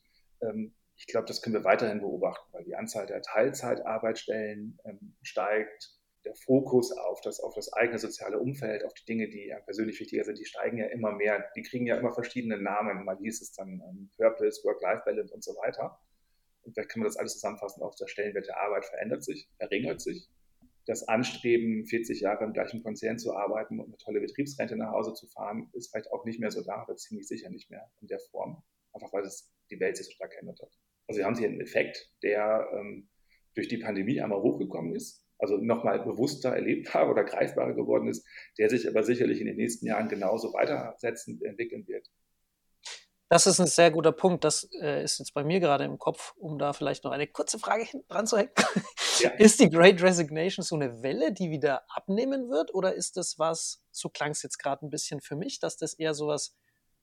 Ähm, 0.41 0.75
ich 0.95 1.07
glaube, 1.07 1.27
das 1.27 1.41
können 1.41 1.55
wir 1.55 1.63
weiterhin 1.63 1.99
beobachten, 1.99 2.47
weil 2.53 2.63
die 2.63 2.75
Anzahl 2.75 3.07
der 3.07 3.21
Teilzeitarbeitsstellen 3.21 4.77
ähm, 4.85 5.15
steigt. 5.21 5.95
Der 6.25 6.35
Fokus 6.35 6.91
auf 6.91 7.21
das, 7.21 7.39
auf 7.39 7.55
das 7.55 7.73
eigene 7.73 7.97
soziale 7.97 8.37
Umfeld, 8.37 8.85
auf 8.85 8.93
die 8.93 9.05
Dinge, 9.05 9.29
die 9.29 9.47
ja 9.47 9.59
persönlich 9.61 9.99
wichtiger 9.99 10.25
sind, 10.25 10.37
die 10.37 10.45
steigen 10.45 10.77
ja 10.77 10.87
immer 10.87 11.13
mehr. 11.13 11.49
Die 11.55 11.63
kriegen 11.63 11.87
ja 11.87 11.97
immer 11.97 12.13
verschiedene 12.13 12.61
Namen. 12.61 13.03
Mal 13.03 13.17
hieß 13.17 13.41
es 13.41 13.53
dann 13.53 13.81
ähm, 13.89 14.11
Purpose, 14.17 14.63
Work-Life-Balance 14.63 15.33
und 15.33 15.43
so 15.43 15.53
weiter. 15.53 15.99
Und 16.69 16.73
vielleicht 16.75 16.89
kann 16.89 16.99
man 16.99 17.07
das 17.07 17.17
alles 17.17 17.33
zusammenfassen. 17.33 17.81
Auch 17.81 17.95
der 17.95 18.05
Stellenwert 18.05 18.45
der 18.45 18.61
Arbeit 18.61 18.85
verändert 18.85 19.23
sich, 19.23 19.49
verringert 19.57 20.01
sich 20.01 20.29
das 20.85 21.07
Anstreben, 21.07 21.87
40 21.87 22.21
Jahre 22.21 22.45
im 22.45 22.53
gleichen 22.53 22.83
Konzern 22.83 23.17
zu 23.17 23.33
arbeiten 23.33 23.79
und 23.79 23.87
eine 23.87 23.97
tolle 23.97 24.19
Betriebsrente 24.21 24.75
nach 24.75 24.91
Hause 24.91 25.15
zu 25.15 25.25
fahren, 25.25 25.67
ist 25.73 25.89
vielleicht 25.89 26.11
auch 26.11 26.25
nicht 26.25 26.39
mehr 26.39 26.51
so 26.51 26.63
da, 26.63 26.83
oder 26.83 26.95
ziemlich 26.95 27.27
sicher 27.27 27.49
nicht 27.49 27.71
mehr 27.71 27.89
in 28.01 28.07
der 28.07 28.19
Form, 28.19 28.61
einfach 28.93 29.11
weil 29.11 29.23
es 29.23 29.51
die 29.71 29.79
Welt 29.79 29.97
sich 29.97 30.05
so 30.05 30.11
stark 30.11 30.31
geändert 30.31 30.61
hat. 30.61 30.71
Also 31.07 31.17
wir 31.17 31.25
haben 31.25 31.35
hier 31.35 31.47
einen 31.47 31.59
Effekt, 31.59 32.11
der 32.21 32.69
ähm, 32.71 33.09
durch 33.55 33.67
die 33.67 33.77
Pandemie 33.77 34.21
einmal 34.21 34.43
hochgekommen 34.43 34.95
ist, 34.95 35.25
also 35.39 35.57
nochmal 35.57 36.03
bewusster 36.03 36.49
erlebbar 36.49 37.09
oder 37.09 37.23
greifbarer 37.23 37.73
geworden 37.73 38.07
ist, 38.07 38.27
der 38.59 38.69
sich 38.69 38.87
aber 38.87 39.01
sicherlich 39.01 39.41
in 39.41 39.47
den 39.47 39.57
nächsten 39.57 39.87
Jahren 39.87 40.07
genauso 40.07 40.53
weitersetzen, 40.53 41.41
entwickeln 41.43 41.87
wird. 41.87 42.11
Das 43.29 43.45
ist 43.45 43.59
ein 43.59 43.67
sehr 43.67 43.91
guter 43.91 44.11
Punkt. 44.11 44.43
Das 44.43 44.67
äh, 44.81 45.03
ist 45.03 45.19
jetzt 45.19 45.35
bei 45.35 45.43
mir 45.43 45.59
gerade 45.59 45.83
im 45.83 45.99
Kopf, 45.99 46.33
um 46.37 46.57
da 46.57 46.73
vielleicht 46.73 47.03
noch 47.03 47.11
eine 47.11 47.27
kurze 47.27 47.59
Frage 47.59 47.85
dran 48.07 48.25
zu 48.25 48.37
hängen. 48.37 48.51
Ja. 49.19 49.29
Ist 49.37 49.59
die 49.59 49.69
Great 49.69 50.01
Resignation 50.01 50.63
so 50.65 50.75
eine 50.75 51.03
Welle, 51.03 51.31
die 51.31 51.51
wieder 51.51 51.83
abnehmen 51.89 52.49
wird? 52.49 52.73
Oder 52.73 52.95
ist 52.95 53.17
das 53.17 53.37
was, 53.37 53.83
so 53.91 54.09
klang 54.09 54.31
es 54.31 54.41
jetzt 54.41 54.57
gerade 54.57 54.85
ein 54.85 54.89
bisschen 54.89 55.21
für 55.21 55.35
mich, 55.35 55.59
dass 55.59 55.77
das 55.77 55.93
eher 55.93 56.13
sowas, 56.15 56.55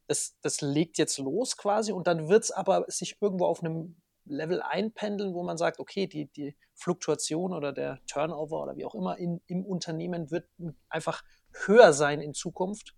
das, 0.08 0.34
das 0.40 0.62
legt 0.62 0.98
jetzt 0.98 1.18
los 1.18 1.56
quasi 1.56 1.92
und 1.92 2.06
dann 2.06 2.28
wird 2.28 2.44
es 2.44 2.50
aber 2.50 2.86
sich 2.88 3.18
irgendwo 3.20 3.44
auf 3.44 3.62
einem 3.62 4.00
Level 4.24 4.62
einpendeln, 4.62 5.34
wo 5.34 5.44
man 5.44 5.56
sagt, 5.56 5.78
okay, 5.78 6.06
die, 6.06 6.26
die 6.32 6.56
Fluktuation 6.74 7.52
oder 7.52 7.72
der 7.72 8.00
Turnover 8.06 8.62
oder 8.62 8.76
wie 8.76 8.84
auch 8.84 8.94
immer 8.94 9.18
in, 9.18 9.40
im 9.46 9.64
Unternehmen 9.64 10.30
wird 10.30 10.48
einfach 10.88 11.22
höher 11.66 11.92
sein 11.92 12.20
in 12.20 12.34
Zukunft, 12.34 12.94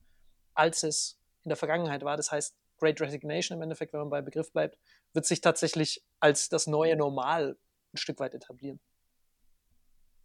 als 0.55 0.83
es 0.83 1.21
in 1.45 1.51
der 1.51 1.57
Vergangenheit 1.57 2.05
war. 2.05 2.17
Das 2.17 2.33
heißt, 2.33 2.57
Great 2.79 3.01
Resignation 3.01 3.59
im 3.59 3.62
Endeffekt, 3.62 3.93
wenn 3.93 4.01
man 4.01 4.11
bei 4.11 4.23
Begriff 4.23 4.53
bleibt, 4.53 4.79
wird 5.12 5.27
sich 5.27 5.41
tatsächlich 5.41 6.05
als 6.21 6.49
das 6.49 6.67
neue 6.67 6.97
Normal 6.97 7.59
ein 7.93 7.97
Stück 7.97 8.21
weit 8.21 8.35
etablieren. 8.35 8.81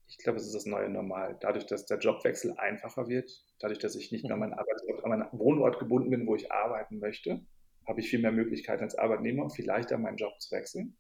Ich 0.08 0.18
glaube, 0.18 0.38
es 0.38 0.46
ist 0.46 0.56
das 0.56 0.66
neue 0.66 0.89
Normal. 0.89 1.38
Dadurch, 1.42 1.66
dass 1.66 1.86
der 1.86 1.98
Jobwechsel 1.98 2.54
einfacher 2.58 3.08
wird, 3.08 3.32
dadurch, 3.60 3.80
dass 3.80 3.96
ich 3.96 4.12
nicht 4.12 4.24
mehr 4.24 4.34
an 4.34 4.39
mhm. 4.39 4.50
meinen 4.50 4.60
Arbeitsort, 4.60 5.04
an 5.04 5.10
meinen 5.10 5.28
Wohnort 5.32 5.80
gebunden 5.80 6.12
bin, 6.12 6.28
wo 6.28 6.36
ich 6.36 6.52
arbeiten 6.52 7.00
möchte, 7.00 7.46
habe 7.88 8.00
ich 8.00 8.10
viel 8.10 8.20
mehr 8.20 8.32
Möglichkeiten 8.32 8.84
als 8.84 8.96
Arbeitnehmer, 8.96 9.50
viel 9.50 9.66
leichter 9.66 9.98
meinen 9.98 10.18
Job 10.18 10.39
zu 10.39 10.52
wechseln 10.52 10.98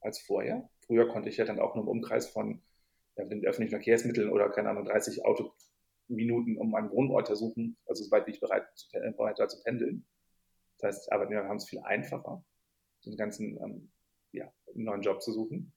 als 0.00 0.20
vorher. 0.20 0.68
Früher 0.86 1.08
konnte 1.08 1.28
ich 1.28 1.36
ja 1.36 1.44
dann 1.44 1.60
auch 1.60 1.74
nur 1.74 1.84
im 1.84 1.88
Umkreis 1.88 2.28
von 2.28 2.62
ja, 3.16 3.24
den 3.24 3.44
öffentlichen 3.44 3.70
Verkehrsmitteln 3.70 4.30
oder 4.30 4.50
keine 4.50 4.70
Ahnung 4.70 4.84
30 4.84 5.24
Autominuten 5.24 6.56
um 6.56 6.70
meinen 6.70 6.90
Wohnort 6.90 7.34
suchen, 7.36 7.76
also 7.86 8.04
soweit 8.04 8.28
ich 8.28 8.40
bereit, 8.40 8.66
zu, 8.74 8.88
bereit 9.16 9.38
da 9.38 9.48
zu 9.48 9.62
pendeln. 9.62 10.06
Das 10.78 10.96
heißt, 10.96 11.12
Arbeitnemer 11.12 11.48
haben 11.48 11.56
es 11.56 11.68
viel 11.68 11.80
einfacher, 11.80 12.44
den 13.04 13.16
ganzen 13.16 13.58
ähm, 13.62 13.90
ja, 14.32 14.52
neuen 14.74 15.02
Job 15.02 15.22
zu 15.22 15.32
suchen. 15.32 15.72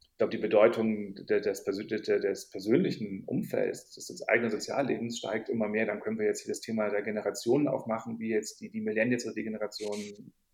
Ich 0.00 0.18
glaube, 0.18 0.30
die 0.30 0.42
Bedeutung 0.42 1.14
des, 1.14 1.64
des, 1.64 2.50
persönlichen 2.50 3.24
Umfelds, 3.24 3.94
des, 3.94 4.28
eigenen 4.28 4.50
Soziallebens 4.50 5.18
steigt 5.18 5.48
immer 5.48 5.68
mehr. 5.68 5.86
Dann 5.86 6.00
können 6.00 6.18
wir 6.18 6.26
jetzt 6.26 6.42
hier 6.42 6.52
das 6.52 6.60
Thema 6.60 6.90
der 6.90 7.02
Generationen 7.02 7.66
aufmachen, 7.66 8.18
wie 8.18 8.30
jetzt 8.30 8.60
die, 8.60 8.70
die 8.70 8.82
Millennials 8.82 9.24
oder 9.24 9.34
die 9.34 9.42
Generation, 9.42 9.98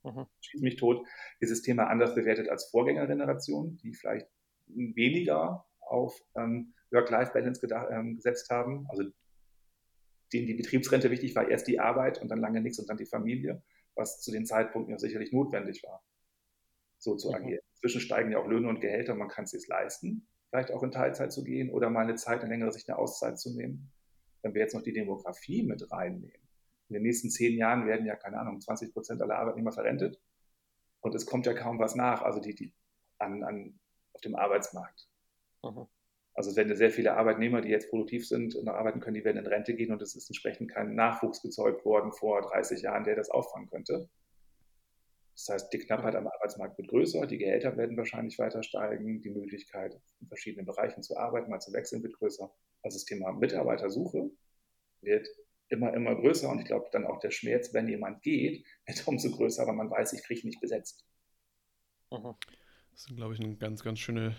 mhm. 0.04 0.26
schieß 0.40 0.62
mich 0.62 0.76
tot, 0.76 1.06
dieses 1.42 1.62
Thema 1.62 1.88
anders 1.88 2.14
bewertet 2.14 2.48
als 2.48 2.70
Vorgängergenerationen, 2.70 3.76
die 3.78 3.94
vielleicht 3.94 4.26
weniger 4.68 5.66
auf 5.80 6.18
ähm, 6.36 6.74
Work-Life-Balance 6.90 7.66
ähm, 7.90 8.16
gesetzt 8.16 8.48
haben. 8.50 8.86
Also 8.88 9.04
denen 10.32 10.46
die 10.46 10.54
Betriebsrente 10.54 11.10
wichtig 11.10 11.34
war, 11.34 11.48
erst 11.48 11.66
die 11.66 11.80
Arbeit 11.80 12.20
und 12.20 12.28
dann 12.28 12.40
lange 12.40 12.60
nichts 12.60 12.78
und 12.78 12.88
dann 12.88 12.96
die 12.96 13.06
Familie 13.06 13.62
was 13.98 14.20
zu 14.20 14.30
den 14.30 14.46
Zeitpunkten 14.46 14.92
ja 14.92 14.98
sicherlich 14.98 15.32
notwendig 15.32 15.82
war, 15.82 16.02
so 16.98 17.16
zu 17.16 17.28
mhm. 17.28 17.34
agieren. 17.34 17.62
Inzwischen 17.74 18.00
steigen 18.00 18.32
ja 18.32 18.38
auch 18.38 18.46
Löhne 18.46 18.68
und 18.68 18.80
Gehälter, 18.80 19.14
man 19.14 19.28
kann 19.28 19.44
es 19.44 19.50
sich 19.50 19.66
leisten, 19.66 20.28
vielleicht 20.48 20.70
auch 20.70 20.82
in 20.82 20.90
Teilzeit 20.90 21.32
zu 21.32 21.44
gehen 21.44 21.70
oder 21.70 21.90
mal 21.90 22.02
eine 22.02 22.14
Zeit, 22.14 22.40
eine 22.40 22.50
längere 22.50 22.72
Sicht 22.72 22.88
eine 22.88 22.98
Auszeit 22.98 23.38
zu 23.38 23.54
nehmen. 23.54 23.92
Wenn 24.42 24.54
wir 24.54 24.62
jetzt 24.62 24.74
noch 24.74 24.82
die 24.82 24.92
Demografie 24.92 25.64
mit 25.64 25.90
reinnehmen, 25.90 26.48
in 26.88 26.94
den 26.94 27.02
nächsten 27.02 27.28
zehn 27.28 27.58
Jahren 27.58 27.86
werden 27.86 28.06
ja, 28.06 28.16
keine 28.16 28.38
Ahnung, 28.38 28.60
20 28.60 28.94
Prozent 28.94 29.20
aller 29.20 29.36
Arbeitnehmer 29.36 29.72
verrentet 29.72 30.18
und 31.00 31.14
es 31.14 31.26
kommt 31.26 31.44
ja 31.46 31.54
kaum 31.54 31.78
was 31.78 31.94
nach, 31.94 32.22
also 32.22 32.40
die, 32.40 32.54
die 32.54 32.72
an, 33.18 33.42
an, 33.42 33.78
auf 34.14 34.20
dem 34.22 34.36
Arbeitsmarkt. 34.36 35.08
Mhm. 35.62 35.86
Also 36.38 36.50
es 36.50 36.56
werden 36.56 36.76
sehr 36.76 36.92
viele 36.92 37.14
Arbeitnehmer, 37.14 37.62
die 37.62 37.68
jetzt 37.68 37.90
produktiv 37.90 38.24
sind, 38.24 38.54
noch 38.62 38.74
arbeiten 38.74 39.00
können, 39.00 39.14
die 39.14 39.24
werden 39.24 39.38
in 39.38 39.46
Rente 39.48 39.74
gehen 39.74 39.90
und 39.90 40.00
es 40.00 40.14
ist 40.14 40.30
entsprechend 40.30 40.70
kein 40.70 40.94
Nachwuchs 40.94 41.42
gezeugt 41.42 41.84
worden 41.84 42.12
vor 42.12 42.42
30 42.42 42.82
Jahren, 42.82 43.02
der 43.02 43.16
das 43.16 43.28
auffangen 43.28 43.68
könnte. 43.68 44.08
Das 45.34 45.48
heißt, 45.48 45.72
die 45.72 45.80
Knappheit 45.80 46.14
am 46.14 46.28
Arbeitsmarkt 46.28 46.78
wird 46.78 46.90
größer, 46.90 47.26
die 47.26 47.38
Gehälter 47.38 47.76
werden 47.76 47.96
wahrscheinlich 47.96 48.38
weiter 48.38 48.62
steigen, 48.62 49.20
die 49.20 49.30
Möglichkeit, 49.30 50.00
in 50.20 50.28
verschiedenen 50.28 50.64
Bereichen 50.64 51.02
zu 51.02 51.16
arbeiten, 51.16 51.50
mal 51.50 51.58
zu 51.58 51.72
wechseln, 51.72 52.04
wird 52.04 52.14
größer. 52.14 52.48
Also 52.82 52.94
das 52.94 53.04
Thema 53.04 53.32
Mitarbeitersuche 53.32 54.30
wird 55.00 55.28
immer, 55.70 55.92
immer 55.92 56.14
größer 56.14 56.48
und 56.48 56.60
ich 56.60 56.66
glaube 56.66 56.86
dann 56.92 57.04
auch 57.04 57.18
der 57.18 57.32
Schmerz, 57.32 57.74
wenn 57.74 57.88
jemand 57.88 58.22
geht, 58.22 58.64
wird 58.86 59.08
umso 59.08 59.32
größer, 59.32 59.64
aber 59.64 59.72
man 59.72 59.90
weiß, 59.90 60.12
ich 60.12 60.22
kriege 60.22 60.46
nicht 60.46 60.60
besetzt. 60.60 61.04
Mhm. 62.12 62.36
Das 62.92 63.10
ist, 63.10 63.16
glaube 63.16 63.34
ich, 63.34 63.40
eine 63.40 63.56
ganz, 63.56 63.82
ganz 63.82 63.98
schöne 63.98 64.36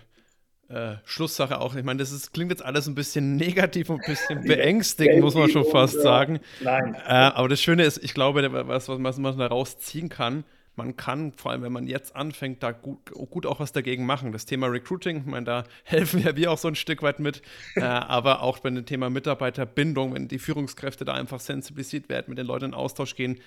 äh, 0.70 0.96
Schlusssache 1.04 1.60
auch. 1.60 1.74
Ich 1.74 1.84
meine, 1.84 1.98
das 1.98 2.12
ist, 2.12 2.32
klingt 2.32 2.50
jetzt 2.50 2.64
alles 2.64 2.86
ein 2.86 2.94
bisschen 2.94 3.36
negativ 3.36 3.90
und 3.90 4.00
ein 4.02 4.10
bisschen 4.10 4.44
beängstigend, 4.44 5.20
muss 5.20 5.34
man 5.34 5.50
schon 5.50 5.64
fast 5.64 6.00
sagen. 6.00 6.40
Nein. 6.60 6.94
Äh, 6.94 7.08
aber 7.08 7.48
das 7.48 7.60
Schöne 7.60 7.84
ist, 7.84 8.02
ich 8.02 8.14
glaube, 8.14 8.48
was, 8.68 8.88
was 8.88 9.18
man 9.18 9.38
daraus 9.38 9.78
ziehen 9.78 10.08
kann, 10.08 10.44
man 10.76 10.96
kann, 10.96 11.32
vor 11.32 11.50
allem 11.50 11.62
wenn 11.62 11.72
man 11.72 11.86
jetzt 11.86 12.14
anfängt, 12.16 12.62
da 12.62 12.70
gut, 12.72 13.10
gut 13.10 13.44
auch 13.44 13.60
was 13.60 13.72
dagegen 13.72 14.06
machen. 14.06 14.32
Das 14.32 14.46
Thema 14.46 14.68
Recruiting, 14.68 15.18
ich 15.18 15.26
meine, 15.26 15.44
da 15.44 15.64
helfen 15.84 16.22
ja 16.22 16.36
wir 16.36 16.50
auch 16.52 16.58
so 16.58 16.68
ein 16.68 16.76
Stück 16.76 17.02
weit 17.02 17.18
mit, 17.18 17.42
äh, 17.74 17.82
aber 17.82 18.42
auch 18.42 18.60
bei 18.60 18.70
dem 18.70 18.86
Thema 18.86 19.10
Mitarbeiterbindung, 19.10 20.14
wenn 20.14 20.28
die 20.28 20.38
Führungskräfte 20.38 21.04
da 21.04 21.14
einfach 21.14 21.40
sensibilisiert 21.40 22.08
werden, 22.08 22.26
mit 22.28 22.38
den 22.38 22.46
Leuten 22.46 22.66
in 22.66 22.74
Austausch 22.74 23.16
gehen, 23.16 23.40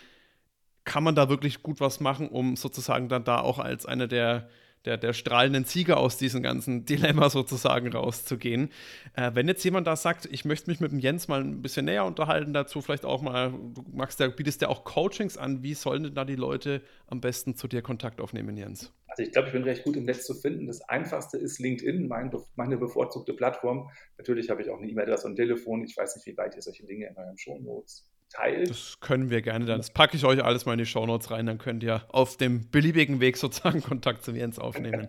kann 0.84 1.04
man 1.04 1.16
da 1.16 1.30
wirklich 1.30 1.64
gut 1.64 1.80
was 1.80 2.02
machen, 2.02 2.28
um 2.28 2.58
sozusagen 2.58 3.08
dann 3.08 3.24
da 3.24 3.40
auch 3.40 3.60
als 3.60 3.86
einer 3.86 4.08
der 4.08 4.50
der, 4.86 4.98
der 4.98 5.14
strahlenden 5.14 5.66
Sieger 5.66 5.98
aus 5.98 6.18
diesem 6.18 6.44
ganzen 6.44 6.86
Dilemma 6.86 7.30
sozusagen 7.30 7.92
rauszugehen. 7.92 8.70
Äh, 9.16 9.32
wenn 9.34 9.48
jetzt 9.48 9.64
jemand 9.64 9.88
da 9.88 9.96
sagt, 9.96 10.28
ich 10.32 10.46
möchte 10.46 10.70
mich 10.70 10.80
mit 10.80 10.92
dem 10.92 11.00
Jens 11.00 11.28
mal 11.28 11.42
ein 11.42 11.62
bisschen 11.62 11.86
näher 11.86 12.06
unterhalten 12.06 12.54
dazu, 12.54 12.82
vielleicht 12.82 13.06
auch 13.06 13.22
mal, 13.22 13.52
du 13.52 13.84
magst 13.92 14.20
ja, 14.20 14.28
bietest 14.28 14.62
ja 14.62 14.68
auch 14.68 14.84
Coachings 14.84 15.38
an, 15.38 15.64
wie 15.64 15.74
sollen 15.74 16.04
denn 16.04 16.16
da 16.16 16.26
die 16.26 16.36
Leute 16.36 16.82
am 17.08 17.22
besten 17.22 17.56
zu 17.56 17.68
dir 17.68 17.82
Kontakt 17.82 18.20
aufnehmen, 18.20 18.58
Jens? 18.58 18.92
Also 19.08 19.24
ich 19.24 19.32
glaube, 19.32 19.48
ich 19.48 19.54
bin 19.54 19.64
recht 19.64 19.84
gut 19.84 19.96
im 19.96 20.06
Netz 20.06 20.26
zu 20.26 20.34
finden. 20.34 20.66
Das 20.66 20.82
Einfachste 20.82 21.38
ist 21.38 21.60
LinkedIn, 21.60 22.08
mein, 22.08 22.32
meine 22.56 22.78
bevorzugte 22.78 23.34
Plattform. 23.34 23.92
Natürlich 24.18 24.50
habe 24.50 24.64
ich 24.64 24.70
auch 24.72 24.80
eine 24.80 24.90
E-Mail-Adresse 24.90 25.28
und 25.28 25.34
ein 25.34 25.36
Telefon. 25.36 25.84
Ich 25.84 25.96
weiß 25.96 26.16
nicht, 26.16 26.26
wie 26.26 26.36
weit 26.36 26.56
ihr 26.56 26.64
solche 26.64 26.84
Dinge 26.86 27.08
in 27.08 27.16
euren 27.16 27.38
Show 27.38 27.60
Notes 27.60 28.10
teilt. 28.34 28.70
Das 28.70 29.00
können 29.00 29.30
wir 29.30 29.42
gerne 29.42 29.66
dann. 29.66 29.78
Das 29.78 29.92
packe 29.92 30.18
ich 30.18 30.26
euch 30.26 30.44
alles 30.44 30.66
mal 30.66 30.74
in 30.74 30.80
die 30.80 30.86
Shownotes 30.86 31.32
rein, 31.32 31.46
dann 31.46 31.58
könnt 31.58 31.84
ihr 31.84 32.04
auf 32.10 32.38
dem 32.38 32.70
beliebigen 32.70 33.20
Weg 33.20 33.38
sozusagen 33.38 33.82
Kontakt 33.84 34.24
zu 34.24 34.32
Jens 34.32 34.60
aufnehmen. 34.60 35.08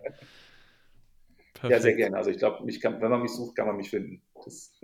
ja, 1.62 1.81
sehr 1.81 1.95
gerne. 1.95 2.16
Also 2.16 2.31
ich 2.31 2.39
glaube, 2.39 2.66
wenn 2.66 3.11
man 3.11 3.22
mich 3.22 3.33
sucht, 3.33 3.57
kann 3.57 3.66
man 3.66 3.77
mich 3.77 3.91
finden. 3.91 4.22
Das 4.45 4.72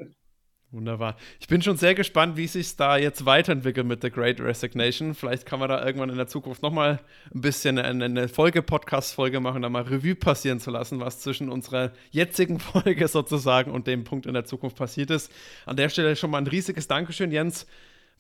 Wunderbar. 0.73 1.17
Ich 1.41 1.49
bin 1.49 1.63
schon 1.63 1.77
sehr 1.77 1.97
gespannt, 1.97 2.37
wie 2.37 2.47
sich 2.47 2.77
da 2.77 2.97
jetzt 2.97 3.27
weiterentwickelt 3.27 3.85
mit 3.85 4.03
The 4.03 4.11
Great 4.11 4.41
Resignation. 4.41 5.15
Vielleicht 5.15 5.45
kann 5.45 5.59
man 5.59 5.69
da 5.69 5.85
irgendwann 5.85 6.11
in 6.11 6.17
der 6.17 6.29
Zukunft 6.29 6.63
nochmal 6.63 7.01
ein 7.35 7.41
bisschen 7.41 7.77
eine, 7.77 8.05
eine 8.05 8.29
Folge, 8.29 8.63
Podcast-Folge 8.63 9.41
machen, 9.41 9.63
da 9.63 9.69
mal 9.69 9.83
Revue 9.83 10.15
passieren 10.15 10.61
zu 10.61 10.71
lassen, 10.71 11.01
was 11.01 11.19
zwischen 11.19 11.51
unserer 11.51 11.91
jetzigen 12.13 12.61
Folge 12.61 13.09
sozusagen 13.09 13.73
und 13.73 13.89
dem 13.89 14.05
Punkt 14.05 14.27
in 14.27 14.35
der 14.35 14.45
Zukunft 14.45 14.77
passiert 14.77 15.11
ist. 15.11 15.33
An 15.67 15.77
der 15.77 15.89
Stelle 15.89 16.15
schon 16.15 16.31
mal 16.31 16.39
ein 16.39 16.47
riesiges 16.47 16.87
Dankeschön, 16.87 17.33
Jens 17.33 17.67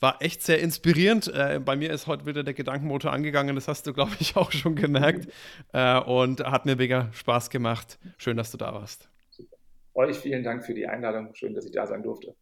war 0.01 0.21
echt 0.21 0.43
sehr 0.43 0.61
inspirierend. 0.61 1.29
Äh, 1.29 1.61
bei 1.63 1.77
mir 1.77 1.91
ist 1.93 2.07
heute 2.07 2.27
wieder 2.27 2.43
der 2.43 2.55
Gedankenmotor 2.55 3.13
angegangen, 3.13 3.55
das 3.55 3.69
hast 3.69 3.87
du, 3.87 3.93
glaube 3.93 4.13
ich, 4.19 4.37
auch 4.37 4.51
schon 4.51 4.75
gemerkt. 4.75 5.29
Äh, 5.73 6.01
und 6.01 6.41
hat 6.41 6.67
mir 6.67 6.77
mega 6.77 7.13
Spaß 7.13 7.51
gemacht. 7.51 7.99
Schön, 8.19 8.37
dass 8.37 8.51
du 8.51 8.57
da 8.57 8.75
warst. 8.75 9.09
Super. 9.31 9.57
Euch 9.95 10.19
vielen 10.19 10.43
Dank 10.43 10.65
für 10.65 10.75
die 10.75 10.87
Einladung. 10.87 11.35
Schön, 11.35 11.55
dass 11.55 11.67
ich 11.67 11.73
da 11.73 11.87
sein 11.87 12.03
durfte. 12.03 12.35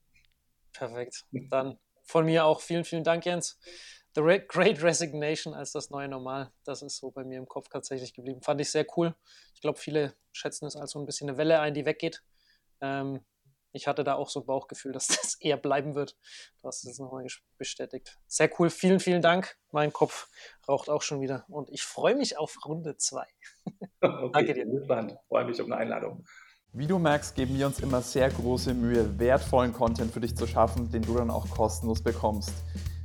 Perfekt. 0.72 1.24
Dann 1.32 1.78
von 2.04 2.24
mir 2.24 2.44
auch 2.44 2.60
vielen, 2.60 2.84
vielen 2.84 3.04
Dank, 3.04 3.26
Jens. 3.26 3.58
The 4.14 4.22
Great 4.48 4.82
Resignation 4.82 5.54
als 5.54 5.72
das 5.72 5.90
neue 5.90 6.08
Normal, 6.08 6.50
das 6.64 6.82
ist 6.82 6.96
so 6.96 7.10
bei 7.10 7.24
mir 7.24 7.38
im 7.38 7.46
Kopf 7.46 7.68
tatsächlich 7.68 8.14
geblieben. 8.14 8.42
Fand 8.42 8.60
ich 8.60 8.70
sehr 8.70 8.86
cool. 8.96 9.14
Ich 9.54 9.60
glaube, 9.60 9.78
viele 9.78 10.14
schätzen 10.32 10.66
es 10.66 10.76
als 10.76 10.92
so 10.92 10.98
ein 10.98 11.06
bisschen 11.06 11.28
eine 11.28 11.38
Welle 11.38 11.60
ein, 11.60 11.74
die 11.74 11.84
weggeht. 11.84 12.22
Ähm, 12.80 13.20
ich 13.78 13.86
hatte 13.86 14.04
da 14.04 14.14
auch 14.16 14.28
so 14.28 14.40
ein 14.40 14.46
Bauchgefühl, 14.46 14.92
dass 14.98 15.06
das 15.06 15.36
eher 15.40 15.56
bleiben 15.56 15.94
wird. 15.94 16.16
Du 16.60 16.68
hast 16.68 16.84
es 16.84 16.98
nochmal 16.98 17.26
bestätigt. 17.56 18.18
Sehr 18.26 18.50
cool. 18.58 18.70
Vielen, 18.70 19.00
vielen 19.00 19.22
Dank. 19.22 19.56
Mein 19.70 19.92
Kopf 19.92 20.28
raucht 20.68 20.90
auch 20.90 21.02
schon 21.02 21.20
wieder. 21.20 21.44
Und 21.48 21.70
ich 21.70 21.82
freue 21.82 22.14
mich 22.14 22.36
auf 22.36 22.56
Runde 22.66 22.96
2. 22.96 23.24
Okay, 24.00 24.30
Danke 24.32 24.54
dir. 24.54 24.66
Gespannt. 24.66 25.16
Freue 25.28 25.44
mich 25.44 25.60
auf 25.60 25.66
eine 25.66 25.76
Einladung. 25.76 26.24
Wie 26.72 26.86
du 26.86 26.98
merkst, 26.98 27.34
geben 27.34 27.56
wir 27.56 27.66
uns 27.66 27.80
immer 27.80 28.02
sehr 28.02 28.28
große 28.28 28.74
Mühe, 28.74 29.18
wertvollen 29.18 29.72
Content 29.72 30.12
für 30.12 30.20
dich 30.20 30.36
zu 30.36 30.46
schaffen, 30.46 30.90
den 30.90 31.02
du 31.02 31.16
dann 31.16 31.30
auch 31.30 31.48
kostenlos 31.48 32.02
bekommst. 32.02 32.52